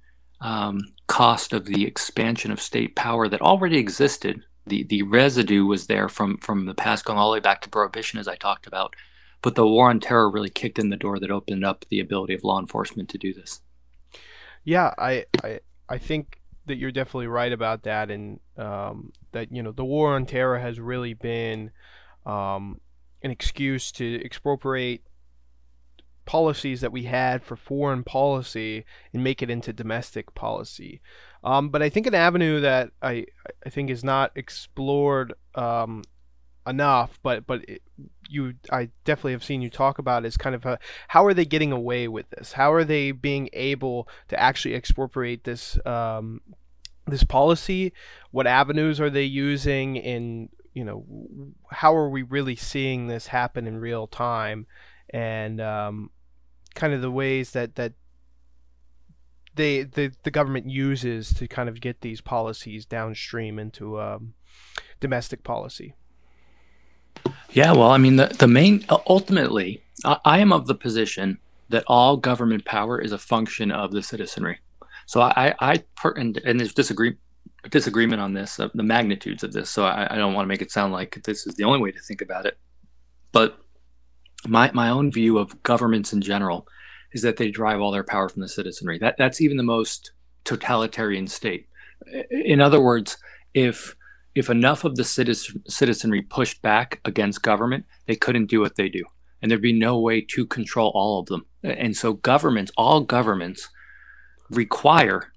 um, 0.41 0.81
cost 1.07 1.53
of 1.53 1.67
the 1.67 1.87
expansion 1.87 2.51
of 2.51 2.61
state 2.61 2.97
power 2.97 3.29
that 3.29 3.41
already 3.41 3.79
existed. 3.79 4.43
The, 4.67 4.83
the 4.85 5.03
residue 5.03 5.65
was 5.65 5.87
there 5.87 6.09
from, 6.09 6.39
from 6.39 6.67
the 6.67 6.75
past 6.75 7.05
going 7.05 7.19
all 7.19 7.31
the 7.31 7.35
way 7.35 7.41
back 7.41 7.61
to 7.63 7.69
prohibition, 7.69 8.19
as 8.19 8.27
I 8.27 8.35
talked 8.35 8.67
about. 8.67 8.95
But 9.43 9.55
the 9.55 9.67
war 9.67 9.91
on 9.91 10.01
terror 10.01 10.31
really 10.31 10.51
kicked 10.51 10.79
in 10.79 10.91
the 10.91 10.97
door 10.97 11.21
that 11.21 11.31
opened 11.31 11.65
up 11.65 11.85
the 11.89 12.01
ability 12.01 12.35
of 12.35 12.43
law 12.43 12.59
enforcement 12.59 13.09
to 13.11 13.19
do 13.19 13.33
this. 13.33 13.61
Yeah, 14.65 14.93
I, 14.99 15.27
I, 15.45 15.61
I 15.89 15.99
think 15.99 16.41
that 16.67 16.77
you're 16.77 16.91
definitely 16.91 17.29
right 17.29 17.53
about 17.53 17.85
that, 17.85 18.11
and 18.11 18.41
um, 18.57 19.13
that 19.31 19.53
you 19.53 19.63
know 19.63 19.71
the 19.71 19.85
war 19.85 20.17
on 20.17 20.27
terror 20.27 20.59
has 20.59 20.81
really 20.81 21.15
been 21.15 21.71
um, 22.25 22.81
an 23.23 23.31
excuse 23.31 23.93
to 23.93 24.21
expropriate 24.25 25.03
policies 26.27 26.81
that 26.81 26.93
we 26.93 27.05
had 27.05 27.43
for 27.43 27.57
foreign 27.57 28.05
policy 28.05 28.85
and 29.13 29.25
make 29.25 29.43
it 29.43 29.51
into 29.51 29.73
domestic 29.73 30.35
policy. 30.35 31.01
Um, 31.43 31.71
but 31.71 31.83
I 31.83 31.89
think 31.89 32.07
an 32.07 32.15
avenue 32.15 32.61
that 32.61 32.91
I 33.01 33.27
I 33.65 33.71
think 33.71 33.89
is 33.89 34.05
not 34.05 34.33
explored 34.35 35.33
um, 35.55 36.03
enough, 36.67 37.19
but 37.23 37.47
but 37.47 37.69
it, 37.69 37.83
you 38.29 38.55
I 38.71 38.91
definitely 39.05 39.33
have 39.33 39.45
seen 39.45 39.63
you 39.63 39.71
talk 39.71 39.99
about 39.99 40.27
is 40.27 40.37
kind 40.37 40.55
of 40.55 40.67
a, 40.67 40.79
how 41.09 41.25
are 41.25 41.35
they 41.35 41.45
getting 41.45 41.73
away 41.73 42.09
with 42.09 42.29
this? 42.31 42.53
How 42.53 42.73
are 42.73 42.85
they 42.85 43.13
being 43.13 43.49
able 43.53 44.09
to 44.29 44.39
actually 44.39 44.75
expropriate 44.75 45.45
this 45.45 45.79
um, 45.87 46.41
this 47.07 47.23
policy? 47.23 47.93
What 48.33 48.47
avenues 48.47 49.01
are 49.01 49.11
they 49.11 49.25
using? 49.25 49.97
In 49.97 50.49
you 50.75 50.85
know 50.85 51.05
how 51.71 51.95
are 51.95 52.11
we 52.11 52.23
really 52.23 52.57
seeing 52.57 53.07
this 53.07 53.29
happen 53.29 53.67
in 53.67 53.79
real 53.79 54.07
time? 54.07 54.67
And 55.11 55.61
um, 55.61 56.11
kind 56.77 56.93
of 56.93 57.01
the 57.01 57.11
ways 57.11 57.51
that 57.51 57.75
that 57.75 57.95
they 59.57 59.83
the 59.83 60.13
the 60.23 60.31
government 60.31 60.71
uses 60.71 61.35
to 61.35 61.49
kind 61.49 61.69
of 61.69 61.81
get 61.81 62.03
these 62.03 62.21
policies 62.21 62.87
downstream 62.87 63.59
into 63.59 64.01
um, 64.01 64.35
domestic 65.01 65.43
policy. 65.43 65.95
Yeah, 67.51 67.73
well, 67.73 67.91
I 67.91 67.99
mean, 67.99 68.17
the 68.17 68.27
the 68.27 68.47
main 68.47 68.85
ultimately, 69.09 69.83
I, 70.05 70.19
I 70.25 70.39
am 70.39 70.53
of 70.53 70.67
the 70.69 70.75
position 70.75 71.39
that 71.69 71.85
all 71.89 72.17
government 72.17 72.65
power 72.65 73.01
is 73.01 73.13
a 73.13 73.19
function 73.19 73.73
of 73.73 73.91
the 73.91 74.03
citizenry. 74.03 74.61
So 75.07 75.21
I, 75.21 75.55
I, 75.61 75.85
and, 76.17 76.37
and 76.39 76.59
there's 76.59 76.75
disagree, 76.75 77.17
disagreement 77.71 78.21
on 78.21 78.35
this, 78.35 78.61
uh, 78.61 78.69
the 78.75 78.83
magnitudes 78.83 79.43
of 79.43 79.53
this. 79.53 79.71
So 79.71 79.85
I, 79.85 80.07
I 80.15 80.17
don't 80.17 80.35
want 80.35 80.45
to 80.45 80.49
make 80.49 80.63
it 80.63 80.71
sound 80.71 80.93
like 80.93 81.21
this 81.25 81.47
is 81.47 81.55
the 81.55 81.65
only 81.65 81.81
way 81.81 81.93
to 81.93 82.01
think 82.01 82.23
about 82.23 82.47
it. 82.47 82.59
But 83.33 83.59
my 84.47 84.71
my 84.73 84.89
own 84.89 85.11
view 85.11 85.39
of 85.39 85.63
governments 85.63 86.13
in 86.13 86.21
general 86.21 86.67
is 87.13 87.23
that 87.23 87.37
they 87.37 87.51
derive 87.51 87.81
all 87.81 87.93
their 87.93 88.05
power 88.05 88.29
from 88.29 88.43
the 88.43 88.49
citizenry. 88.49 88.99
That 88.99 89.17
that's 89.19 89.41
even 89.41 89.57
the 89.57 89.63
most 89.63 90.13
totalitarian 90.45 91.27
state. 91.27 91.69
In 92.31 92.61
other 92.61 92.81
words, 92.81 93.17
if 93.55 93.97
if 94.35 94.51
enough 94.51 94.85
of 94.85 94.97
the 94.97 95.05
citizen, 95.05 95.63
citizenry 95.67 96.23
pushed 96.23 96.61
back 96.61 97.01
against 97.05 97.43
government, 97.43 97.87
they 98.07 98.17
couldn't 98.17 98.51
do 98.51 98.61
what 98.61 98.77
they 98.77 98.89
do, 98.89 99.03
and 99.41 99.51
there'd 99.51 99.63
be 99.63 99.73
no 99.73 99.99
way 99.99 100.21
to 100.21 100.47
control 100.47 100.93
all 100.95 101.21
of 101.21 101.27
them. 101.27 101.47
And 101.63 101.97
so 101.97 102.13
governments, 102.13 102.71
all 102.77 103.01
governments, 103.01 103.69
require 104.51 105.33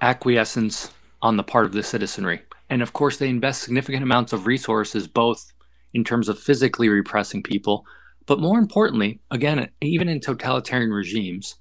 acquiescence 0.00 0.90
on 1.20 1.36
the 1.36 1.42
part 1.42 1.66
of 1.66 1.72
the 1.72 1.82
citizenry. 1.82 2.40
And 2.70 2.82
of 2.82 2.92
course, 2.92 3.16
they 3.16 3.28
invest 3.28 3.62
significant 3.62 4.02
amounts 4.02 4.32
of 4.32 4.46
resources, 4.46 5.06
both 5.06 5.52
in 5.94 6.04
terms 6.04 6.28
of 6.28 6.38
physically 6.38 6.88
repressing 6.88 7.42
people, 7.42 7.84
but 8.28 8.40
more 8.40 8.58
importantly, 8.58 9.20
again, 9.30 9.70
even 9.80 10.06
in 10.06 10.20
totalitarian 10.20 10.90
regimes 10.90 11.56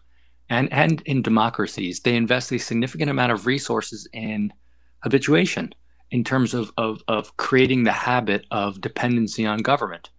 and, 0.50 0.72
and 0.72 1.02
in 1.06 1.22
democracies, 1.22 2.02
they 2.02 2.14
invest 2.14 2.52
a 2.52 2.60
significant 2.60 3.10
amount 3.10 3.32
of 3.32 3.46
resources 3.46 4.06
in 4.12 4.52
habituation 5.00 5.74
in 6.12 6.26
terms 6.26 6.54
of, 6.54 6.74
of, 6.78 7.02
of 7.08 7.38
creating 7.38 7.86
the 7.86 7.94
habit 7.94 8.46
of 8.52 8.82
dependency 8.82 9.46
on 9.46 9.60
government. 9.60 10.10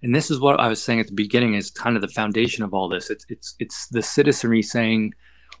And 0.00 0.14
this 0.14 0.30
is 0.30 0.38
what 0.38 0.60
I 0.60 0.68
was 0.68 0.80
saying 0.80 1.00
at 1.00 1.08
the 1.08 1.12
beginning 1.12 1.54
is 1.54 1.70
kind 1.72 1.96
of 1.96 2.02
the 2.02 2.08
foundation 2.08 2.62
of 2.62 2.72
all 2.72 2.88
this. 2.88 3.10
It's, 3.10 3.26
it's, 3.28 3.56
it's 3.58 3.88
the 3.88 4.02
citizenry 4.02 4.62
saying, 4.62 5.12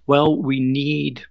well, 0.06 0.40
we 0.40 0.60
need 0.60 1.24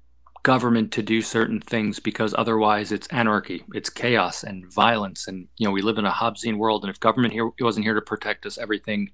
government 0.46 0.91
to 0.91 1.02
do 1.02 1.24
certain 1.24 1.60
things 1.60 2.00
because 2.00 2.36
otherwise 2.38 2.91
it's 2.91 3.08
anarchy, 3.08 3.64
it's 3.74 3.89
chaos 3.89 4.43
and 4.43 4.72
violence. 4.72 5.28
And, 5.28 5.48
you 5.58 5.66
know, 5.66 5.72
we 5.72 5.82
live 5.82 5.98
in 5.98 6.06
a 6.06 6.12
Hobbesian 6.12 6.58
world. 6.58 6.84
And 6.84 6.91
if 6.91 7.00
government 7.00 7.34
here 7.34 7.50
wasn't 7.60 7.86
here 7.86 7.96
to 7.96 8.02
protect 8.02 8.46
us, 8.46 8.60
everything 8.60 9.10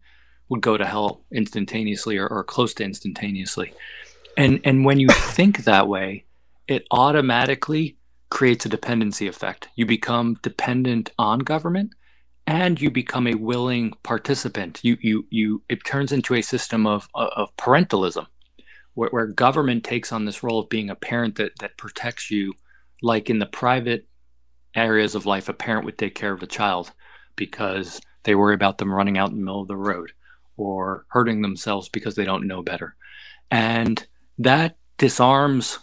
would 0.50 0.60
go 0.60 0.76
to 0.76 0.86
hell 0.86 1.24
instantaneously 1.32 2.18
or, 2.18 2.28
or 2.28 2.44
close 2.44 2.74
to 2.76 2.84
instantaneously. 2.84 3.74
And, 4.36 4.60
and 4.66 4.84
when 4.84 5.00
you 5.00 5.08
think 5.10 5.64
that 5.64 5.88
way, 5.88 6.26
it 6.68 6.86
automatically 6.92 7.96
creates 8.30 8.66
a 8.66 8.70
dependency 8.70 9.26
effect. 9.30 9.70
You 9.78 9.86
become 9.86 10.38
dependent 10.42 11.12
on 11.18 11.40
government 11.40 11.94
and 12.46 12.82
you 12.82 12.92
become 12.92 13.26
a 13.26 13.36
willing 13.36 13.94
participant. 14.04 14.82
You, 14.84 14.98
you, 15.00 15.26
you, 15.30 15.62
it 15.70 15.86
turns 15.86 16.12
into 16.12 16.36
a 16.36 16.42
system 16.42 16.86
of, 16.86 17.08
of 17.16 17.56
parentalism 17.56 18.28
where, 18.94 19.10
where 19.10 19.28
government 19.28 19.84
takes 19.84 20.12
on 20.12 20.26
this 20.26 20.44
role 20.44 20.60
of 20.60 20.70
being 20.70 20.89
a 20.89 20.96
parent 20.96 21.36
that, 21.36 21.52
that 21.60 21.78
protects 21.78 22.32
you, 22.32 22.54
like 23.02 23.30
in 23.30 23.39
the 23.39 23.46
private 23.46 24.08
areas 24.76 25.16
of 25.16 25.26
life, 25.26 25.50
a 25.50 25.54
parent 25.54 25.86
would 25.86 25.98
take 25.98 26.16
care 26.16 26.34
of 26.34 26.44
a 26.44 26.48
child 26.48 26.92
because 27.36 28.02
they 28.24 28.36
worry 28.36 28.54
about 28.54 28.78
them 28.78 28.94
running 28.94 29.18
out 29.18 29.32
in 29.32 29.38
the 29.38 29.44
middle 29.44 29.62
of 29.62 29.68
the 29.68 29.76
road 29.76 30.12
or 30.58 31.06
hurting 31.10 31.42
themselves 31.42 31.89
because 31.89 32.16
they 32.16 32.26
don't 32.26 32.48
know 32.48 32.62
better. 32.62 32.96
And 33.50 34.06
that 34.38 34.78
disarms 34.98 35.80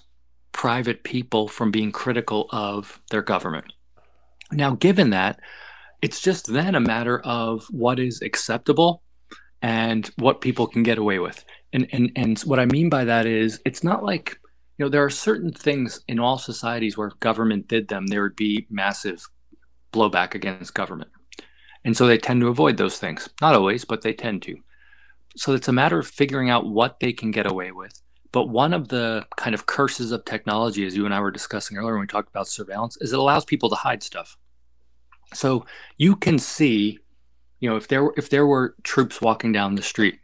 private 0.52 1.04
people 1.04 1.48
from 1.48 1.70
being 1.70 1.92
critical 1.92 2.48
of 2.50 3.00
their 3.10 3.22
government. 3.22 3.72
Now, 4.52 4.74
given 4.74 5.10
that, 5.10 5.40
it's 6.00 6.20
just 6.20 6.46
then 6.46 6.74
a 6.74 6.80
matter 6.80 7.20
of 7.20 7.66
what 7.70 7.98
is 7.98 8.22
acceptable 8.22 9.02
and 9.60 10.08
what 10.16 10.40
people 10.40 10.66
can 10.66 10.82
get 10.82 10.98
away 10.98 11.18
with. 11.18 11.44
And 11.72 11.88
and 11.92 12.10
and 12.16 12.38
what 12.40 12.60
I 12.60 12.66
mean 12.66 12.88
by 12.88 13.04
that 13.04 13.26
is 13.26 13.60
it's 13.64 13.84
not 13.84 14.02
like 14.02 14.38
you 14.76 14.84
know 14.84 14.88
there 14.88 15.04
are 15.04 15.10
certain 15.10 15.52
things 15.52 16.00
in 16.08 16.18
all 16.18 16.38
societies 16.38 16.96
where 16.96 17.08
if 17.08 17.20
government 17.20 17.68
did 17.68 17.88
them 17.88 18.06
there 18.06 18.22
would 18.22 18.36
be 18.36 18.66
massive 18.70 19.26
blowback 19.92 20.34
against 20.34 20.74
government. 20.74 21.10
And 21.84 21.96
so 21.96 22.06
they 22.06 22.18
tend 22.18 22.40
to 22.40 22.48
avoid 22.48 22.76
those 22.76 22.98
things. 22.98 23.28
Not 23.40 23.54
always, 23.54 23.84
but 23.84 24.02
they 24.02 24.12
tend 24.12 24.42
to. 24.42 24.56
So 25.36 25.54
it's 25.54 25.68
a 25.68 25.72
matter 25.72 25.98
of 25.98 26.06
figuring 26.06 26.50
out 26.50 26.68
what 26.68 27.00
they 27.00 27.12
can 27.12 27.30
get 27.30 27.46
away 27.46 27.70
with 27.70 28.02
but 28.32 28.48
one 28.48 28.74
of 28.74 28.88
the 28.88 29.26
kind 29.36 29.54
of 29.54 29.66
curses 29.66 30.12
of 30.12 30.24
technology, 30.24 30.86
as 30.86 30.96
you 30.96 31.04
and 31.04 31.14
I 31.14 31.20
were 31.20 31.30
discussing 31.30 31.76
earlier 31.76 31.94
when 31.94 32.02
we 32.02 32.06
talked 32.06 32.28
about 32.28 32.48
surveillance, 32.48 32.96
is 33.00 33.12
it 33.12 33.18
allows 33.18 33.44
people 33.44 33.68
to 33.70 33.74
hide 33.74 34.02
stuff. 34.02 34.36
So 35.34 35.66
you 35.96 36.16
can 36.16 36.38
see, 36.38 36.98
you 37.60 37.70
know, 37.70 37.76
if 37.76 37.88
there 37.88 38.04
were, 38.04 38.14
if 38.16 38.30
there 38.30 38.46
were 38.46 38.74
troops 38.82 39.20
walking 39.20 39.52
down 39.52 39.74
the 39.74 39.82
street, 39.82 40.18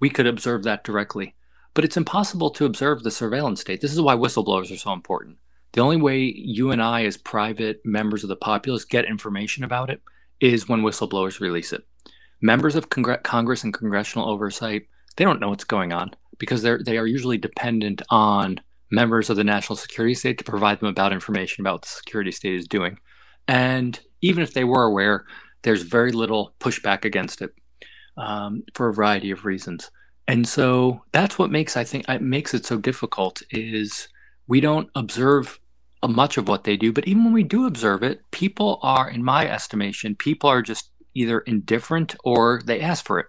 we 0.00 0.10
could 0.10 0.26
observe 0.26 0.62
that 0.64 0.84
directly. 0.84 1.34
But 1.74 1.84
it's 1.84 1.96
impossible 1.96 2.50
to 2.50 2.64
observe 2.64 3.02
the 3.02 3.10
surveillance 3.10 3.60
state. 3.60 3.80
This 3.80 3.92
is 3.92 4.00
why 4.00 4.14
whistleblowers 4.14 4.72
are 4.72 4.76
so 4.76 4.92
important. 4.92 5.38
The 5.72 5.80
only 5.80 5.96
way 5.96 6.20
you 6.20 6.70
and 6.70 6.80
I, 6.80 7.04
as 7.04 7.16
private 7.16 7.80
members 7.84 8.22
of 8.22 8.28
the 8.28 8.36
populace, 8.36 8.84
get 8.84 9.06
information 9.06 9.64
about 9.64 9.90
it 9.90 10.00
is 10.40 10.68
when 10.68 10.82
whistleblowers 10.82 11.40
release 11.40 11.72
it. 11.72 11.82
Members 12.40 12.76
of 12.76 12.90
Congre- 12.90 13.22
Congress 13.24 13.64
and 13.64 13.74
congressional 13.74 14.28
oversight, 14.28 14.86
they 15.16 15.24
don't 15.24 15.40
know 15.40 15.48
what's 15.48 15.64
going 15.64 15.92
on 15.92 16.12
because 16.38 16.62
they're 16.62 16.80
they 16.84 16.98
are 16.98 17.06
usually 17.06 17.38
dependent 17.38 18.02
on 18.10 18.60
members 18.90 19.30
of 19.30 19.36
the 19.36 19.44
national 19.44 19.76
security 19.76 20.14
state 20.14 20.38
to 20.38 20.44
provide 20.44 20.78
them 20.78 20.88
about 20.88 21.12
information 21.12 21.62
about 21.62 21.74
what 21.74 21.82
the 21.82 21.88
security 21.88 22.30
state 22.30 22.54
is 22.54 22.68
doing. 22.68 22.98
And 23.48 23.98
even 24.22 24.42
if 24.42 24.54
they 24.54 24.64
were 24.64 24.84
aware, 24.84 25.24
there's 25.62 25.82
very 25.82 26.12
little 26.12 26.54
pushback 26.60 27.04
against 27.04 27.42
it 27.42 27.50
um, 28.16 28.62
for 28.74 28.88
a 28.88 28.94
variety 28.94 29.30
of 29.30 29.44
reasons. 29.44 29.90
And 30.26 30.48
so 30.48 31.02
that's 31.12 31.38
what 31.38 31.50
makes 31.50 31.76
I 31.76 31.84
think 31.84 32.08
it 32.08 32.22
makes 32.22 32.54
it 32.54 32.64
so 32.64 32.78
difficult 32.78 33.42
is 33.50 34.08
we 34.46 34.60
don't 34.60 34.88
observe 34.94 35.60
much 36.06 36.36
of 36.36 36.48
what 36.48 36.64
they 36.64 36.76
do, 36.76 36.92
but 36.92 37.06
even 37.08 37.24
when 37.24 37.32
we 37.32 37.42
do 37.42 37.66
observe 37.66 38.02
it, 38.02 38.20
people 38.30 38.78
are, 38.82 39.08
in 39.08 39.24
my 39.24 39.48
estimation, 39.48 40.14
people 40.14 40.50
are 40.50 40.60
just 40.60 40.90
either 41.14 41.40
indifferent 41.40 42.14
or 42.24 42.60
they 42.66 42.80
ask 42.80 43.06
for 43.06 43.18
it 43.20 43.26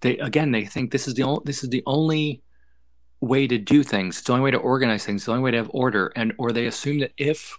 they 0.00 0.18
again 0.18 0.52
they 0.52 0.64
think 0.64 0.90
this 0.90 1.08
is 1.08 1.14
the 1.14 1.22
only 1.22 1.42
this 1.44 1.62
is 1.62 1.70
the 1.70 1.82
only 1.86 2.42
way 3.20 3.48
to 3.48 3.58
do 3.58 3.82
things. 3.82 4.18
It's 4.18 4.26
the 4.26 4.32
only 4.32 4.44
way 4.44 4.50
to 4.52 4.58
organize 4.58 5.04
things. 5.04 5.22
It's 5.22 5.26
the 5.26 5.32
only 5.32 5.42
way 5.42 5.50
to 5.50 5.56
have 5.56 5.70
order. 5.72 6.12
And 6.14 6.32
or 6.38 6.52
they 6.52 6.66
assume 6.66 7.00
that 7.00 7.12
if 7.18 7.58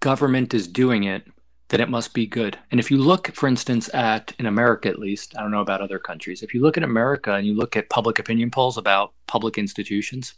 government 0.00 0.54
is 0.54 0.66
doing 0.66 1.04
it, 1.04 1.26
then 1.68 1.80
it 1.80 1.90
must 1.90 2.14
be 2.14 2.26
good. 2.26 2.58
And 2.70 2.80
if 2.80 2.90
you 2.90 2.98
look, 2.98 3.34
for 3.34 3.46
instance, 3.46 3.92
at 3.92 4.32
in 4.38 4.46
America 4.46 4.88
at 4.88 4.98
least, 4.98 5.36
I 5.36 5.42
don't 5.42 5.50
know 5.50 5.60
about 5.60 5.80
other 5.80 5.98
countries. 5.98 6.42
If 6.42 6.54
you 6.54 6.62
look 6.62 6.76
at 6.76 6.82
America 6.82 7.34
and 7.34 7.46
you 7.46 7.54
look 7.54 7.76
at 7.76 7.90
public 7.90 8.18
opinion 8.18 8.50
polls 8.50 8.78
about 8.78 9.12
public 9.26 9.58
institutions, 9.58 10.34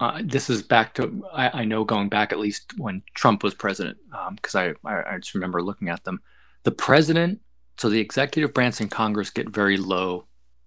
uh, 0.00 0.20
this 0.24 0.50
is 0.50 0.62
back 0.62 0.94
to 0.94 1.24
I, 1.32 1.60
I, 1.60 1.64
know 1.64 1.84
going 1.84 2.08
back 2.08 2.32
at 2.32 2.40
least 2.40 2.72
when 2.76 3.02
Trump 3.14 3.44
was 3.44 3.54
president, 3.54 3.98
because 4.34 4.56
um, 4.56 4.76
I, 4.84 4.90
I 4.90 5.14
I 5.14 5.18
just 5.18 5.34
remember 5.34 5.62
looking 5.62 5.88
at 5.88 6.02
them. 6.02 6.20
The 6.64 6.72
president 6.72 7.40
so 7.78 7.88
the 7.88 8.00
executive 8.00 8.52
branch 8.52 8.80
and 8.80 8.90
Congress 8.90 9.30
get 9.30 9.48
very 9.48 9.76
low 9.76 10.26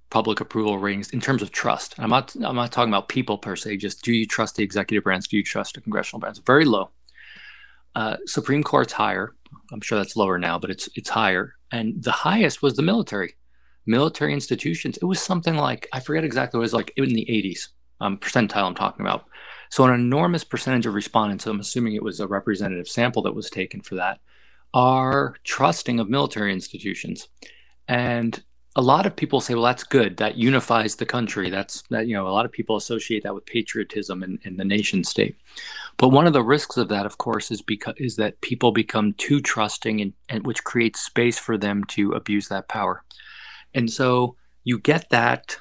public 0.10 0.40
approval 0.40 0.78
ratings 0.78 1.10
in 1.10 1.20
terms 1.20 1.42
of 1.42 1.52
trust. 1.52 1.96
I'm 1.98 2.10
not 2.10 2.34
I'm 2.36 2.56
not 2.56 2.72
talking 2.72 2.94
about 2.94 3.10
people 3.10 3.38
per 3.38 3.56
se. 3.56 3.78
Just 3.78 4.04
do 4.04 4.14
you 4.14 4.26
trust 4.26 4.56
the 4.56 4.64
executive 4.64 5.04
branch? 5.04 5.28
Do 5.28 5.38
you 5.38 5.44
trust 5.44 5.76
the 5.76 5.82
congressional 5.82 6.20
branch? 6.20 6.40
Very 6.46 6.66
low. 6.66 6.90
Uh, 7.96 8.18
Supreme 8.26 8.64
Court's 8.64 8.94
higher. 8.94 9.34
I'm 9.72 9.82
sure 9.82 9.98
that's 9.98 10.16
lower 10.16 10.38
now, 10.38 10.60
but 10.60 10.70
it's 10.70 10.90
it's 10.96 11.10
higher. 11.10 11.56
And 11.72 12.04
the 12.04 12.12
highest 12.12 12.62
was 12.62 12.76
the 12.76 12.82
military, 12.82 13.36
military 13.86 14.34
institutions. 14.34 14.98
It 14.98 15.06
was 15.06 15.22
something 15.22 15.56
like 15.56 15.88
I 15.94 16.00
forget 16.00 16.24
exactly. 16.24 16.58
It 16.58 16.62
was 16.62 16.74
like 16.74 16.94
in 16.98 17.14
the 17.14 17.26
80s 17.26 17.70
um, 18.02 18.18
percentile. 18.18 18.68
I'm 18.68 18.76
talking 18.76 19.06
about. 19.06 19.26
So 19.70 19.84
an 19.84 19.94
enormous 19.94 20.44
percentage 20.44 20.86
of 20.86 20.94
respondents. 20.94 21.46
I'm 21.48 21.60
assuming 21.60 21.96
it 21.96 22.04
was 22.04 22.20
a 22.20 22.28
representative 22.28 22.88
sample 22.88 23.24
that 23.24 23.36
was 23.36 23.50
taken 23.50 23.82
for 23.82 23.96
that 23.96 24.20
are 24.76 25.36
trusting 25.46 26.00
of 26.00 26.10
military 26.10 26.52
institutions. 26.54 27.30
And 27.88 28.44
a 28.78 28.82
lot 28.82 29.06
of 29.06 29.16
people 29.16 29.40
say, 29.40 29.54
well, 29.54 29.64
that's 29.64 29.84
good. 29.84 30.18
That 30.18 30.36
unifies 30.36 30.96
the 30.96 31.06
country. 31.06 31.50
That's 31.50 31.84
that, 31.92 32.08
you 32.08 32.16
know, 32.16 32.28
a 32.28 32.30
lot 32.30 32.46
of 32.46 32.52
people 32.52 32.76
associate 32.76 33.24
that 33.24 33.34
with 33.34 33.46
patriotism 33.46 34.22
and, 34.22 34.38
and 34.44 34.60
the 34.60 34.66
nation 34.66 35.04
state. 35.04 35.38
But 35.98 36.10
one 36.10 36.28
of 36.28 36.34
the 36.34 36.44
risks 36.44 36.76
of 36.76 36.90
that, 36.90 37.06
of 37.06 37.18
course, 37.18 37.52
is 37.52 37.62
because 37.62 37.96
is 37.98 38.18
that 38.18 38.42
people 38.42 38.74
become 38.74 39.14
too 39.14 39.40
trusting 39.40 40.02
and, 40.02 40.14
and 40.28 40.46
which 40.46 40.64
creates 40.66 41.00
space 41.00 41.40
for 41.40 41.58
them 41.58 41.86
to 41.86 42.12
abuse 42.12 42.50
that 42.50 42.68
power. 42.68 43.04
And 43.74 43.90
so 43.90 44.36
you 44.66 44.78
get 44.80 45.10
that 45.10 45.58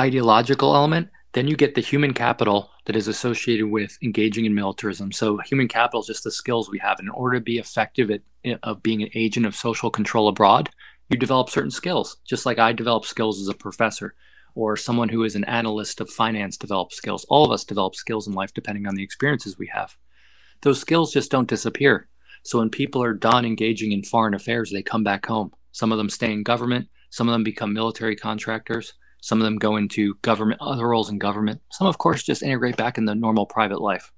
ideological 0.00 0.74
element, 0.74 1.10
then 1.34 1.46
you 1.46 1.56
get 1.56 1.76
the 1.76 1.80
human 1.80 2.12
capital 2.12 2.70
that 2.86 2.96
is 2.96 3.06
associated 3.06 3.66
with 3.66 3.96
engaging 4.02 4.46
in 4.46 4.54
militarism. 4.54 5.12
So 5.12 5.38
human 5.38 5.68
capital 5.68 6.00
is 6.00 6.08
just 6.08 6.24
the 6.24 6.32
skills 6.32 6.68
we 6.68 6.80
have. 6.80 6.98
in 6.98 7.08
order 7.08 7.38
to 7.38 7.44
be 7.44 7.58
effective 7.58 8.10
at 8.10 8.22
of 8.64 8.82
being 8.82 9.02
an 9.02 9.10
agent 9.14 9.46
of 9.46 9.54
social 9.54 9.90
control 9.90 10.28
abroad, 10.28 10.68
you 11.12 11.18
develop 11.18 11.50
certain 11.50 11.70
skills, 11.70 12.16
just 12.24 12.46
like 12.46 12.58
I 12.58 12.72
develop 12.72 13.04
skills 13.04 13.40
as 13.40 13.48
a 13.48 13.54
professor, 13.54 14.14
or 14.54 14.76
someone 14.76 15.10
who 15.10 15.24
is 15.24 15.34
an 15.34 15.44
analyst 15.44 16.00
of 16.00 16.08
finance 16.08 16.56
develops 16.56 16.96
skills. 16.96 17.26
All 17.28 17.44
of 17.44 17.50
us 17.50 17.64
develop 17.64 17.94
skills 17.94 18.26
in 18.26 18.32
life 18.32 18.54
depending 18.54 18.86
on 18.86 18.94
the 18.94 19.02
experiences 19.02 19.58
we 19.58 19.70
have. 19.74 19.96
Those 20.62 20.80
skills 20.80 21.12
just 21.12 21.30
don't 21.30 21.48
disappear. 21.48 22.08
So 22.44 22.58
when 22.58 22.70
people 22.70 23.02
are 23.02 23.14
done 23.14 23.44
engaging 23.44 23.92
in 23.92 24.02
foreign 24.02 24.34
affairs, 24.34 24.70
they 24.70 24.82
come 24.82 25.04
back 25.04 25.26
home. 25.26 25.52
Some 25.70 25.92
of 25.92 25.98
them 25.98 26.08
stay 26.08 26.32
in 26.32 26.42
government, 26.42 26.88
some 27.10 27.28
of 27.28 27.32
them 27.32 27.44
become 27.44 27.74
military 27.74 28.16
contractors, 28.16 28.94
some 29.20 29.38
of 29.40 29.44
them 29.44 29.58
go 29.58 29.76
into 29.76 30.14
government, 30.22 30.60
other 30.60 30.88
roles 30.88 31.10
in 31.10 31.18
government. 31.18 31.60
Some, 31.70 31.86
of 31.86 31.98
course, 31.98 32.22
just 32.22 32.42
integrate 32.42 32.76
back 32.76 32.98
in 32.98 33.04
the 33.04 33.14
normal 33.14 33.46
private 33.46 33.80
life. 33.80 34.12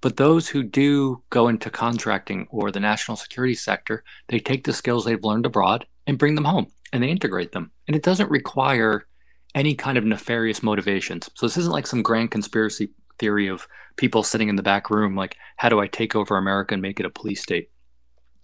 But 0.00 0.16
those 0.16 0.48
who 0.48 0.62
do 0.62 1.22
go 1.30 1.48
into 1.48 1.70
contracting 1.70 2.46
or 2.50 2.70
the 2.70 2.78
national 2.78 3.16
security 3.16 3.54
sector, 3.54 4.04
they 4.28 4.38
take 4.38 4.64
the 4.64 4.72
skills 4.72 5.04
they've 5.04 5.24
learned 5.24 5.46
abroad 5.46 5.86
and 6.08 6.18
bring 6.18 6.34
them 6.34 6.44
home. 6.44 6.66
and 6.92 7.02
they 7.02 7.10
integrate 7.10 7.52
them. 7.52 7.70
And 7.86 7.96
it 7.96 8.02
doesn't 8.02 8.30
require 8.30 9.06
any 9.54 9.74
kind 9.74 9.98
of 9.98 10.04
nefarious 10.04 10.62
motivations. 10.62 11.30
So 11.34 11.46
this 11.46 11.56
isn't 11.56 11.72
like 11.72 11.86
some 11.86 12.02
grand 12.02 12.30
conspiracy 12.30 12.90
theory 13.18 13.48
of 13.48 13.66
people 13.96 14.22
sitting 14.22 14.48
in 14.48 14.56
the 14.56 14.62
back 14.62 14.90
room, 14.90 15.16
like, 15.16 15.36
how 15.56 15.68
do 15.68 15.80
I 15.80 15.86
take 15.86 16.14
over 16.14 16.36
America 16.36 16.74
and 16.74 16.82
make 16.82 17.00
it 17.00 17.06
a 17.06 17.10
police 17.10 17.42
state? 17.42 17.70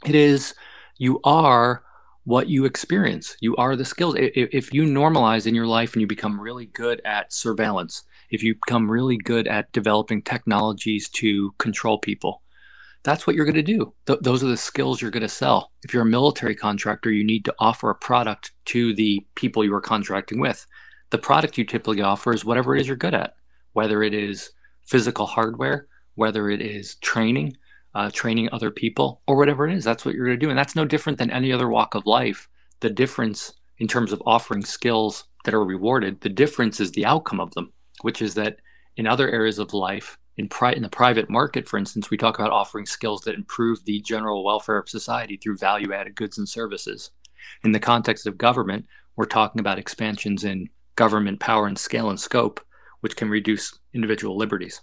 It 0.05 0.15
is, 0.15 0.55
you 0.99 1.21
are 1.25 1.85
what 2.25 2.49
you 2.49 2.65
experience. 2.65 3.37
You 3.41 3.55
are 3.57 3.77
the 3.77 3.85
skills. 3.85 4.17
If 4.19 4.73
you 4.73 4.85
normalize 4.85 5.47
in 5.47 5.55
your 5.55 5.67
life 5.67 5.93
and 5.93 6.01
you 6.01 6.07
become 6.07 6.41
really 6.41 6.67
good 6.67 7.01
at 7.05 7.33
surveillance, 7.33 8.03
if 8.31 8.43
you 8.43 8.55
become 8.55 8.91
really 8.91 9.19
good 9.19 9.47
at 9.47 9.71
developing 9.73 10.23
technologies 10.23 11.09
to 11.11 11.53
control 11.59 11.99
people, 11.99 12.43
that's 13.05 13.27
what 13.27 13.37
you're 13.37 13.45
going 13.45 13.55
to 13.55 13.63
do. 13.63 13.95
Th- 14.07 14.19
those 14.21 14.43
are 14.43 14.49
the 14.49 14.57
skills 14.57 15.01
you're 15.01 15.11
going 15.11 15.23
to 15.23 15.29
sell. 15.29 15.71
If 15.85 15.93
you're 15.93 16.03
a 16.03 16.07
military 16.07 16.57
contractor, 16.57 17.13
you 17.13 17.23
need 17.23 17.45
to 17.45 17.55
offer 17.59 17.91
a 17.91 17.95
product 17.95 18.53
to 18.67 18.95
the 18.95 19.25
people 19.35 19.63
you 19.63 19.75
are 19.75 19.81
contracting 19.81 20.41
with. 20.41 20.67
The 21.11 21.19
product 21.19 21.59
you 21.59 21.65
typically 21.65 22.01
offer 22.01 22.33
is 22.33 22.45
whatever 22.45 22.75
it 22.75 22.81
is 22.81 22.89
you're 22.89 22.97
good 22.97 23.15
at, 23.15 23.35
whether 23.75 24.03
it 24.03 24.15
is 24.15 24.51
physical 24.87 25.27
hardware, 25.27 25.87
whether 26.15 26.49
it 26.49 26.63
is 26.63 26.97
training, 26.97 27.57
uh, 27.95 28.11
training 28.11 28.49
other 28.51 28.71
people, 28.71 29.21
or 29.29 29.37
whatever 29.37 29.69
it 29.69 29.75
is. 29.75 29.85
That's 29.85 30.05
what 30.05 30.15
you're 30.15 30.27
going 30.27 30.41
to 30.41 30.47
do. 30.47 30.51
And 30.51 30.59
that's 30.59 30.75
no 30.75 30.87
different 30.87 31.19
than 31.19 31.31
any 31.31 31.53
other 31.53 31.69
walk 31.69 31.95
of 31.95 32.07
life. 32.07 32.49
The 32.81 32.91
difference 32.91 33.53
in 33.79 33.87
terms 33.87 34.13
of 34.13 34.23
offering 34.25 34.65
skills 34.65 35.25
that 35.45 35.55
are 35.55 35.65
rewarded, 35.65 36.23
the 36.23 36.29
difference 36.31 36.81
is 36.81 36.93
the 36.93 37.05
outcome 37.05 37.41
of 37.41 37.53
them, 37.53 37.73
which 38.01 38.23
is 38.23 38.35
that 38.35 38.57
in 38.97 39.07
other 39.07 39.31
areas 39.31 39.59
of 39.59 39.75
life, 39.75 40.19
in, 40.37 40.49
pri- 40.49 40.73
in 40.73 40.83
the 40.83 40.89
private 40.89 41.31
market, 41.31 41.69
for 41.69 41.79
instance, 41.79 42.11
we 42.11 42.17
talk 42.17 42.39
about 42.39 42.51
offering 42.51 42.87
skills 42.87 43.23
that 43.23 43.35
improve 43.35 43.85
the 43.85 44.01
general 44.01 44.45
welfare 44.45 44.79
of 44.79 44.89
society 44.89 45.37
through 45.37 45.59
value 45.59 45.93
added 45.93 46.17
goods 46.17 46.39
and 46.39 46.49
services. 46.49 47.11
In 47.63 47.73
the 47.73 47.81
context 47.81 48.27
of 48.27 48.39
government, 48.39 48.87
we're 49.17 49.27
talking 49.27 49.61
about 49.61 49.79
expansions 49.79 50.45
in 50.45 50.69
government 50.97 51.41
power 51.41 51.67
and 51.67 51.79
scale 51.79 52.11
and 52.11 52.19
scope, 52.19 52.61
which 53.01 53.17
can 53.17 53.29
reduce 53.29 53.79
individual 53.93 54.37
liberties. 54.37 54.81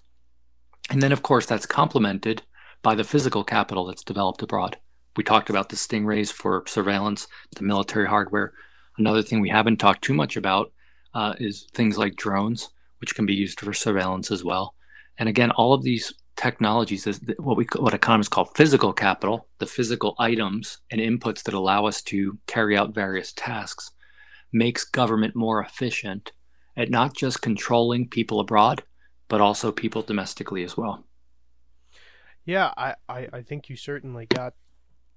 And 0.89 1.01
then, 1.01 1.11
of 1.11 1.21
course, 1.21 1.45
that's 1.45 1.65
complemented 1.65 2.43
by 2.81 2.95
the 2.95 3.03
physical 3.03 3.43
capital 3.43 3.85
that's 3.85 4.03
developed 4.03 4.41
abroad. 4.41 4.77
We 5.17 5.23
talked 5.23 5.49
about 5.49 5.69
the 5.69 5.75
stingrays 5.75 6.31
for 6.31 6.63
surveillance, 6.67 7.27
the 7.55 7.63
military 7.63 8.07
hardware. 8.07 8.53
Another 8.97 9.21
thing 9.21 9.41
we 9.41 9.49
haven't 9.49 9.77
talked 9.77 10.03
too 10.03 10.13
much 10.13 10.37
about 10.37 10.71
uh, 11.13 11.33
is 11.39 11.67
things 11.73 11.97
like 11.97 12.15
drones, 12.15 12.69
which 12.99 13.15
can 13.15 13.25
be 13.25 13.33
used 13.33 13.59
for 13.59 13.73
surveillance 13.73 14.31
as 14.31 14.43
well. 14.43 14.75
And 15.22 15.30
again, 15.30 15.51
all 15.51 15.72
of 15.72 15.84
these 15.84 16.11
technologies 16.36 17.05
is 17.05 17.22
what 17.38 17.55
we 17.55 17.67
what 17.78 17.93
economists 17.93 18.30
call 18.30 18.45
physical 18.45 18.91
capital, 18.91 19.47
the 19.59 19.67
physical 19.67 20.15
items 20.17 20.80
and 20.89 20.99
inputs 20.99 21.43
that 21.43 21.53
allow 21.53 21.86
us 21.86 22.01
to 22.05 22.39
carry 22.47 22.76
out 22.76 22.95
various 22.95 23.32
tasks, 23.32 23.91
makes 24.51 24.84
government 24.84 25.36
more 25.36 25.61
efficient 25.61 26.32
at 26.76 26.89
not 26.89 27.15
just 27.15 27.43
controlling 27.43 28.09
people 28.09 28.39
abroad, 28.39 28.82
but 29.28 29.41
also 29.41 29.72
people 29.72 30.01
domestically 30.01 30.63
as 30.63 30.76
well. 30.76 31.05
Yeah, 32.43 32.74
I, 32.76 32.95
I, 33.07 33.28
I 33.32 33.41
think 33.43 33.69
you 33.69 33.76
certainly 33.76 34.26
got 34.26 34.55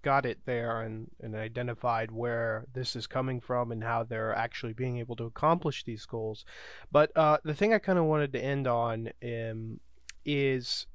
got 0.02 0.26
it 0.26 0.38
there 0.44 0.82
and, 0.82 1.10
and 1.22 1.34
identified 1.34 2.10
where 2.10 2.66
this 2.74 2.94
is 2.94 3.06
coming 3.06 3.40
from 3.40 3.72
and 3.72 3.82
how 3.82 4.04
they're 4.04 4.36
actually 4.36 4.74
being 4.74 4.98
able 4.98 5.16
to 5.16 5.24
accomplish 5.24 5.82
these 5.82 6.04
goals. 6.04 6.44
But 6.92 7.10
uh, 7.16 7.38
the 7.42 7.54
thing 7.54 7.72
I 7.72 7.78
kind 7.78 7.98
of 7.98 8.04
wanted 8.04 8.34
to 8.34 8.44
end 8.44 8.66
on 8.66 9.08
um, 9.24 9.80
is 10.24 10.86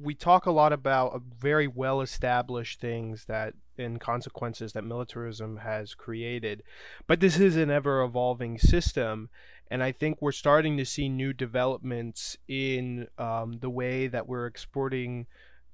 we 0.00 0.14
talk 0.14 0.46
a 0.46 0.50
lot 0.50 0.72
about 0.72 1.22
very 1.38 1.68
well 1.68 2.00
established 2.00 2.80
things 2.80 3.26
that 3.26 3.54
and 3.76 4.00
consequences 4.00 4.72
that 4.72 4.84
militarism 4.84 5.58
has 5.58 5.94
created 5.94 6.62
but 7.06 7.20
this 7.20 7.38
is 7.38 7.56
an 7.56 7.70
ever 7.70 8.02
evolving 8.02 8.58
system 8.58 9.28
and 9.70 9.82
i 9.82 9.92
think 9.92 10.18
we're 10.20 10.32
starting 10.32 10.76
to 10.76 10.84
see 10.84 11.08
new 11.08 11.32
developments 11.32 12.36
in 12.48 13.06
um, 13.18 13.58
the 13.60 13.70
way 13.70 14.08
that 14.08 14.26
we're 14.26 14.46
exporting 14.46 15.26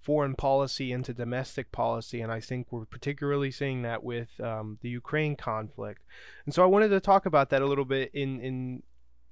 foreign 0.02 0.34
policy 0.34 0.92
into 0.92 1.14
domestic 1.14 1.72
policy 1.72 2.20
and 2.20 2.30
i 2.30 2.38
think 2.38 2.66
we're 2.70 2.84
particularly 2.84 3.50
seeing 3.50 3.80
that 3.82 4.04
with 4.04 4.38
um, 4.40 4.78
the 4.82 4.90
ukraine 4.90 5.34
conflict. 5.34 6.02
And 6.44 6.54
so 6.54 6.62
i 6.62 6.66
wanted 6.66 6.88
to 6.88 7.00
talk 7.00 7.24
about 7.24 7.48
that 7.50 7.62
a 7.62 7.66
little 7.66 7.86
bit 7.86 8.10
in 8.12 8.38
in 8.40 8.82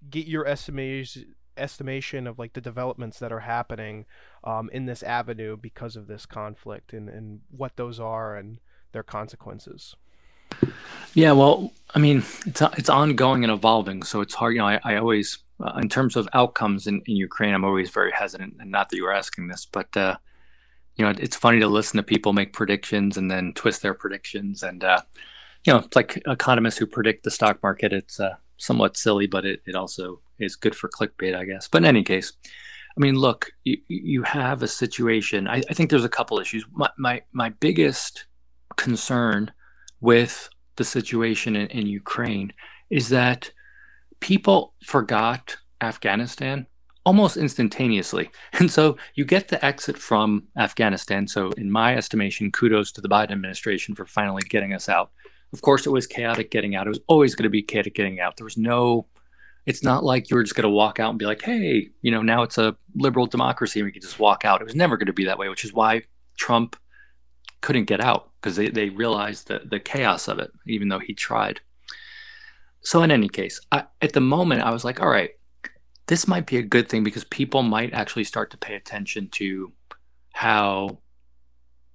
get 0.09 0.26
your 0.26 0.47
estimation 0.47 1.35
estimation 1.57 2.27
of 2.27 2.39
like 2.39 2.53
the 2.53 2.61
developments 2.61 3.19
that 3.19 3.33
are 3.33 3.41
happening 3.41 4.07
um, 4.45 4.71
in 4.73 4.87
this 4.87 5.03
avenue 5.03 5.57
because 5.57 5.97
of 5.97 6.07
this 6.07 6.27
conflict 6.27 6.93
and, 6.93 7.09
and 7.09 7.41
what 7.51 7.77
those 7.77 8.01
are 8.01 8.37
and 8.37 8.59
their 8.93 9.03
consequences. 9.03 9.97
Yeah, 11.15 11.33
well, 11.33 11.73
I 11.95 11.99
mean, 11.99 12.19
it's 12.47 12.63
it's 12.77 12.89
ongoing 12.89 13.45
and 13.45 13.53
evolving, 13.53 14.03
so 14.03 14.21
it's 14.21 14.35
hard. 14.35 14.55
You 14.55 14.61
know, 14.61 14.67
I, 14.67 14.81
I 14.85 14.97
always, 14.97 15.39
uh, 15.61 15.79
in 15.81 15.89
terms 15.89 16.17
of 16.17 16.29
outcomes 16.33 16.87
in, 16.87 17.03
in 17.07 17.17
Ukraine, 17.17 17.55
I'm 17.55 17.65
always 17.65 17.91
very 17.91 18.13
hesitant, 18.13 18.57
and 18.61 18.71
not 18.71 18.89
that 18.89 18.97
you 18.97 19.05
were 19.05 19.13
asking 19.13 19.49
this, 19.49 19.67
but 19.71 19.95
uh, 19.97 20.17
you 20.97 21.05
know, 21.05 21.15
it's 21.19 21.37
funny 21.37 21.61
to 21.61 21.69
listen 21.69 21.97
to 21.99 22.03
people 22.03 22.33
make 22.33 22.53
predictions 22.53 23.17
and 23.17 23.31
then 23.31 23.53
twist 23.55 23.83
their 23.83 23.95
predictions, 23.95 24.63
and 24.63 24.85
uh, 24.85 25.01
you 25.65 25.73
know, 25.73 25.81
it's 25.81 25.97
like 25.97 26.23
economists 26.27 26.79
who 26.79 26.87
predict 26.87 27.25
the 27.25 27.31
stock 27.31 27.63
market. 27.63 27.93
It's 27.93 28.19
uh, 28.19 28.37
somewhat 28.57 28.97
silly, 28.97 29.27
but 29.27 29.45
it, 29.45 29.61
it 29.67 29.75
also 29.75 30.21
is 30.43 30.57
good 30.57 30.74
for 30.74 30.88
clickbait, 30.88 31.36
I 31.36 31.45
guess. 31.45 31.68
But 31.68 31.78
in 31.78 31.86
any 31.86 32.03
case, 32.03 32.32
I 32.97 33.01
mean, 33.01 33.16
look, 33.16 33.51
you, 33.64 33.78
you 33.88 34.22
have 34.22 34.62
a 34.62 34.68
situation. 34.68 35.49
I, 35.49 35.62
I 35.70 35.74
think 35.74 35.90
there's 35.90 36.05
a 36.05 36.11
couple 36.11 36.38
issues. 36.38 36.64
My, 36.72 36.90
my, 36.99 37.22
my 37.32 37.49
biggest 37.49 38.26
concern 38.76 39.51
with 40.01 40.49
the 40.76 40.84
situation 40.84 41.57
in, 41.57 41.68
in 41.68 41.86
Ukraine 41.86 42.53
is 42.90 43.09
that 43.09 43.51
people 44.20 44.74
forgot 44.84 45.57
Afghanistan 45.80 46.66
almost 47.05 47.36
instantaneously. 47.36 48.30
And 48.59 48.70
so 48.70 48.97
you 49.14 49.24
get 49.24 49.49
the 49.49 49.64
exit 49.64 49.99
from 49.99 50.45
Afghanistan. 50.57 51.26
So, 51.26 51.51
in 51.53 51.70
my 51.70 51.97
estimation, 51.97 52.53
kudos 52.53 52.93
to 52.93 53.01
the 53.01 53.09
Biden 53.09 53.32
administration 53.32 53.95
for 53.95 54.07
finally 54.07 54.43
getting 54.49 54.72
us 54.74 54.88
out. 54.88 55.11
Of 55.53 55.62
course, 55.62 55.86
it 55.86 55.90
was 55.90 56.07
chaotic 56.07 56.51
getting 56.51 56.74
out. 56.76 56.86
It 56.86 56.90
was 56.90 57.01
always 57.09 57.34
going 57.34 57.45
to 57.45 57.51
be 57.51 57.62
chaotic 57.62 57.95
getting 57.95 58.20
out. 58.20 58.36
There 58.36 58.45
was 58.45 58.57
no, 58.57 59.07
it's 59.67 59.83
not 59.83 60.05
like 60.05 60.31
you 60.31 60.37
were 60.37 60.43
just 60.43 60.55
going 60.55 60.65
to 60.65 60.71
walk 60.71 60.99
out 60.99 61.11
and 61.11 61.19
be 61.19 61.25
like, 61.25 61.43
hey, 61.43 61.91
you 62.01 62.11
know, 62.11 62.23
now 62.23 62.43
it's 62.43 62.59
a 62.59 62.77
liberal 62.97 63.27
democracy 63.27 63.81
and 63.81 63.87
we 63.87 63.93
can 63.93 64.03
just 64.03 64.19
walk 64.19 64.45
out. 64.45 64.61
It 64.61 64.65
was 64.65 64.75
never 64.75 64.97
going 64.97 65.07
to 65.07 65.13
be 65.13 65.25
that 65.27 65.39
way, 65.39 65.49
which 65.49 65.65
is 65.65 65.73
why 65.73 66.03
Trump 66.37 66.77
couldn't 67.61 67.85
get 67.85 68.01
out 68.01 68.31
because 68.41 68.57
they, 68.57 68.69
they 68.69 68.89
realized 68.89 69.49
the, 69.49 69.61
the 69.65 69.79
chaos 69.79 70.27
of 70.27 70.39
it, 70.39 70.51
even 70.67 70.89
though 70.89 70.99
he 70.99 71.15
tried. 71.15 71.61
So, 72.81 73.03
in 73.05 73.13
any 73.13 73.29
case, 73.29 73.61
I, 73.71 73.85
at 74.01 74.13
the 74.13 74.21
moment, 74.21 74.63
I 74.63 74.73
was 74.73 74.85
like, 74.85 75.01
all 75.01 75.09
right, 75.09 75.31
this 76.09 76.27
might 76.27 76.47
be 76.47 76.57
a 76.57 76.63
good 76.63 76.89
thing 76.89 77.05
because 77.05 77.23
people 77.25 77.63
might 77.63 77.95
actually 77.95 78.25
start 78.25 78.51
to 78.51 78.57
pay 78.57 78.75
attention 78.75 79.29
to 79.35 79.73
how 80.33 80.99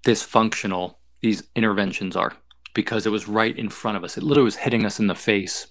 dysfunctional 0.05 0.95
these 1.21 1.43
interventions 1.55 2.15
are 2.15 2.31
because 2.73 3.05
it 3.05 3.11
was 3.11 3.27
right 3.27 3.57
in 3.57 3.69
front 3.69 3.97
of 3.97 4.03
us. 4.05 4.17
It 4.17 4.23
literally 4.23 4.45
was 4.45 4.55
hitting 4.55 4.85
us 4.85 4.99
in 4.99 5.07
the 5.07 5.15
face, 5.15 5.67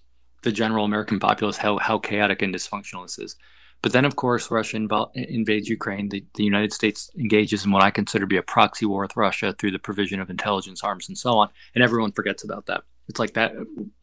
the 0.46 0.52
general 0.52 0.84
American 0.84 1.18
populace, 1.18 1.56
how, 1.56 1.76
how 1.78 1.98
chaotic 1.98 2.40
and 2.40 2.54
dysfunctional 2.54 3.02
this 3.02 3.18
is. 3.18 3.36
But 3.82 3.92
then, 3.92 4.04
of 4.04 4.14
course, 4.14 4.50
Russia 4.50 4.76
inv- 4.76 5.14
invades 5.14 5.68
Ukraine. 5.68 6.08
The, 6.08 6.24
the 6.34 6.44
United 6.44 6.72
States 6.72 7.10
engages 7.18 7.64
in 7.64 7.72
what 7.72 7.82
I 7.82 7.90
consider 7.90 8.22
to 8.22 8.28
be 8.28 8.36
a 8.36 8.42
proxy 8.42 8.86
war 8.86 9.02
with 9.02 9.16
Russia 9.16 9.54
through 9.58 9.72
the 9.72 9.80
provision 9.80 10.20
of 10.20 10.30
intelligence, 10.30 10.82
arms, 10.84 11.08
and 11.08 11.18
so 11.18 11.32
on. 11.32 11.48
And 11.74 11.82
everyone 11.82 12.12
forgets 12.12 12.44
about 12.44 12.66
that. 12.66 12.84
It's 13.08 13.18
like 13.18 13.34
that 13.34 13.54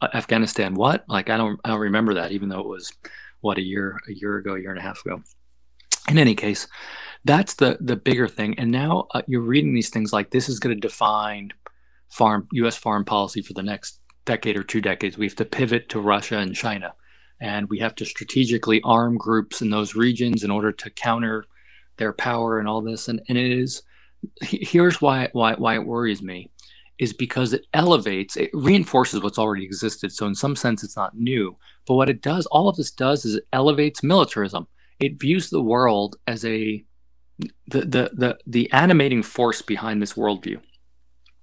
uh, 0.02 0.08
Afghanistan. 0.12 0.74
What? 0.74 1.04
Like 1.08 1.28
I 1.30 1.36
don't 1.36 1.58
I 1.64 1.70
don't 1.70 1.80
remember 1.80 2.14
that, 2.14 2.32
even 2.32 2.48
though 2.48 2.60
it 2.60 2.68
was 2.68 2.92
what 3.40 3.58
a 3.58 3.62
year 3.62 3.98
a 4.08 4.12
year 4.12 4.36
ago, 4.36 4.54
a 4.54 4.60
year 4.60 4.70
and 4.70 4.78
a 4.78 4.82
half 4.82 5.04
ago. 5.04 5.22
In 6.08 6.18
any 6.18 6.34
case, 6.34 6.66
that's 7.24 7.54
the 7.54 7.76
the 7.80 7.96
bigger 7.96 8.28
thing. 8.28 8.58
And 8.58 8.70
now 8.70 9.08
uh, 9.12 9.22
you're 9.26 9.42
reading 9.42 9.74
these 9.74 9.90
things 9.90 10.12
like 10.12 10.30
this 10.30 10.48
is 10.48 10.58
going 10.58 10.74
to 10.74 10.80
define 10.80 11.52
foreign 12.08 12.46
U.S. 12.52 12.76
foreign 12.76 13.04
policy 13.04 13.42
for 13.42 13.52
the 13.52 13.62
next 13.62 14.00
decade 14.24 14.56
or 14.56 14.62
two 14.64 14.80
decades. 14.80 15.18
We 15.18 15.26
have 15.26 15.36
to 15.36 15.44
pivot 15.44 15.88
to 15.90 16.00
Russia 16.00 16.38
and 16.38 16.54
China, 16.54 16.94
and 17.40 17.68
we 17.68 17.78
have 17.80 17.94
to 17.96 18.04
strategically 18.04 18.80
arm 18.84 19.16
groups 19.16 19.62
in 19.62 19.70
those 19.70 19.94
regions 19.94 20.44
in 20.44 20.50
order 20.50 20.72
to 20.72 20.90
counter 20.90 21.44
their 21.96 22.12
power 22.12 22.58
and 22.58 22.68
all 22.68 22.82
this. 22.82 23.08
And, 23.08 23.20
and 23.28 23.38
it 23.38 23.50
is 23.50 23.82
here's 24.40 25.00
why 25.02 25.28
why 25.32 25.54
why 25.54 25.74
it 25.74 25.86
worries 25.86 26.22
me 26.22 26.50
is 26.98 27.12
because 27.12 27.52
it 27.52 27.66
elevates 27.74 28.36
it 28.36 28.50
reinforces 28.54 29.22
what's 29.22 29.38
already 29.38 29.64
existed 29.64 30.10
so 30.10 30.26
in 30.26 30.34
some 30.34 30.56
sense 30.56 30.82
it's 30.82 30.96
not 30.96 31.14
new 31.14 31.54
but 31.86 31.94
what 31.94 32.08
it 32.08 32.22
does 32.22 32.46
all 32.46 32.66
of 32.66 32.76
this 32.76 32.90
does 32.90 33.26
is 33.26 33.34
it 33.34 33.46
elevates 33.52 34.02
militarism 34.02 34.66
it 34.98 35.20
views 35.20 35.50
the 35.50 35.60
world 35.60 36.16
as 36.26 36.42
a 36.46 36.82
the 37.68 37.80
the 37.80 38.10
the, 38.14 38.38
the 38.46 38.72
animating 38.72 39.22
force 39.22 39.60
behind 39.60 40.00
this 40.00 40.14
worldview 40.14 40.58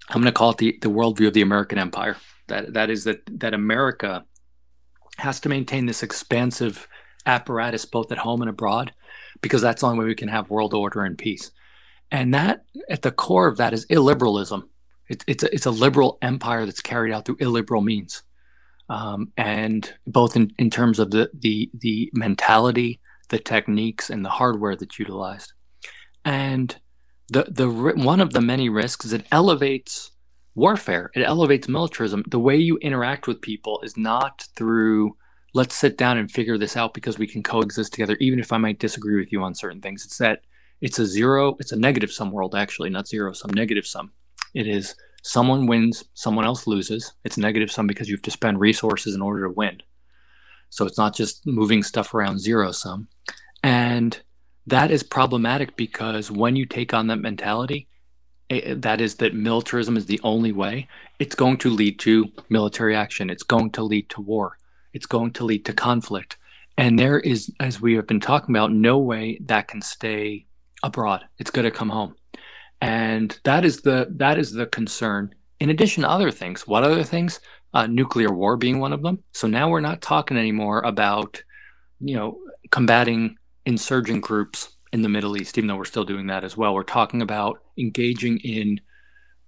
I'm 0.10 0.22
going 0.22 0.26
to 0.26 0.38
call 0.38 0.52
it 0.52 0.58
the, 0.58 0.78
the 0.82 0.90
worldview 0.90 1.28
of 1.28 1.34
the 1.34 1.42
American 1.42 1.78
empire. 1.78 2.18
That, 2.52 2.74
that 2.76 2.90
is 2.92 3.06
that, 3.06 3.22
that 3.42 3.56
America 3.56 4.14
has 5.18 5.40
to 5.42 5.50
maintain 5.50 5.86
this 5.88 6.04
expansive 6.04 6.88
apparatus 7.26 7.86
both 7.86 8.12
at 8.14 8.20
home 8.20 8.42
and 8.44 8.50
abroad 8.52 8.94
because 9.42 9.64
that's 9.64 9.82
the 9.82 9.88
only 9.88 10.00
way 10.00 10.08
we 10.08 10.16
can 10.16 10.30
have 10.30 10.50
world 10.52 10.74
order 10.74 11.04
and 11.06 11.18
peace. 11.18 11.52
And 12.12 12.34
that, 12.34 12.66
at 12.90 13.02
the 13.04 13.12
core 13.12 13.48
of 13.48 13.58
that, 13.58 13.74
is 13.74 13.86
illiberalism. 13.88 14.64
It, 15.10 15.24
it's, 15.28 15.44
a, 15.44 15.50
it's 15.56 15.68
a 15.68 15.72
liberal 15.86 16.18
empire 16.22 16.66
that's 16.66 16.82
carried 16.82 17.14
out 17.14 17.26
through 17.26 17.38
illiberal 17.42 17.84
means. 17.84 18.24
um, 18.90 19.32
and 19.38 19.94
both 20.06 20.36
in, 20.38 20.54
in 20.60 20.70
terms 20.72 21.00
of 21.00 21.12
the, 21.12 21.30
the 21.34 21.72
the 21.80 22.12
mentality, 22.14 23.00
the 23.30 23.40
techniques, 23.40 24.10
and 24.12 24.26
the 24.26 24.30
hardware 24.30 24.76
that's 24.76 25.00
utilized. 25.00 25.54
And 26.26 26.76
the 27.30 27.46
the 27.50 27.70
one 27.70 28.22
of 28.22 28.34
the 28.34 28.42
many 28.42 28.70
risks 28.70 29.06
is 29.06 29.14
it 29.14 29.28
elevates 29.32 30.12
warfare. 30.56 31.12
It 31.16 31.22
elevates 31.22 31.68
militarism. 31.68 32.24
The 32.28 32.40
way 32.40 32.58
you 32.58 32.78
interact 32.78 33.28
with 33.28 33.42
people 33.42 33.80
is 33.84 33.98
not 33.98 34.46
through 34.56 35.16
let's 35.54 35.76
sit 35.76 35.98
down 35.98 36.18
and 36.18 36.32
figure 36.32 36.58
this 36.58 36.78
out 36.78 36.94
because 36.94 37.18
we 37.18 37.28
can 37.28 37.44
coexist 37.44 37.92
together, 37.92 38.16
even 38.20 38.40
if 38.40 38.54
I 38.54 38.58
might 38.58 38.80
disagree 38.80 39.20
with 39.20 39.32
you 39.32 39.44
on 39.44 39.54
certain 39.54 39.82
things. 39.82 40.06
It's 40.06 40.18
that 40.18 40.42
it's 40.80 41.00
a 41.00 41.06
zero, 41.06 41.56
it's 41.60 41.72
a 41.72 41.80
negative 41.80 42.12
sum 42.12 42.32
world, 42.32 42.56
actually, 42.56 42.90
not 42.90 43.08
zero 43.08 43.34
sum, 43.34 43.52
negative 43.54 43.86
sum. 43.86 44.12
It 44.54 44.68
is 44.68 44.96
someone 45.24 45.68
wins, 45.68 46.04
someone 46.14 46.46
else 46.46 46.68
loses. 46.68 47.14
It's 47.24 47.38
negative 47.38 47.72
sum 47.72 47.88
because 47.88 48.10
you 48.10 48.16
have 48.16 48.24
to 48.24 48.32
spend 48.32 48.60
resources 48.60 49.14
in 49.14 49.22
order 49.22 49.46
to 49.46 49.54
win. 49.54 49.82
So 50.70 50.86
it's 50.86 50.98
not 50.98 51.16
just 51.16 51.46
moving 51.46 51.84
stuff 51.84 52.14
around 52.14 52.40
zero 52.40 52.72
sum. 52.72 53.08
And 53.64 54.20
that 54.66 54.90
is 54.90 55.04
problematic 55.04 55.76
because 55.76 56.32
when 56.32 56.56
you 56.56 56.66
take 56.66 56.94
on 56.94 57.08
that 57.08 57.18
mentality, 57.18 57.88
that 58.60 59.00
is 59.00 59.16
that 59.16 59.34
militarism 59.34 59.96
is 59.96 60.06
the 60.06 60.20
only 60.24 60.52
way, 60.52 60.88
it's 61.20 61.36
going 61.36 61.58
to 61.58 61.70
lead 61.70 62.00
to 62.00 62.32
military 62.50 62.96
action. 62.96 63.30
It's 63.30 63.44
going 63.44 63.72
to 63.72 63.84
lead 63.84 64.10
to 64.10 64.22
war. 64.22 64.58
It's 64.94 65.06
going 65.06 65.32
to 65.34 65.46
lead 65.46 65.66
to 65.66 65.74
conflict. 65.74 66.38
And 66.78 67.00
there 67.00 67.20
is, 67.20 67.52
as 67.60 67.80
we 67.80 67.96
have 67.96 68.08
been 68.08 68.20
talking 68.20 68.54
about, 68.54 68.72
no 68.72 68.98
way 68.98 69.40
that 69.46 69.68
can 69.68 69.82
stay 69.82 70.46
abroad. 70.84 71.24
It's 71.38 71.52
going 71.52 71.66
to 71.66 71.72
come 71.72 71.90
home. 71.90 72.16
And 72.82 73.40
that 73.44 73.64
is 73.64 73.82
the 73.82 74.08
that 74.18 74.38
is 74.38 74.52
the 74.52 74.66
concern. 74.66 75.34
In 75.60 75.70
addition 75.70 76.04
to 76.04 76.10
other 76.10 76.32
things, 76.32 76.68
what 76.68 76.84
other 76.84 77.04
things? 77.04 77.40
Uh, 77.74 77.88
nuclear 77.88 78.34
war 78.34 78.58
being 78.58 78.80
one 78.80 78.92
of 78.92 79.02
them. 79.02 79.24
So 79.32 79.48
now 79.48 79.70
we're 79.70 79.80
not 79.80 80.02
talking 80.02 80.38
anymore 80.38 80.82
about, 80.82 81.42
you 82.02 82.16
know, 82.16 82.40
combating 82.72 83.38
insurgent 83.66 84.24
groups 84.24 84.76
in 84.94 85.02
the 85.02 85.10
Middle 85.10 85.38
East, 85.38 85.58
even 85.58 85.68
though 85.68 85.76
we're 85.76 85.86
still 85.86 86.04
doing 86.04 86.28
that 86.28 86.44
as 86.44 86.58
well. 86.58 86.74
We're 86.74 86.84
talking 86.84 87.22
about 87.22 87.62
engaging 87.78 88.40
in 88.40 88.82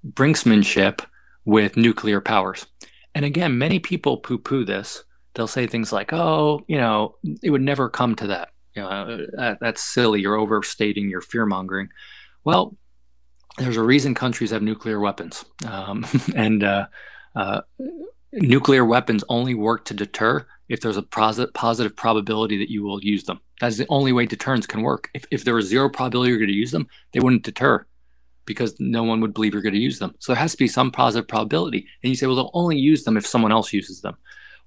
brinksmanship 0.08 1.06
with 1.46 1.78
nuclear 1.78 2.22
powers. 2.22 2.66
And 3.16 3.26
again, 3.26 3.58
many 3.58 3.80
people 3.80 4.18
poo 4.18 4.38
poo 4.38 4.64
this. 4.66 5.04
They'll 5.36 5.48
say 5.48 5.68
things 5.68 5.92
like, 5.92 6.14
oh, 6.14 6.64
you 6.68 6.78
know, 6.78 7.16
it 7.42 7.50
would 7.50 7.62
never 7.62 7.90
come 7.90 8.16
to 8.16 8.28
that. 8.28 8.50
You 8.76 8.84
know, 8.84 9.26
that, 9.34 9.58
that's 9.60 9.82
silly. 9.82 10.22
You're 10.22 10.38
overstating 10.38 11.10
your 11.10 11.22
fear 11.22 11.46
mongering. 11.46 11.90
Well, 12.44 12.76
there's 13.58 13.78
a 13.78 13.84
reason 13.84 14.16
countries 14.16 14.52
have 14.52 14.62
nuclear 14.62 15.00
weapons. 15.00 15.46
Um, 15.66 16.06
and 16.36 16.64
uh, 16.64 16.88
uh, 17.36 17.62
nuclear 18.34 18.86
weapons 18.86 19.24
only 19.30 19.54
work 19.54 19.86
to 19.86 19.94
deter 19.94 20.46
if 20.70 20.82
there's 20.82 20.98
a 20.98 21.04
positive, 21.04 21.96
probability 21.96 22.58
that 22.58 22.72
you 22.72 22.84
will 22.84 23.04
use 23.04 23.24
them. 23.24 23.40
That's 23.60 23.78
the 23.78 23.86
only 23.90 24.12
way 24.12 24.26
deterrence 24.26 24.66
can 24.66 24.82
work. 24.82 25.10
If, 25.14 25.26
if 25.32 25.44
there 25.44 25.56
was 25.56 25.68
zero 25.68 25.90
probability 25.90 26.32
you're 26.32 26.40
going 26.40 26.48
to 26.48 26.54
use 26.54 26.72
them, 26.72 26.88
they 27.12 27.20
wouldn't 27.20 27.44
deter 27.44 27.86
because 28.46 28.76
no 28.80 29.04
one 29.04 29.22
would 29.22 29.34
believe 29.34 29.54
you're 29.54 29.62
going 29.62 29.74
to 29.74 29.80
use 29.80 30.00
them. 30.00 30.16
So 30.20 30.34
there 30.34 30.42
has 30.42 30.52
to 30.52 30.58
be 30.58 30.68
some 30.68 30.92
positive 30.92 31.28
probability. 31.28 31.88
And 32.02 32.10
you 32.10 32.16
say, 32.16 32.26
well, 32.26 32.36
they'll 32.36 32.52
only 32.54 32.78
use 32.78 33.04
them 33.04 33.18
if 33.18 33.26
someone 33.26 33.52
else 33.52 33.72
uses 33.72 34.02
them. 34.02 34.18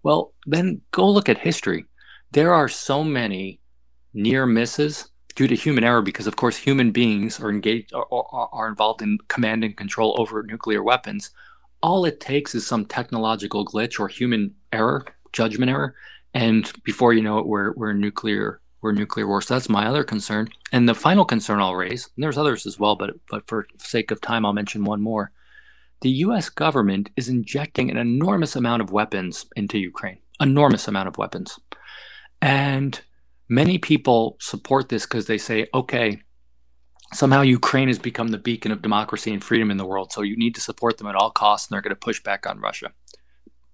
Well, 0.02 0.32
then 0.46 0.80
go 0.92 1.08
look 1.08 1.28
at 1.28 1.38
history. 1.38 1.84
There 2.32 2.54
are 2.54 2.68
so 2.68 3.02
many 3.02 3.60
near 4.14 4.46
misses 4.46 5.08
due 5.34 5.46
to 5.46 5.54
human 5.54 5.84
error 5.84 6.00
because 6.00 6.26
of 6.26 6.36
course 6.36 6.56
human 6.56 6.90
beings 6.90 7.38
are 7.38 7.50
engaged 7.50 7.92
are, 7.92 8.06
are, 8.10 8.48
are, 8.52 8.68
involved 8.68 9.02
in 9.02 9.18
command 9.28 9.62
and 9.62 9.76
control 9.76 10.16
over 10.18 10.42
nuclear 10.42 10.82
weapons 10.82 11.30
all 11.86 12.04
it 12.04 12.18
takes 12.18 12.54
is 12.54 12.66
some 12.66 12.84
technological 12.84 13.64
glitch 13.64 14.00
or 14.00 14.08
human 14.08 14.52
error 14.72 15.04
judgment 15.32 15.70
error 15.70 15.94
and 16.34 16.72
before 16.82 17.12
you 17.12 17.22
know 17.22 17.38
it 17.38 17.46
we're, 17.46 17.72
we're 17.74 17.92
nuclear 17.92 18.60
we're 18.82 18.92
nuclear 18.92 19.26
war. 19.26 19.40
So 19.40 19.54
that's 19.54 19.70
my 19.70 19.86
other 19.86 20.04
concern. 20.04 20.48
And 20.70 20.88
the 20.88 20.94
final 20.94 21.24
concern 21.24 21.60
i'll 21.60 21.76
raise 21.76 22.10
and 22.16 22.22
there's 22.22 22.38
others 22.38 22.66
as 22.66 22.78
well 22.78 22.96
but 22.96 23.10
but 23.30 23.46
for 23.46 23.66
sake 23.78 24.10
of 24.10 24.20
time 24.20 24.44
i'll 24.44 24.52
mention 24.52 24.84
one 24.84 25.00
more. 25.00 25.30
The 26.00 26.10
us 26.10 26.48
government 26.50 27.10
is 27.16 27.28
injecting 27.28 27.90
an 27.90 27.96
enormous 27.96 28.56
amount 28.56 28.82
of 28.82 28.90
weapons 28.90 29.46
into 29.54 29.78
ukraine 29.78 30.18
enormous 30.40 30.88
amount 30.88 31.08
of 31.08 31.18
weapons. 31.18 31.58
And 32.42 33.00
Many 33.48 33.78
people 33.78 34.36
support 34.40 34.88
this 34.88 35.04
because 35.04 35.26
they 35.26 35.38
say, 35.38 35.68
okay, 35.72 36.20
somehow 37.12 37.42
Ukraine 37.42 37.88
has 37.88 37.98
become 37.98 38.28
the 38.28 38.38
beacon 38.38 38.72
of 38.72 38.82
democracy 38.82 39.32
and 39.32 39.42
freedom 39.42 39.70
in 39.70 39.76
the 39.76 39.86
world. 39.86 40.12
So 40.12 40.22
you 40.22 40.36
need 40.36 40.54
to 40.54 40.60
support 40.60 40.98
them 40.98 41.06
at 41.06 41.14
all 41.14 41.30
costs, 41.30 41.68
and 41.68 41.74
they're 41.74 41.82
going 41.82 41.90
to 41.90 41.96
push 41.96 42.22
back 42.22 42.46
on 42.46 42.60
Russia. 42.60 42.92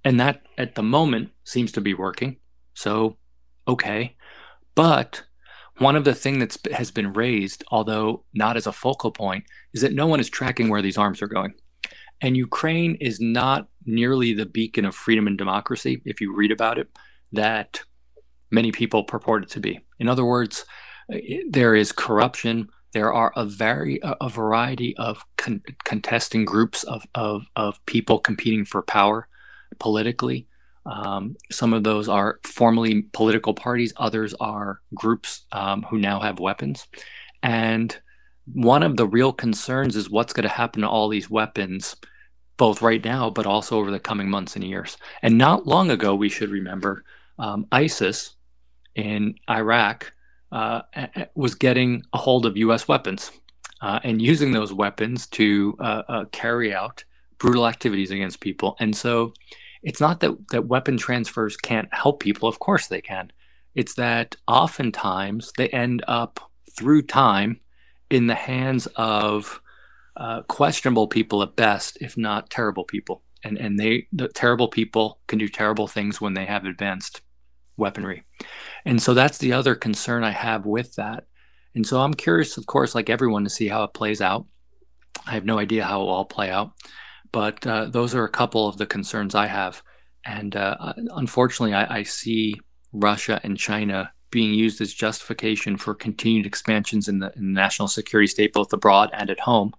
And 0.05 0.19
that, 0.21 0.43
at 0.59 0.75
the 0.75 0.83
moment, 0.83 1.31
seems 1.45 1.73
to 1.73 1.81
be 1.81 1.95
working. 1.95 2.37
So, 2.75 3.17
okay. 3.67 4.17
But 4.75 5.25
one 5.79 5.97
of 5.97 6.05
the 6.05 6.15
things 6.15 6.57
that 6.63 6.73
has 6.73 6.91
been 6.91 7.13
raised, 7.13 7.65
although 7.71 8.25
not 8.35 8.57
as 8.57 8.67
a 8.67 8.73
focal 8.73 9.11
point, 9.11 9.45
is 9.73 9.81
that 9.83 9.95
no 9.95 10.07
one 10.07 10.21
is 10.21 10.29
tracking 10.29 10.69
where 10.69 10.83
these 10.83 10.99
arms 10.99 11.23
are 11.23 11.29
going. 11.29 11.55
And 12.21 12.37
Ukraine 12.37 12.97
is 13.01 13.21
not 13.21 13.69
nearly 13.85 14.33
the 14.33 14.47
beacon 14.47 14.85
of 14.85 14.95
freedom 14.95 15.27
and 15.27 15.37
democracy, 15.37 16.03
if 16.05 16.21
you 16.21 16.35
read 16.35 16.53
about 16.53 16.79
it, 16.79 16.89
that 17.33 17.83
many 18.51 18.71
people 18.71 19.03
purport 19.03 19.43
it 19.43 19.51
to 19.51 19.61
be. 19.61 19.81
In 19.99 20.09
other 20.09 20.25
words, 20.25 20.65
there 21.49 21.75
is 21.75 21.91
corruption. 21.91 22.69
There 22.93 23.13
are 23.13 23.33
a 23.37 23.45
very 23.45 24.01
a 24.03 24.29
variety 24.29 24.97
of 24.97 25.25
con- 25.37 25.63
contesting 25.85 26.45
groups 26.45 26.85
of, 26.85 27.07
of 27.15 27.47
of 27.57 27.85
people 27.87 28.19
competing 28.19 28.65
for 28.65 28.83
power 28.83 29.29
politically. 29.79 30.47
Um, 30.85 31.37
some 31.51 31.73
of 31.73 31.85
those 31.85 32.09
are 32.09 32.41
formally 32.45 33.03
political 33.13 33.55
parties. 33.55 33.93
Others 33.97 34.35
are 34.41 34.81
groups 34.95 35.47
um, 35.53 35.83
who 35.85 35.99
now 35.99 36.21
have 36.21 36.41
weapons. 36.41 36.87
And 37.43 37.97
one 38.53 38.83
of 38.83 38.97
the 38.97 39.07
real 39.07 39.33
concerns 39.33 39.97
is 39.97 40.11
what's 40.11 40.33
going 40.33 40.49
to 40.49 40.49
happen 40.49 40.83
to 40.83 40.89
all 40.89 41.09
these 41.09 41.31
weapons, 41.31 41.97
both 42.57 42.83
right 42.83 43.03
now, 43.05 43.31
but 43.31 43.47
also 43.47 43.79
over 43.79 43.91
the 43.91 44.01
coming 44.01 44.29
months 44.29 44.57
and 44.57 44.65
years. 44.65 44.97
And 45.23 45.39
not 45.39 45.67
long 45.67 45.91
ago, 45.91 46.15
we 46.15 46.29
should 46.29 46.51
remember 46.51 47.05
um, 47.39 47.67
ISIS 47.71 48.35
in 48.95 49.37
Iraq 49.49 50.13
uh, 50.53 50.83
was 51.35 51.55
getting 51.55 52.05
a 52.13 52.19
hold 52.19 52.47
of 52.47 52.57
U.S. 52.59 52.87
weapons 52.87 53.33
uh, 53.81 53.99
and 54.05 54.23
using 54.23 54.53
those 54.53 54.73
weapons 54.73 55.27
to 55.29 55.77
uh, 55.81 56.03
uh, 56.09 56.25
carry 56.27 56.75
out 56.75 57.05
brutal 57.39 57.67
activities 57.67 58.11
against 58.11 58.41
people. 58.41 58.77
And 58.79 58.95
so 58.95 59.33
it's 59.83 60.01
not 60.01 60.21
that, 60.21 60.37
that 60.51 60.67
weapon 60.67 60.97
transfers 60.97 61.57
can't 61.57 61.93
help 61.93 62.21
people. 62.21 62.49
Of 62.49 62.61
course 62.61 62.87
they 62.87 63.01
can. 63.01 63.33
It's 63.75 63.95
that 63.95 64.37
oftentimes 64.47 65.53
they 65.57 65.69
end 65.69 66.05
up 66.07 66.39
through 66.79 67.03
time 67.03 67.59
in 68.11 68.27
the 68.27 68.35
hands 68.35 68.87
of 68.97 69.61
uh, 70.17 70.43
questionable 70.43 71.09
people 71.09 71.43
at 71.43 71.57
best, 71.57 71.99
if 72.01 72.17
not 72.17 72.51
terrible 72.51 72.85
people. 72.85 73.23
And, 73.43 73.59
and 73.59 73.79
they, 73.79 74.07
the 74.13 74.29
terrible 74.29 74.69
people 74.69 75.19
can 75.27 75.39
do 75.39 75.49
terrible 75.49 75.89
things 75.89 76.21
when 76.21 76.35
they 76.35 76.45
have 76.45 76.65
advanced 76.65 77.23
weaponry. 77.83 78.25
And 78.87 79.01
so 79.01 79.13
that's 79.13 79.39
the 79.39 79.53
other 79.53 79.75
concern 79.75 80.25
I 80.25 80.31
have 80.31 80.65
with 80.65 80.95
that. 80.95 81.25
And 81.75 81.87
so 81.87 82.01
I'm 82.01 82.15
curious, 82.15 82.57
of 82.57 82.67
course, 82.67 82.95
like 82.95 83.11
everyone, 83.11 83.45
to 83.45 83.51
see 83.51 83.69
how 83.69 83.85
it 83.85 83.95
plays 83.95 84.21
out. 84.21 84.47
I 85.27 85.33
have 85.33 85.45
no 85.45 85.59
idea 85.59 85.85
how 85.85 86.01
it 86.01 86.05
will 86.05 86.11
all 86.11 86.25
play 86.25 86.51
out, 86.51 86.73
but 87.33 87.67
uh, 87.67 87.87
those 87.87 88.15
are 88.15 88.25
a 88.25 88.31
couple 88.31 88.67
of 88.67 88.79
the 88.79 88.87
concerns 88.87 89.35
I 89.35 89.47
have. 89.47 89.83
And 90.25 90.57
uh, 90.57 90.95
unfortunately, 91.15 91.75
I, 91.75 91.99
I 91.99 92.03
see 92.03 92.61
Russia 92.93 93.41
and 93.43 93.59
China 93.59 94.13
being 94.31 94.55
used 94.55 94.81
as 94.81 94.95
justification 94.95 95.77
for 95.77 95.95
continued 95.95 96.47
expansions 96.47 97.09
in 97.09 97.19
the, 97.19 97.33
in 97.37 97.53
the, 97.53 97.61
national 97.61 97.89
security 97.89 98.27
state, 98.27 98.53
both 98.53 98.73
abroad 98.73 99.11
and 99.13 99.31
at 99.31 99.41
home. 99.41 99.73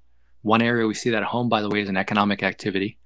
One 0.43 0.62
area 0.62 0.86
we 0.86 0.93
see 0.93 1.10
that 1.10 1.24
at 1.24 1.30
home, 1.30 1.49
by 1.49 1.62
the 1.62 1.70
way, 1.70 1.82
is 1.82 1.89
an 1.89 1.97
economic 1.97 2.43
activity. 2.43 2.99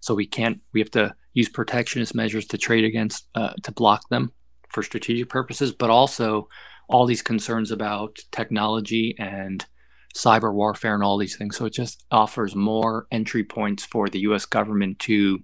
So 0.00 0.14
we 0.14 0.26
can't, 0.26 0.60
we 0.72 0.80
have 0.80 0.90
to 0.92 1.14
use 1.34 1.48
protectionist 1.48 2.14
measures 2.14 2.46
to 2.46 2.58
trade 2.58 2.84
against, 2.84 3.28
uh, 3.34 3.52
to 3.62 3.72
block 3.72 4.08
them 4.08 4.32
for 4.70 4.82
strategic 4.82 5.28
purposes, 5.28 5.72
but 5.72 5.90
also 5.90 6.48
all 6.88 7.06
these 7.06 7.22
concerns 7.22 7.70
about 7.70 8.18
technology 8.30 9.14
and 9.18 9.66
cyber 10.14 10.52
warfare 10.52 10.94
and 10.94 11.02
all 11.02 11.18
these 11.18 11.36
things. 11.36 11.56
So 11.56 11.66
it 11.66 11.72
just 11.72 12.04
offers 12.10 12.54
more 12.54 13.06
entry 13.10 13.44
points 13.44 13.84
for 13.84 14.08
the 14.08 14.20
US 14.20 14.46
government 14.46 14.98
to 15.00 15.42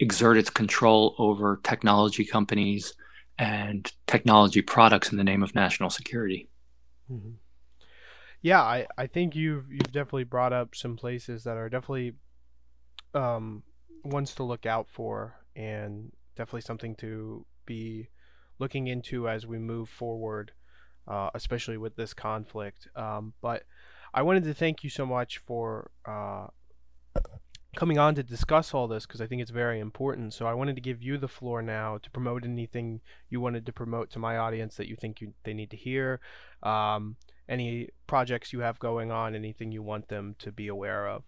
exert 0.00 0.36
its 0.36 0.50
control 0.50 1.14
over 1.18 1.60
technology 1.62 2.24
companies 2.24 2.94
and 3.38 3.90
technology 4.06 4.62
products 4.62 5.12
in 5.12 5.18
the 5.18 5.24
name 5.24 5.42
of 5.42 5.54
national 5.54 5.90
security. 5.90 6.48
Mm-hmm. 7.10 7.32
Yeah, 8.42 8.62
I, 8.62 8.86
I 8.96 9.06
think 9.06 9.36
you've 9.36 9.70
you've 9.70 9.92
definitely 9.92 10.24
brought 10.24 10.52
up 10.52 10.74
some 10.74 10.96
places 10.96 11.44
that 11.44 11.56
are 11.56 11.68
definitely 11.68 12.14
um, 13.14 13.62
ones 14.02 14.34
to 14.36 14.42
look 14.42 14.66
out 14.66 14.88
for 14.88 15.36
and 15.56 16.12
definitely 16.36 16.60
something 16.62 16.94
to 16.96 17.44
be 17.66 18.08
looking 18.58 18.86
into 18.86 19.28
as 19.28 19.46
we 19.46 19.58
move 19.58 19.88
forward, 19.88 20.52
uh, 21.08 21.30
especially 21.34 21.76
with 21.76 21.96
this 21.96 22.14
conflict. 22.14 22.88
Um, 22.96 23.32
but 23.40 23.64
I 24.12 24.22
wanted 24.22 24.44
to 24.44 24.54
thank 24.54 24.82
you 24.84 24.90
so 24.90 25.06
much 25.06 25.38
for 25.38 25.90
uh, 26.06 26.48
coming 27.76 27.98
on 27.98 28.14
to 28.16 28.22
discuss 28.22 28.74
all 28.74 28.88
this 28.88 29.06
because 29.06 29.20
I 29.20 29.26
think 29.26 29.42
it's 29.42 29.50
very 29.50 29.80
important. 29.80 30.34
So 30.34 30.46
I 30.46 30.54
wanted 30.54 30.74
to 30.74 30.82
give 30.82 31.02
you 31.02 31.18
the 31.18 31.28
floor 31.28 31.62
now 31.62 31.98
to 31.98 32.10
promote 32.10 32.44
anything 32.44 33.00
you 33.28 33.40
wanted 33.40 33.66
to 33.66 33.72
promote 33.72 34.10
to 34.10 34.18
my 34.18 34.36
audience 34.36 34.76
that 34.76 34.88
you 34.88 34.96
think 34.96 35.20
you, 35.20 35.32
they 35.44 35.54
need 35.54 35.70
to 35.70 35.76
hear. 35.76 36.20
Um, 36.62 37.16
any 37.48 37.88
projects 38.06 38.52
you 38.52 38.60
have 38.60 38.78
going 38.78 39.10
on, 39.10 39.34
anything 39.34 39.72
you 39.72 39.82
want 39.82 40.08
them 40.08 40.36
to 40.38 40.52
be 40.52 40.68
aware 40.68 41.08
of. 41.08 41.24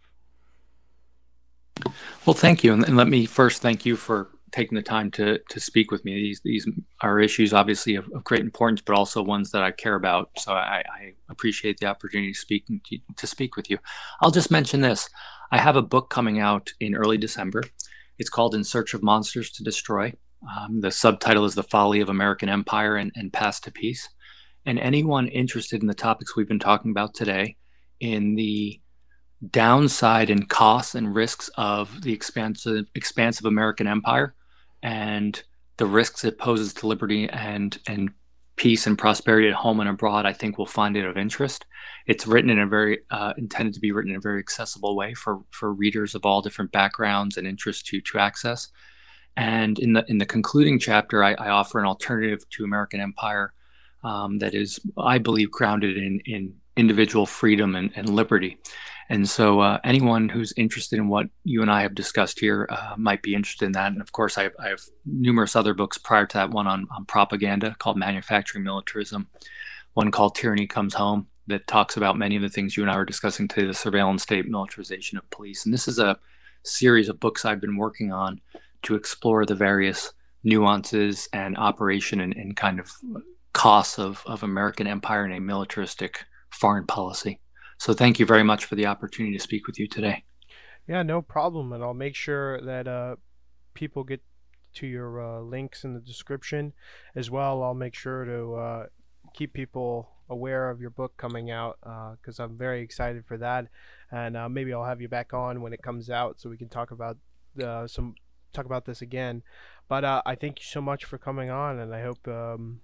Well, 2.27 2.35
thank 2.35 2.63
you, 2.63 2.73
and, 2.73 2.85
and 2.85 2.97
let 2.97 3.09
me 3.09 3.27
first 3.27 3.63
thank 3.63 3.85
you 3.85 3.97
for 3.97 4.31
taking 4.53 4.77
the 4.77 4.83
time 4.83 5.11
to 5.11 5.39
to 5.49 5.59
speak 5.59 5.91
with 5.91 6.05
me. 6.05 6.15
These 6.15 6.41
these 6.45 6.69
are 7.01 7.19
issues 7.19 7.53
obviously 7.53 7.95
of, 7.95 8.09
of 8.15 8.23
great 8.23 8.43
importance, 8.43 8.83
but 8.83 8.95
also 8.95 9.23
ones 9.23 9.51
that 9.51 9.63
I 9.63 9.71
care 9.73 9.95
about. 9.95 10.31
So 10.39 10.53
I, 10.53 10.85
I 10.87 11.15
appreciate 11.31 11.81
the 11.81 11.87
opportunity 11.87 12.33
to 12.33 12.39
speak 12.39 12.67
to, 12.67 12.99
to 13.17 13.27
speak 13.27 13.57
with 13.57 13.71
you. 13.71 13.79
I'll 14.21 14.31
just 14.31 14.51
mention 14.51 14.83
this: 14.83 15.09
I 15.51 15.59
have 15.59 15.77
a 15.77 15.83
book 15.83 16.11
coming 16.11 16.39
out 16.39 16.71
in 16.81 16.95
early 16.95 17.19
December. 17.19 17.65
It's 18.19 18.31
called 18.31 18.55
In 18.55 18.63
Search 18.63 18.95
of 18.95 19.03
Monsters 19.03 19.51
to 19.53 19.65
Destroy. 19.65 20.13
Um, 20.57 20.81
the 20.81 20.91
subtitle 20.91 21.45
is 21.45 21.55
The 21.55 21.63
Folly 21.63 22.01
of 22.01 22.09
American 22.09 22.49
Empire 22.49 22.97
and, 22.97 23.11
and 23.15 23.33
Path 23.33 23.63
to 23.63 23.73
Peace. 23.73 24.09
And 24.67 24.79
anyone 24.79 25.29
interested 25.29 25.81
in 25.81 25.89
the 25.89 25.95
topics 25.95 26.37
we've 26.37 26.47
been 26.47 26.59
talking 26.59 26.91
about 26.91 27.15
today, 27.15 27.57
in 28.01 28.35
the 28.35 28.81
downside 29.51 30.31
and 30.31 30.49
costs 30.49 30.95
and 30.95 31.15
risks 31.15 31.51
of 31.57 32.03
the 32.03 32.13
expansive, 32.13 32.87
expansive 32.95 33.45
American 33.45 33.87
empire 33.87 34.35
and 34.83 35.43
the 35.77 35.87
risks 35.87 36.25
it 36.25 36.39
poses 36.39 36.75
to 36.75 36.87
liberty 36.87 37.29
and 37.31 37.79
and 37.87 38.11
peace 38.57 38.87
and 38.87 38.99
prosperity 38.99 39.49
at 39.49 39.55
home 39.55 39.81
and 39.81 39.89
abroad, 39.89 40.27
I 40.27 40.33
think 40.33 40.59
will 40.59 40.67
find 40.67 40.97
it 40.97 41.07
of 41.07 41.17
interest. 41.17 41.65
It's 42.07 42.27
written 42.27 42.51
in 42.51 42.59
a 42.59 42.67
very 42.67 43.01
uh, 43.11 43.33
intended 43.39 43.75
to 43.75 43.81
be 43.81 43.93
written 43.93 44.11
in 44.11 44.19
a 44.19 44.21
very 44.21 44.39
accessible 44.39 44.95
way 44.95 45.15
for 45.15 45.41
for 45.51 45.73
readers 45.73 46.15
of 46.15 46.25
all 46.25 46.43
different 46.43 46.71
backgrounds 46.71 47.37
and 47.37 47.47
interests 47.47 47.83
to 47.85 48.01
to 48.01 48.19
access. 48.19 48.69
And 49.37 49.79
in 49.79 49.95
the 49.95 50.05
in 50.09 50.19
the 50.19 50.27
concluding 50.27 50.79
chapter, 50.79 51.25
I, 51.25 51.33
I 51.33 51.49
offer 51.49 51.81
an 51.81 51.87
alternative 51.87 52.49
to 52.51 52.65
American 52.65 53.01
empire 53.01 53.55
um, 54.05 54.39
that 54.41 54.55
is, 54.55 54.79
I 54.99 55.19
believe, 55.19 55.51
grounded 55.51 55.97
in 55.97 56.21
in 56.27 56.55
individual 56.77 57.27
freedom 57.27 57.75
and, 57.75 57.91
and 57.95 58.09
liberty. 58.09 58.59
And 59.09 59.29
so, 59.29 59.61
uh, 59.61 59.79
anyone 59.85 60.29
who's 60.29 60.55
interested 60.57 60.99
in 60.99 61.09
what 61.09 61.27
you 61.45 61.61
and 61.61 61.71
I 61.71 61.83
have 61.83 61.95
discussed 61.95 62.41
here 62.41 62.67
uh, 62.71 62.95
might 62.97 63.23
be 63.23 63.35
interested 63.35 63.67
in 63.67 63.73
that. 63.73 63.93
And 63.93 64.01
of 64.01 64.13
course, 64.13 64.39
I 64.39 64.51
I 64.59 64.69
have, 64.69 64.81
numerous 65.05 65.57
other 65.57 65.75
books 65.75 65.99
prior 65.99 66.27
to 66.27 66.35
that 66.35 66.51
one 66.51 66.67
on, 66.67 66.87
on 66.97 67.05
propaganda 67.05 67.75
called 67.79 67.99
Manufacturing 67.99 68.65
Militarism, 68.65 69.29
one 69.95 70.11
called 70.11 70.35
Tyranny 70.35 70.67
Comes 70.67 70.95
Home 70.95 71.27
that 71.49 71.67
talks 71.67 71.97
about 71.97 72.17
many 72.17 72.37
of 72.37 72.43
the 72.43 72.49
things 72.49 72.77
you 72.77 72.83
and 72.83 72.91
I 72.91 72.97
were 72.97 73.05
discussing 73.05 73.49
today 73.49 73.67
the 73.67 73.75
surveillance 73.75 74.23
state, 74.23 74.49
militarization 74.49 75.19
of 75.19 75.29
police. 75.31 75.65
And 75.65 75.75
this 75.75 75.89
is 75.89 75.99
a 75.99 76.19
series 76.63 77.09
of 77.09 77.21
books 77.21 77.45
I've 77.45 77.61
been 77.61 77.77
working 77.77 78.13
on 78.13 78.41
to 78.83 78.95
explore 78.95 79.45
the 79.45 79.55
various 79.55 80.13
nuances 80.45 81.29
and 81.33 81.57
operation 81.57 82.21
and, 82.21 82.35
and 82.37 82.57
kind 82.57 82.81
of 82.81 82.91
costs 83.53 83.99
of, 83.99 84.23
of 84.27 84.43
American 84.43 84.87
empire 84.87 85.25
and 85.25 85.35
a 85.35 85.41
militaristic 85.41 86.25
foreign 86.63 86.87
policy. 86.87 87.41
So 87.79 87.93
thank 87.93 88.21
you 88.21 88.27
very 88.27 88.45
much 88.45 88.65
for 88.67 88.77
the 88.77 88.87
opportunity 88.87 89.37
to 89.37 89.43
speak 89.43 89.67
with 89.67 89.81
you 89.81 89.89
today. 89.89 90.23
Yeah, 90.87 91.03
no 91.03 91.21
problem. 91.21 91.73
And 91.73 91.83
I'll 91.83 91.93
make 92.07 92.15
sure 92.15 92.61
that 92.61 92.87
uh, 92.87 93.17
people 93.75 94.05
get 94.05 94.23
to 94.75 94.87
your 94.87 95.21
uh, 95.21 95.41
links 95.41 95.83
in 95.83 95.93
the 95.93 95.99
description 96.01 96.73
as 97.17 97.33
well. 97.33 97.65
I'll 97.65 97.75
make 97.75 97.97
sure 97.97 98.25
to 98.25 98.55
uh, 98.55 98.87
keep 99.35 99.53
people 99.53 100.09
aware 100.29 100.71
of 100.71 100.81
your 100.81 100.91
book 100.91 101.17
coming 101.17 101.51
out 101.51 101.79
because 102.17 102.39
uh, 102.39 102.45
I'm 102.45 102.57
very 102.57 102.81
excited 102.81 103.25
for 103.27 103.37
that. 103.39 103.67
And 104.13 104.37
uh, 104.37 104.49
maybe 104.49 104.73
I'll 104.73 104.85
have 104.85 105.01
you 105.01 105.09
back 105.09 105.35
on 105.35 105.63
when 105.63 105.73
it 105.73 105.83
comes 105.83 106.11
out 106.11 106.39
so 106.39 106.49
we 106.49 106.57
can 106.57 106.69
talk 106.69 106.93
about 106.93 107.17
uh, 107.61 107.89
some 107.89 108.15
talk 108.53 108.67
about 108.67 108.85
this 108.85 109.03
again. 109.03 109.43
But 109.89 110.05
I 110.05 110.37
thank 110.41 110.61
you 110.61 110.67
so 110.67 110.81
much 110.81 111.05
for 111.05 111.19
coming 111.19 111.51
on, 111.51 111.81
and 111.81 111.93
I 111.93 112.03
hope 112.03 112.29
um, 112.29 112.83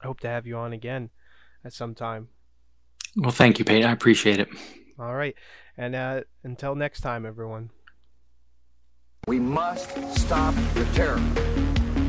I 0.00 0.06
hope 0.06 0.20
to 0.20 0.28
have 0.28 0.46
you 0.46 0.56
on 0.56 0.72
again 0.72 1.10
at 1.64 1.72
some 1.72 1.96
time. 1.96 2.28
Well, 3.16 3.30
thank 3.30 3.58
you, 3.58 3.64
Peyton. 3.64 3.88
I 3.88 3.92
appreciate 3.92 4.40
it. 4.40 4.48
All 4.98 5.14
right. 5.14 5.34
And 5.76 5.94
uh, 5.94 6.22
until 6.44 6.74
next 6.74 7.00
time, 7.00 7.26
everyone. 7.26 7.70
We 9.26 9.38
must 9.38 9.90
stop 10.18 10.54
the 10.74 10.84
terror. 10.94 11.20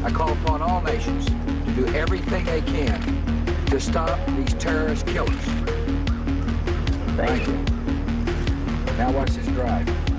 I 0.04 0.12
call 0.12 0.32
upon 0.34 0.62
all 0.62 0.82
nations 0.82 1.26
to 1.26 1.74
do 1.76 1.86
everything 1.96 2.46
they 2.46 2.62
can 2.62 3.66
to 3.68 3.80
stop 3.80 4.20
these 4.36 4.54
terrorist 4.56 5.06
killers. 5.08 5.36
Thank, 7.16 7.46
Thank 7.46 7.48
you. 7.48 7.54
you. 7.54 8.98
Now 8.98 9.12
watch 9.12 9.32
this 9.32 9.48
drive. 9.48 10.13